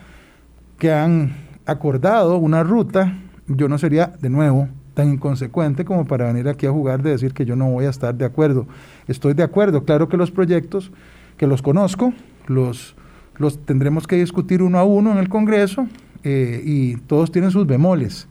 que 0.78 0.92
han 0.92 1.36
acordado 1.66 2.38
una 2.38 2.62
ruta, 2.62 3.18
yo 3.46 3.68
no 3.68 3.78
sería 3.78 4.12
de 4.20 4.30
nuevo 4.30 4.68
tan 4.94 5.12
inconsecuente 5.12 5.84
como 5.84 6.04
para 6.04 6.26
venir 6.26 6.48
aquí 6.48 6.66
a 6.66 6.72
jugar 6.72 7.02
de 7.02 7.10
decir 7.10 7.32
que 7.32 7.44
yo 7.44 7.56
no 7.56 7.70
voy 7.70 7.84
a 7.84 7.90
estar 7.90 8.14
de 8.14 8.24
acuerdo. 8.24 8.66
Estoy 9.06 9.34
de 9.34 9.42
acuerdo, 9.42 9.84
claro 9.84 10.08
que 10.08 10.16
los 10.16 10.30
proyectos, 10.30 10.90
que 11.36 11.46
los 11.46 11.62
conozco, 11.62 12.12
los 12.46 12.96
los 13.40 13.58
tendremos 13.64 14.06
que 14.06 14.16
discutir 14.16 14.62
uno 14.62 14.78
a 14.78 14.84
uno 14.84 15.10
en 15.10 15.18
el 15.18 15.30
Congreso 15.30 15.88
eh, 16.22 16.62
y 16.62 16.96
todos 16.96 17.32
tienen 17.32 17.50
sus 17.50 17.66
bemoles. 17.66 18.28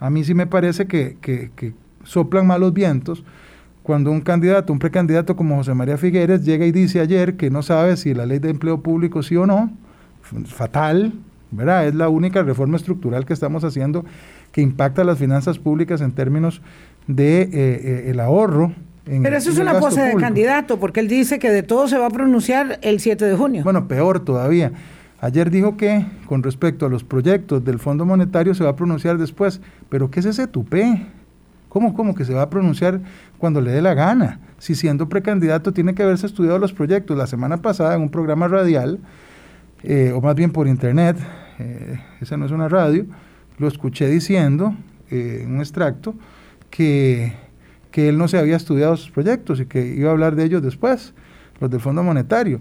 A 0.00 0.10
mí 0.10 0.24
sí 0.24 0.34
me 0.34 0.48
parece 0.48 0.86
que, 0.86 1.72
soplan 2.02 2.46
malos 2.46 2.72
vientos 2.72 3.24
cuando 3.82 4.10
un 4.10 4.20
candidato, 4.20 4.72
un 4.72 4.78
precandidato 4.78 5.36
como 5.36 5.56
José 5.56 5.74
María 5.74 5.96
Figueres 5.96 6.44
llega 6.44 6.66
y 6.66 6.72
dice 6.72 7.00
ayer 7.00 7.36
que 7.36 7.50
no 7.50 7.62
sabe 7.62 7.96
si 7.96 8.14
la 8.14 8.26
ley 8.26 8.40
de 8.40 8.50
empleo 8.50 8.82
público 8.82 9.22
sí 9.22 9.36
o 9.36 9.46
no, 9.46 9.70
fatal, 10.46 11.12
¿verdad? 11.52 11.86
Es 11.86 11.94
la 11.94 12.08
única 12.08 12.42
reforma 12.42 12.76
estructural 12.76 13.24
que 13.24 13.32
estamos 13.32 13.62
haciendo 13.62 14.04
que 14.50 14.60
impacta 14.60 15.04
las 15.04 15.18
finanzas 15.18 15.58
públicas 15.58 16.00
en 16.00 16.12
términos 16.12 16.62
de 17.06 17.42
eh, 17.42 17.48
eh, 17.52 18.04
el 18.08 18.20
ahorro 18.20 18.72
pero 19.22 19.36
eso 19.36 19.50
es 19.50 19.58
una 19.58 19.78
pose 19.78 20.00
de 20.00 20.14
candidato, 20.16 20.78
porque 20.78 21.00
él 21.00 21.08
dice 21.08 21.38
que 21.38 21.50
de 21.50 21.62
todo 21.62 21.88
se 21.88 21.98
va 21.98 22.06
a 22.06 22.10
pronunciar 22.10 22.78
el 22.82 23.00
7 23.00 23.24
de 23.24 23.36
junio. 23.36 23.64
Bueno, 23.64 23.88
peor 23.88 24.20
todavía. 24.20 24.72
Ayer 25.20 25.50
dijo 25.50 25.76
que 25.76 26.06
con 26.26 26.42
respecto 26.42 26.86
a 26.86 26.88
los 26.88 27.02
proyectos 27.02 27.64
del 27.64 27.80
Fondo 27.80 28.04
Monetario 28.04 28.54
se 28.54 28.62
va 28.62 28.70
a 28.70 28.76
pronunciar 28.76 29.18
después. 29.18 29.60
Pero 29.88 30.10
¿qué 30.10 30.20
es 30.20 30.26
ese 30.26 30.46
tupé? 30.46 31.06
¿Cómo, 31.68 31.92
cómo 31.92 32.14
que 32.14 32.24
se 32.24 32.34
va 32.34 32.42
a 32.42 32.50
pronunciar 32.50 33.00
cuando 33.36 33.60
le 33.60 33.72
dé 33.72 33.82
la 33.82 33.94
gana? 33.94 34.40
Si 34.58 34.74
siendo 34.74 35.08
precandidato 35.08 35.72
tiene 35.72 35.94
que 35.94 36.04
haberse 36.04 36.26
estudiado 36.26 36.58
los 36.58 36.72
proyectos. 36.72 37.16
La 37.16 37.26
semana 37.26 37.56
pasada 37.58 37.96
en 37.96 38.02
un 38.02 38.10
programa 38.10 38.46
radial, 38.46 39.00
eh, 39.82 40.12
o 40.14 40.20
más 40.20 40.36
bien 40.36 40.52
por 40.52 40.68
internet, 40.68 41.16
eh, 41.58 42.00
esa 42.20 42.36
no 42.36 42.46
es 42.46 42.52
una 42.52 42.68
radio, 42.68 43.04
lo 43.58 43.66
escuché 43.66 44.06
diciendo, 44.08 44.74
eh, 45.10 45.40
en 45.42 45.54
un 45.54 45.58
extracto, 45.58 46.14
que 46.70 47.32
que 47.90 48.08
él 48.08 48.18
no 48.18 48.28
se 48.28 48.38
había 48.38 48.56
estudiado 48.56 48.96
sus 48.96 49.10
proyectos 49.10 49.60
y 49.60 49.66
que 49.66 49.86
iba 49.86 50.10
a 50.10 50.12
hablar 50.12 50.36
de 50.36 50.44
ellos 50.44 50.62
después, 50.62 51.14
los 51.60 51.70
del 51.70 51.80
Fondo 51.80 52.02
Monetario. 52.02 52.60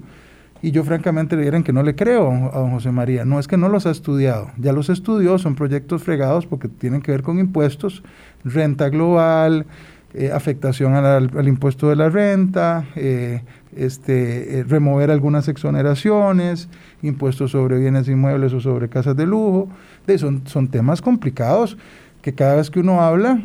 Y 0.62 0.72
yo 0.72 0.84
francamente 0.84 1.36
le 1.36 1.44
dijeron 1.44 1.64
que 1.64 1.74
no 1.74 1.84
le 1.84 1.96
creo 1.96 2.32
a 2.52 2.60
don 2.60 2.72
José 2.72 2.92
María. 2.92 3.26
No 3.26 3.40
es 3.40 3.48
que 3.48 3.58
no 3.58 3.70
los 3.70 3.86
ha 3.86 3.92
estudiado, 3.92 4.52
ya 4.58 4.74
los 4.74 4.90
estudió, 4.90 5.38
son 5.38 5.56
proyectos 5.56 6.04
fregados 6.04 6.48
porque 6.48 6.68
tienen 6.68 7.02
que 7.02 7.12
ver 7.12 7.22
con 7.22 7.40
impuestos, 7.40 8.04
renta 8.44 8.90
global, 8.90 9.68
eh, 10.14 10.32
afectación 10.32 10.96
al, 10.96 11.48
impuesto 11.48 11.90
de 11.90 11.96
la 11.96 12.10
renta, 12.10 12.86
eh, 12.96 13.44
este, 13.76 14.60
eh, 14.60 14.64
remover 14.64 15.12
algunas 15.12 15.48
exoneraciones, 15.48 16.70
impuestos 17.04 17.52
sobre 17.52 17.78
bienes 17.78 18.08
inmuebles 18.08 18.52
o 18.54 18.60
sobre 18.60 18.90
casas 18.90 19.16
de 19.16 19.28
lujo. 19.28 19.70
Son, 20.18 20.42
son 20.48 20.70
temas 20.70 21.02
complicados 21.02 21.78
que 22.24 22.34
cada 22.34 22.56
vez 22.56 22.72
que 22.72 22.80
uno 22.80 23.02
habla 23.02 23.44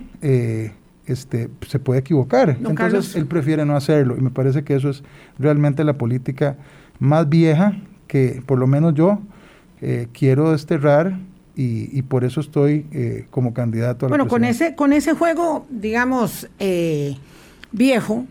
este, 1.07 1.51
se 1.67 1.79
puede 1.79 2.01
equivocar. 2.01 2.51
Entonces 2.51 3.17
él 3.17 3.27
prefiere 3.27 3.65
no 3.65 3.77
hacerlo 3.77 4.17
y 4.17 4.21
me 4.21 4.31
parece 4.31 4.63
que 4.63 4.75
eso 4.75 4.91
es 4.91 5.03
realmente 5.39 5.85
la 5.85 5.95
política 5.95 6.57
más 6.99 7.29
vieja 7.29 7.77
que 8.07 8.43
por 8.47 8.59
lo 8.59 8.67
menos 8.67 8.95
yo 8.95 9.21
eh, 9.81 10.09
quiero 10.13 10.53
desterrar 10.53 11.19
y, 11.55 12.01
por 12.03 12.25
eso 12.25 12.41
estoy 12.41 12.87
eh, 12.93 13.27
como 13.31 13.53
candidato 13.53 14.07
a 14.07 14.09
la 14.09 14.13
Bueno, 14.17 14.27
con 14.27 14.43
ese, 14.43 14.75
con 14.75 14.95
ese 14.95 15.13
juego, 15.13 15.67
digamos, 15.69 16.49
viejo, 17.73 18.25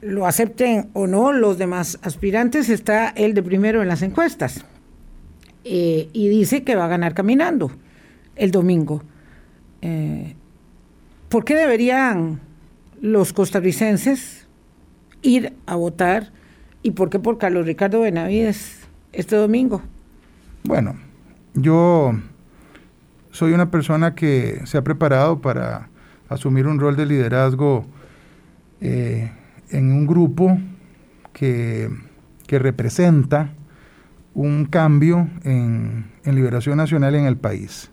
lo 0.00 0.26
acepten 0.26 0.90
o 0.92 1.08
no 1.08 1.32
los 1.32 1.58
demás 1.58 1.98
aspirantes, 2.02 2.68
está 2.68 3.08
el 3.08 3.34
de 3.34 3.42
primero 3.42 3.82
en 3.82 3.88
las 3.88 4.02
encuestas. 4.02 4.64
y 5.64 6.28
dice 6.28 6.62
que 6.62 6.76
va 6.76 6.84
a 6.84 6.88
ganar 6.88 7.14
caminando 7.14 7.72
el 8.36 8.52
domingo. 8.52 9.02
¿Por 9.80 11.44
qué 11.44 11.54
deberían 11.54 12.40
los 13.00 13.32
costarricenses 13.32 14.46
ir 15.22 15.54
a 15.66 15.76
votar 15.76 16.32
y 16.82 16.92
por 16.92 17.10
qué 17.10 17.18
por 17.18 17.38
Carlos 17.38 17.66
Ricardo 17.66 18.00
Benavides 18.00 18.80
este 19.12 19.36
domingo? 19.36 19.82
Bueno, 20.64 20.96
yo 21.54 22.12
soy 23.30 23.52
una 23.52 23.70
persona 23.70 24.14
que 24.14 24.60
se 24.64 24.78
ha 24.78 24.82
preparado 24.82 25.40
para 25.40 25.88
asumir 26.28 26.66
un 26.66 26.78
rol 26.78 26.96
de 26.96 27.06
liderazgo 27.06 27.86
eh, 28.80 29.30
en 29.70 29.92
un 29.92 30.06
grupo 30.06 30.58
que, 31.32 31.90
representa 32.48 33.50
un 34.34 34.64
cambio 34.64 35.28
en, 35.44 36.10
en 36.24 36.34
Liberación 36.34 36.78
Nacional 36.78 37.14
en 37.14 37.26
el 37.26 37.36
país. 37.36 37.92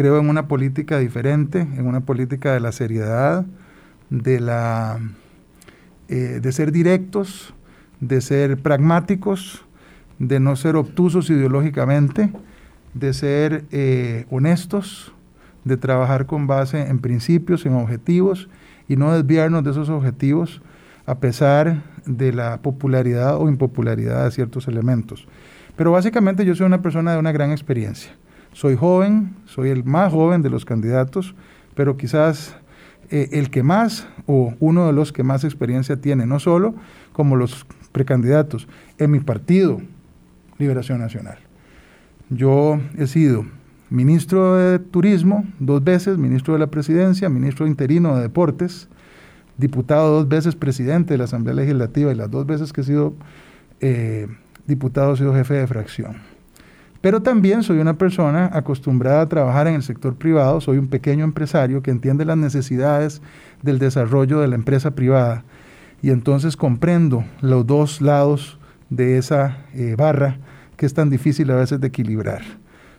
Creo 0.00 0.18
en 0.18 0.30
una 0.30 0.48
política 0.48 0.98
diferente, 0.98 1.60
en 1.60 1.86
una 1.86 2.00
política 2.00 2.54
de 2.54 2.60
la 2.60 2.72
seriedad, 2.72 3.44
de, 4.08 4.40
la, 4.40 4.98
eh, 6.08 6.40
de 6.40 6.52
ser 6.52 6.72
directos, 6.72 7.52
de 8.00 8.22
ser 8.22 8.56
pragmáticos, 8.56 9.62
de 10.18 10.40
no 10.40 10.56
ser 10.56 10.76
obtusos 10.76 11.28
ideológicamente, 11.28 12.32
de 12.94 13.12
ser 13.12 13.66
eh, 13.72 14.24
honestos, 14.30 15.12
de 15.66 15.76
trabajar 15.76 16.24
con 16.24 16.46
base 16.46 16.80
en 16.80 17.00
principios, 17.00 17.66
en 17.66 17.74
objetivos 17.74 18.48
y 18.88 18.96
no 18.96 19.12
desviarnos 19.12 19.64
de 19.64 19.72
esos 19.72 19.90
objetivos 19.90 20.62
a 21.04 21.18
pesar 21.18 21.82
de 22.06 22.32
la 22.32 22.62
popularidad 22.62 23.36
o 23.36 23.50
impopularidad 23.50 24.24
de 24.24 24.30
ciertos 24.30 24.66
elementos. 24.66 25.28
Pero 25.76 25.92
básicamente 25.92 26.46
yo 26.46 26.54
soy 26.54 26.64
una 26.64 26.80
persona 26.80 27.12
de 27.12 27.18
una 27.18 27.32
gran 27.32 27.50
experiencia. 27.50 28.12
Soy 28.52 28.76
joven, 28.76 29.36
soy 29.46 29.70
el 29.70 29.84
más 29.84 30.12
joven 30.12 30.42
de 30.42 30.50
los 30.50 30.64
candidatos, 30.64 31.34
pero 31.74 31.96
quizás 31.96 32.56
eh, 33.10 33.28
el 33.32 33.50
que 33.50 33.62
más 33.62 34.06
o 34.26 34.54
uno 34.60 34.86
de 34.86 34.92
los 34.92 35.12
que 35.12 35.22
más 35.22 35.44
experiencia 35.44 35.96
tiene, 36.00 36.26
no 36.26 36.38
solo 36.40 36.74
como 37.12 37.36
los 37.36 37.66
precandidatos, 37.92 38.68
en 38.98 39.10
mi 39.10 39.20
partido, 39.20 39.80
Liberación 40.58 41.00
Nacional. 41.00 41.38
Yo 42.28 42.78
he 42.96 43.06
sido 43.06 43.46
ministro 43.88 44.56
de 44.56 44.78
Turismo 44.78 45.44
dos 45.58 45.82
veces, 45.82 46.18
ministro 46.18 46.54
de 46.54 46.60
la 46.60 46.68
Presidencia, 46.68 47.28
ministro 47.28 47.66
interino 47.66 48.14
de 48.14 48.22
Deportes, 48.22 48.88
diputado 49.56 50.14
dos 50.14 50.28
veces 50.28 50.54
presidente 50.54 51.14
de 51.14 51.18
la 51.18 51.24
Asamblea 51.24 51.54
Legislativa 51.54 52.12
y 52.12 52.14
las 52.14 52.30
dos 52.30 52.46
veces 52.46 52.72
que 52.72 52.82
he 52.82 52.84
sido 52.84 53.14
eh, 53.80 54.28
diputado 54.66 55.14
he 55.14 55.16
sido 55.16 55.34
jefe 55.34 55.54
de 55.54 55.66
fracción. 55.66 56.29
Pero 57.00 57.22
también 57.22 57.62
soy 57.62 57.78
una 57.78 57.96
persona 57.96 58.50
acostumbrada 58.52 59.22
a 59.22 59.28
trabajar 59.28 59.66
en 59.66 59.74
el 59.74 59.82
sector 59.82 60.16
privado, 60.16 60.60
soy 60.60 60.76
un 60.76 60.88
pequeño 60.88 61.24
empresario 61.24 61.82
que 61.82 61.90
entiende 61.90 62.26
las 62.26 62.36
necesidades 62.36 63.22
del 63.62 63.78
desarrollo 63.78 64.40
de 64.40 64.48
la 64.48 64.56
empresa 64.56 64.90
privada 64.90 65.44
y 66.02 66.10
entonces 66.10 66.56
comprendo 66.56 67.24
los 67.40 67.66
dos 67.66 68.02
lados 68.02 68.58
de 68.90 69.16
esa 69.16 69.58
eh, 69.74 69.94
barra 69.96 70.38
que 70.76 70.84
es 70.84 70.92
tan 70.92 71.08
difícil 71.08 71.50
a 71.50 71.56
veces 71.56 71.80
de 71.80 71.86
equilibrar. 71.86 72.42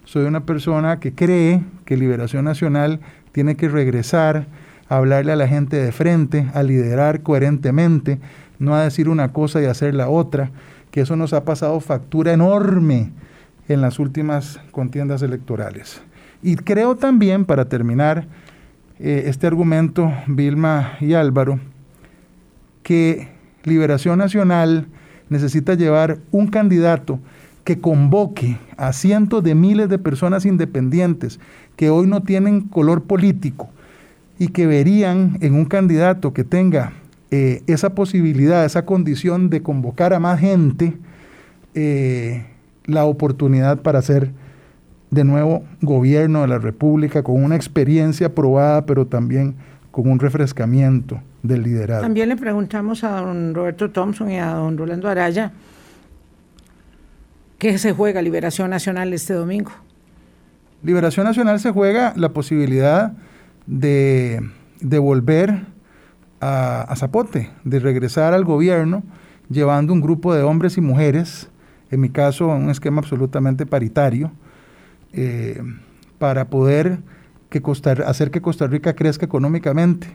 Soy 0.04 0.26
una 0.26 0.46
persona 0.46 1.00
que 1.00 1.14
cree 1.14 1.64
que 1.86 1.96
Liberación 1.96 2.46
Nacional 2.46 3.02
tiene 3.32 3.56
que 3.56 3.70
regresar 3.70 4.48
a 4.90 4.98
hablarle 4.98 5.32
a 5.32 5.36
la 5.36 5.48
gente 5.48 5.78
de 5.78 5.92
frente, 5.92 6.48
a 6.54 6.64
liderar 6.64 7.22
coherentemente, 7.22 8.20
no 8.58 8.76
a 8.76 8.84
decir 8.84 9.10
una 9.10 9.32
cosa 9.32 9.62
y 9.62 9.66
hacer 9.66 9.94
la 9.94 10.10
otra, 10.10 10.52
que 10.90 11.02
eso 11.02 11.16
nos 11.16 11.34
ha 11.34 11.46
pasado 11.46 11.80
factura 11.80 12.34
enorme 12.34 13.12
en 13.72 13.82
las 13.82 14.00
últimas 14.00 14.60
contiendas 14.72 15.22
electorales. 15.22 16.02
Y 16.44 16.56
creo 16.56 16.96
también, 16.96 17.46
para 17.46 17.66
terminar 17.66 18.28
eh, 19.00 19.24
este 19.28 19.48
argumento, 19.48 20.12
Vilma 20.28 20.94
y 21.00 21.14
Álvaro, 21.14 21.60
que 22.84 23.30
Liberación 23.64 24.20
Nacional 24.20 24.88
necesita 25.30 25.76
llevar 25.76 26.18
un 26.32 26.48
candidato 26.48 27.20
que 27.64 27.80
convoque 27.80 28.58
a 28.78 28.92
cientos 28.92 29.44
de 29.44 29.56
miles 29.56 29.88
de 29.88 30.00
personas 30.00 30.46
independientes 30.46 31.40
que 31.76 31.90
hoy 31.90 32.08
no 32.08 32.24
tienen 32.24 32.62
color 32.62 33.04
político 33.04 33.70
y 34.40 34.48
que 34.48 34.66
verían 34.66 35.38
en 35.42 35.54
un 35.54 35.66
candidato 35.66 36.34
que 36.34 36.44
tenga 36.44 36.94
eh, 37.30 37.64
esa 37.68 37.94
posibilidad, 37.94 38.66
esa 38.66 38.86
condición 38.86 39.50
de 39.50 39.62
convocar 39.62 40.14
a 40.14 40.20
más 40.20 40.40
gente, 40.40 40.98
eh, 41.76 42.46
la 42.92 43.06
oportunidad 43.06 43.82
para 43.82 44.02
ser 44.02 44.32
de 45.10 45.24
nuevo 45.24 45.64
gobierno 45.82 46.42
de 46.42 46.48
la 46.48 46.58
República 46.58 47.24
con 47.24 47.44
una 47.44 47.56
experiencia 47.56 48.34
probada, 48.34 48.86
pero 48.86 49.08
también 49.08 49.56
con 49.92 50.10
un 50.10 50.20
refrescamiento 50.20 51.22
del 51.44 51.64
liderazgo. 51.64 52.04
También 52.04 52.30
le 52.30 52.38
preguntamos 52.38 53.04
a 53.04 53.20
don 53.22 53.54
Roberto 53.54 53.92
Thompson 53.92 54.32
y 54.32 54.40
a 54.40 54.54
don 54.54 54.78
Rolando 54.78 55.10
Araya 55.10 55.52
qué 57.58 57.78
se 57.78 57.92
juega 57.92 58.22
Liberación 58.22 58.70
Nacional 58.70 59.14
este 59.14 59.34
domingo. 59.34 59.72
Liberación 60.82 61.26
Nacional 61.26 61.60
se 61.60 61.72
juega 61.72 62.14
la 62.16 62.30
posibilidad 62.30 63.14
de, 63.68 64.42
de 64.80 64.98
volver 64.98 65.66
a, 66.40 66.82
a 66.82 66.96
Zapote, 66.96 67.52
de 67.64 67.80
regresar 67.80 68.34
al 68.34 68.46
gobierno 68.46 69.04
llevando 69.52 69.94
un 69.94 70.02
grupo 70.02 70.34
de 70.34 70.44
hombres 70.44 70.78
y 70.78 70.82
mujeres 70.82 71.50
en 71.92 72.00
mi 72.00 72.10
caso 72.10 72.48
un 72.48 72.70
esquema 72.70 73.00
absolutamente 73.00 73.66
paritario, 73.66 74.32
eh, 75.14 75.62
para 76.18 76.50
poder 76.50 77.00
hacer 78.06 78.32
que 78.32 78.42
Costa 78.42 78.68
Rica 78.68 78.96
crezca 78.96 79.26
económicamente 79.26 80.08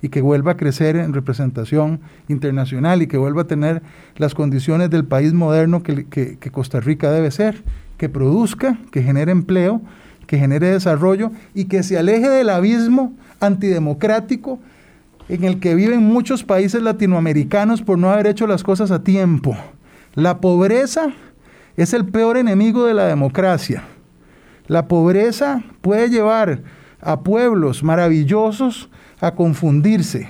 y 0.00 0.10
que 0.10 0.20
vuelva 0.20 0.52
a 0.52 0.56
crecer 0.56 0.96
en 0.96 1.12
representación 1.12 2.00
internacional 2.28 3.02
y 3.02 3.06
que 3.06 3.16
vuelva 3.16 3.42
a 3.42 3.46
tener 3.46 3.82
las 4.16 4.34
condiciones 4.34 4.90
del 4.90 5.04
país 5.04 5.32
moderno 5.32 5.82
que 5.82 6.50
Costa 6.52 6.80
Rica 6.80 7.10
debe 7.10 7.30
ser, 7.30 7.64
que 7.96 8.08
produzca, 8.08 8.78
que 8.90 9.02
genere 9.02 9.32
empleo, 9.32 9.80
que 10.26 10.38
genere 10.38 10.68
desarrollo 10.68 11.30
y 11.54 11.66
que 11.66 11.82
se 11.82 11.98
aleje 11.98 12.28
del 12.28 12.50
abismo 12.50 13.14
antidemocrático 13.40 14.58
en 15.28 15.44
el 15.44 15.60
que 15.60 15.74
viven 15.74 16.02
muchos 16.02 16.44
países 16.44 16.82
latinoamericanos 16.82 17.82
por 17.82 17.98
no 17.98 18.10
haber 18.10 18.26
hecho 18.26 18.46
las 18.46 18.62
cosas 18.62 18.90
a 18.90 19.02
tiempo. 19.02 19.56
La 20.14 20.40
pobreza 20.40 21.12
es 21.76 21.92
el 21.92 22.06
peor 22.06 22.36
enemigo 22.36 22.86
de 22.86 22.94
la 22.94 23.06
democracia. 23.06 23.84
La 24.66 24.88
pobreza 24.88 25.62
puede 25.80 26.08
llevar 26.08 26.62
a 27.00 27.20
pueblos 27.20 27.82
maravillosos 27.82 28.88
a 29.20 29.34
confundirse 29.34 30.28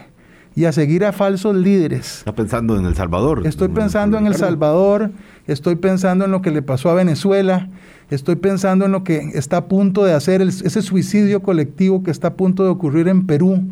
y 0.56 0.64
a 0.66 0.72
seguir 0.72 1.04
a 1.04 1.12
falsos 1.12 1.54
líderes. 1.54 2.18
Está 2.18 2.34
pensando 2.34 2.78
en 2.78 2.86
El 2.86 2.94
Salvador. 2.94 3.46
Estoy 3.46 3.68
pensando 3.68 4.18
en 4.18 4.26
El 4.26 4.34
Salvador, 4.36 5.10
estoy 5.46 5.76
pensando 5.76 6.24
en 6.24 6.30
lo 6.30 6.42
que 6.42 6.50
le 6.50 6.62
pasó 6.62 6.90
a 6.90 6.94
Venezuela, 6.94 7.68
estoy 8.10 8.36
pensando 8.36 8.84
en 8.84 8.92
lo 8.92 9.04
que 9.04 9.30
está 9.34 9.58
a 9.58 9.68
punto 9.68 10.04
de 10.04 10.14
hacer, 10.14 10.40
ese 10.42 10.82
suicidio 10.82 11.42
colectivo 11.42 12.02
que 12.02 12.10
está 12.10 12.28
a 12.28 12.34
punto 12.34 12.62
de 12.62 12.70
ocurrir 12.70 13.08
en 13.08 13.26
Perú. 13.26 13.62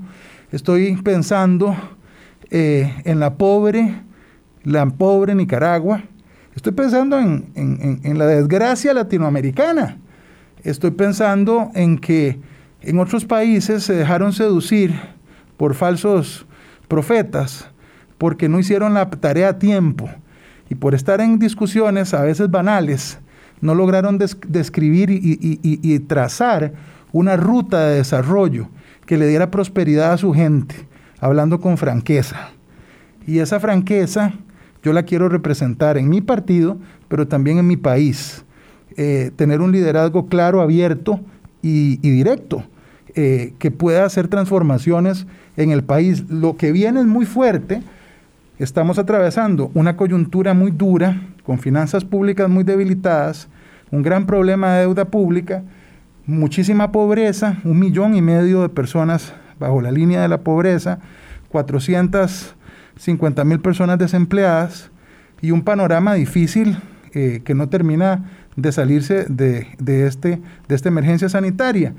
Estoy 0.51 0.97
pensando 0.97 1.77
eh, 2.51 2.93
en 3.05 3.21
la 3.21 3.35
pobre, 3.37 4.03
la 4.65 4.87
pobre 4.87 5.35
Nicaragua, 5.35 6.03
Estoy 6.55 6.73
pensando 6.73 7.19
en, 7.19 8.19
la 8.19 8.27
desgracia 8.27 8.93
latinoamericana. 8.93 9.97
Estoy 10.63 10.91
pensando 10.91 11.71
en 11.75 11.99
que 11.99 12.39
en 12.83 12.99
otros 12.99 13.25
países 13.25 13.85
se 13.85 13.95
dejaron 13.95 14.33
seducir 14.33 14.95
por 15.57 15.75
falsos 15.75 16.47
profetas 16.89 17.69
porque 18.19 18.49
no 18.49 18.59
hicieron 18.59 18.95
la 18.95 19.09
tarea 19.09 19.49
a 19.49 19.59
tiempo 19.59 20.11
y 20.69 20.75
por 20.75 20.95
estar 20.95 21.21
en 21.21 21.39
discusiones 21.39 22.13
a 22.13 22.23
veces 22.23 22.51
banales, 22.51 23.19
no 23.61 23.75
lograron 23.75 24.19
describir 24.19 25.09
y, 25.11 25.99
trazar 26.01 26.73
una 27.13 27.37
ruta 27.37 27.87
de 27.87 27.97
desarrollo 27.97 28.69
que 29.07 29.17
le 29.17 29.27
diera 29.27 29.51
prosperidad 29.51 30.13
a 30.13 30.19
su 30.19 30.33
gente, 30.33 30.75
hablando 31.19 31.61
con 31.61 31.79
franqueza. 31.79 32.51
Y 33.27 33.39
esa 33.39 33.59
franqueza 33.61 34.33
yo 34.83 34.93
la 34.93 35.05
quiero 35.05 35.29
representar 35.29 35.97
en 35.97 36.09
mi 36.09 36.21
partido, 36.21 36.79
pero 37.09 37.29
también 37.29 37.59
en 37.59 37.67
mi 37.67 37.77
país. 37.77 38.45
Eh, 38.97 39.31
tener 39.37 39.61
un 39.61 39.73
liderazgo 39.73 40.27
claro, 40.27 40.61
abierto 40.61 41.21
y, 41.63 41.97
directo, 41.99 42.65
eh, 43.15 43.55
que 43.59 43.71
pueda 43.71 44.05
hacer 44.05 44.29
transformaciones 44.29 45.27
en 45.57 45.71
el 45.71 45.85
país. 45.85 46.29
Lo 46.29 46.57
que 46.57 46.73
viene 46.73 47.01
es 47.01 47.07
muy 47.07 47.25
fuerte. 47.25 47.83
Estamos 48.59 48.99
atravesando 48.99 49.71
una 49.75 49.97
coyuntura 49.97 50.55
muy 50.55 50.73
dura 50.73 51.23
con 51.45 51.59
finanzas 51.59 52.05
públicas 52.05 52.49
muy 52.49 52.65
debilitadas, 52.65 53.49
un 53.91 54.03
gran 54.03 54.27
problema 54.27 54.75
de 54.75 54.81
deuda 54.83 55.07
pública, 55.07 55.63
muchísima 56.27 56.93
pobreza, 56.93 57.59
un 57.65 57.79
millón 57.79 58.15
y 58.15 58.23
medio 58.23 58.63
de 58.63 58.69
personas 58.69 59.33
bajo 59.59 59.81
la 59.81 59.91
línea 59.91 60.23
de 60.23 60.29
la 60.29 60.43
pobreza, 60.43 60.99
450 63.03 63.45
mil 63.45 63.61
personas 63.61 63.99
desempleadas 63.99 64.91
y 65.41 65.51
un 65.51 65.63
panorama 65.63 66.15
difícil 66.15 66.79
eh, 67.15 67.43
que 67.45 67.53
no 67.55 67.69
termina 67.69 68.31
de 68.55 68.71
salirse 68.71 69.27
de, 69.29 69.67
este, 70.07 70.41
de 70.69 70.75
esta 70.75 70.89
emergencia 70.89 71.29
sanitaria. 71.29 71.95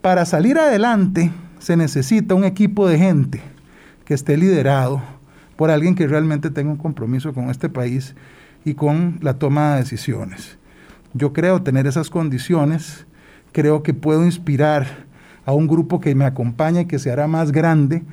Para 0.00 0.24
salir 0.24 0.56
adelante 0.58 1.32
se 1.58 1.76
necesita 1.76 2.36
un 2.36 2.44
equipo 2.44 2.86
de 2.86 2.98
gente 2.98 3.40
que 4.04 4.14
esté 4.14 4.36
liderado 4.36 5.02
por 5.56 5.72
alguien 5.72 5.96
que 5.96 6.06
realmente 6.06 6.50
tenga 6.50 6.70
un 6.70 6.76
compromiso 6.76 7.32
con 7.32 7.50
este 7.50 7.68
país 7.68 8.14
y 8.64 8.74
con 8.74 9.18
la 9.20 9.34
toma 9.34 9.74
de 9.74 9.80
decisiones. 9.80 10.58
Yo 11.12 11.32
creo 11.32 11.62
tener 11.62 11.88
esas 11.88 12.08
condiciones, 12.08 13.04
creo 13.50 13.82
que 13.82 13.94
puedo 13.94 14.24
inspirar 14.24 14.86
a 15.44 15.52
un 15.52 15.66
grupo 15.66 16.00
que 16.00 16.14
me 16.14 16.24
acompañe 16.24 16.82
y 16.82 16.86
que 16.86 17.00
se 17.00 17.10
hará 17.10 17.26
más 17.26 17.50
grande 17.50 18.04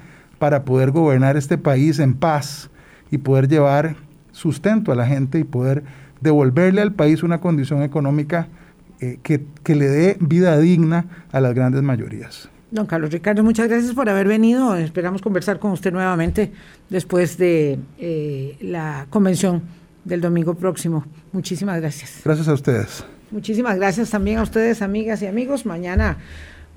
para 0.42 0.66
poder 0.66 0.90
gobernar 0.90 1.38
este 1.38 1.60
país 1.60 2.00
en 2.00 2.16
paz 2.16 2.72
y 3.12 3.20
poder 3.20 3.48
llevar 3.48 3.96
sustento 4.32 4.92
a 4.92 4.96
la 4.96 5.06
gente 5.06 5.38
y 5.38 5.44
poder 5.44 5.84
devolverle 6.20 6.82
al 6.82 6.94
país 6.94 7.22
una 7.22 7.40
condición 7.40 7.84
económica 7.84 8.48
eh, 9.02 9.20
que, 9.22 9.46
que 9.64 9.76
le 9.76 9.88
dé 9.88 10.18
vida 10.20 10.58
digna 10.58 11.06
a 11.32 11.42
las 11.42 11.54
grandes 11.54 11.84
mayorías. 11.84 12.50
Don 12.72 12.88
Carlos 12.88 13.12
Ricardo, 13.12 13.44
muchas 13.44 13.68
gracias 13.70 13.94
por 13.94 14.10
haber 14.10 14.28
venido. 14.28 14.76
Esperamos 14.76 15.22
conversar 15.22 15.60
con 15.60 15.74
usted 15.74 15.94
nuevamente 15.94 16.52
después 16.90 17.38
de 17.38 17.78
eh, 18.00 18.58
la 18.62 19.06
convención 19.12 19.62
del 20.06 20.22
domingo 20.22 20.56
próximo. 20.56 21.06
Muchísimas 21.34 21.80
gracias. 21.80 22.22
Gracias 22.26 22.48
a 22.48 22.54
ustedes. 22.54 23.06
Muchísimas 23.30 23.76
gracias 23.76 24.10
también 24.10 24.40
a 24.40 24.42
ustedes, 24.42 24.82
amigas 24.82 25.22
y 25.22 25.28
amigos. 25.28 25.68
Mañana 25.68 26.18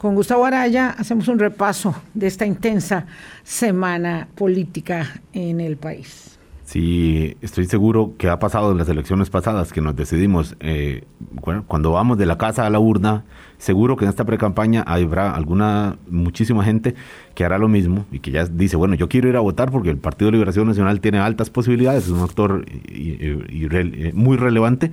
con 0.05 0.15
Gustavo 0.15 0.45
Araya 0.45 0.91
hacemos 0.91 1.29
un 1.29 1.39
repaso 1.39 1.95
de 2.13 2.27
esta 2.27 2.45
intensa 2.45 3.07
semana 3.43 4.29
política 4.35 5.23
en 5.33 5.63
el 5.63 5.79
país. 5.79 6.39
Sí, 6.67 7.39
estoy 7.41 7.65
seguro 7.65 8.13
que 8.19 8.29
ha 8.29 8.39
pasado 8.39 8.73
en 8.73 8.77
las 8.77 8.87
elecciones 8.91 9.31
pasadas 9.31 9.73
que 9.73 9.81
nos 9.81 9.97
decidimos, 9.97 10.57
eh, 10.61 11.05
cuando 11.67 11.93
vamos 11.93 12.19
de 12.19 12.27
la 12.27 12.37
casa 12.37 12.67
a 12.67 12.71
la 12.71 12.81
urna, 12.81 13.25
seguro 13.57 13.97
que 13.97 14.05
en 14.05 14.11
esta 14.11 14.27
pre-campaña 14.27 14.83
habrá 14.83 15.35
alguna, 15.35 15.97
muchísima 16.11 16.63
gente 16.65 16.95
que 17.35 17.47
hará 17.47 17.57
lo 17.57 17.69
mismo 17.69 18.05
y 18.13 18.19
que 18.19 18.31
ya 18.31 18.45
dice, 18.45 18.77
bueno, 18.77 18.97
yo 18.97 19.09
quiero 19.09 19.31
ir 19.31 19.37
a 19.37 19.41
votar 19.41 19.71
porque 19.71 19.89
el 19.89 19.97
Partido 19.97 20.27
de 20.27 20.33
Liberación 20.33 20.67
Nacional 20.67 21.01
tiene 21.01 21.19
altas 21.19 21.49
posibilidades, 21.49 22.05
es 22.05 22.11
un 22.11 22.21
actor 22.21 22.67
eh, 22.69 24.13
muy 24.15 24.37
relevante. 24.37 24.91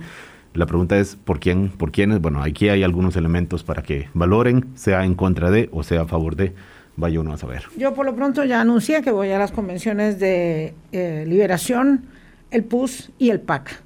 La 0.54 0.66
pregunta 0.66 0.98
es, 0.98 1.16
¿por 1.16 1.40
quién? 1.40 1.70
¿Por 1.70 1.92
quiénes? 1.92 2.20
Bueno, 2.20 2.42
aquí 2.42 2.68
hay 2.68 2.82
algunos 2.82 3.16
elementos 3.16 3.64
para 3.64 3.82
que 3.82 4.08
valoren, 4.12 4.66
sea 4.74 5.04
en 5.04 5.14
contra 5.14 5.50
de 5.50 5.70
o 5.72 5.82
sea 5.82 6.02
a 6.02 6.06
favor 6.06 6.36
de 6.36 6.52
vaya 6.96 7.20
uno 7.20 7.32
a 7.32 7.38
saber. 7.38 7.64
Yo 7.76 7.94
por 7.94 8.04
lo 8.04 8.14
pronto 8.14 8.44
ya 8.44 8.60
anuncié 8.60 9.00
que 9.02 9.10
voy 9.10 9.30
a 9.30 9.38
las 9.38 9.50
convenciones 9.50 10.18
de 10.18 10.74
eh, 10.92 11.24
Liberación, 11.26 12.04
el 12.50 12.64
PUS 12.64 13.10
y 13.18 13.30
el 13.30 13.40
PAC. 13.40 13.82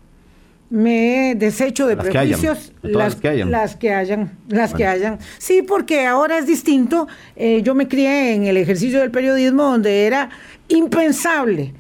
Me 0.68 1.30
he 1.30 1.34
deshecho 1.36 1.86
de 1.86 1.96
prejuicios, 1.96 2.72
las, 2.82 3.14
que 3.14 3.28
hayan. 3.28 3.52
las 3.52 3.76
que 3.76 3.94
hayan, 3.94 4.32
las 4.48 4.74
que 4.74 4.84
hayan. 4.84 5.20
Sí, 5.38 5.62
porque 5.62 6.06
ahora 6.06 6.38
es 6.38 6.46
distinto. 6.48 7.06
Eh, 7.36 7.62
yo 7.62 7.76
me 7.76 7.86
crié 7.86 8.34
en 8.34 8.46
el 8.46 8.56
ejercicio 8.56 8.98
del 8.98 9.12
periodismo 9.12 9.62
donde 9.62 10.06
era 10.06 10.28
impensable 10.66 11.72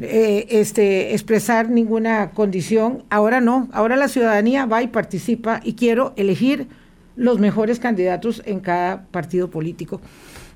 eh, 0.00 0.46
este, 0.50 1.12
expresar 1.12 1.68
ninguna 1.68 2.30
condición. 2.30 3.04
Ahora 3.10 3.40
no, 3.40 3.68
ahora 3.72 3.96
la 3.96 4.08
ciudadanía 4.08 4.66
va 4.66 4.82
y 4.82 4.88
participa 4.88 5.60
y 5.62 5.74
quiero 5.74 6.12
elegir 6.16 6.68
los 7.16 7.38
mejores 7.38 7.78
candidatos 7.78 8.42
en 8.44 8.60
cada 8.60 9.04
partido 9.06 9.50
político. 9.50 10.00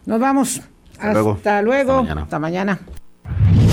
Nos 0.06 0.20
vamos. 0.20 0.62
Hasta, 0.98 1.62
luego. 1.62 2.06
Hasta 2.08 2.38
mañana. 2.38 2.80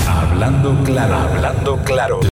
Hablando 0.07 0.84
claro, 0.84 1.16
hablando 1.16 1.78
claro. 1.84 2.20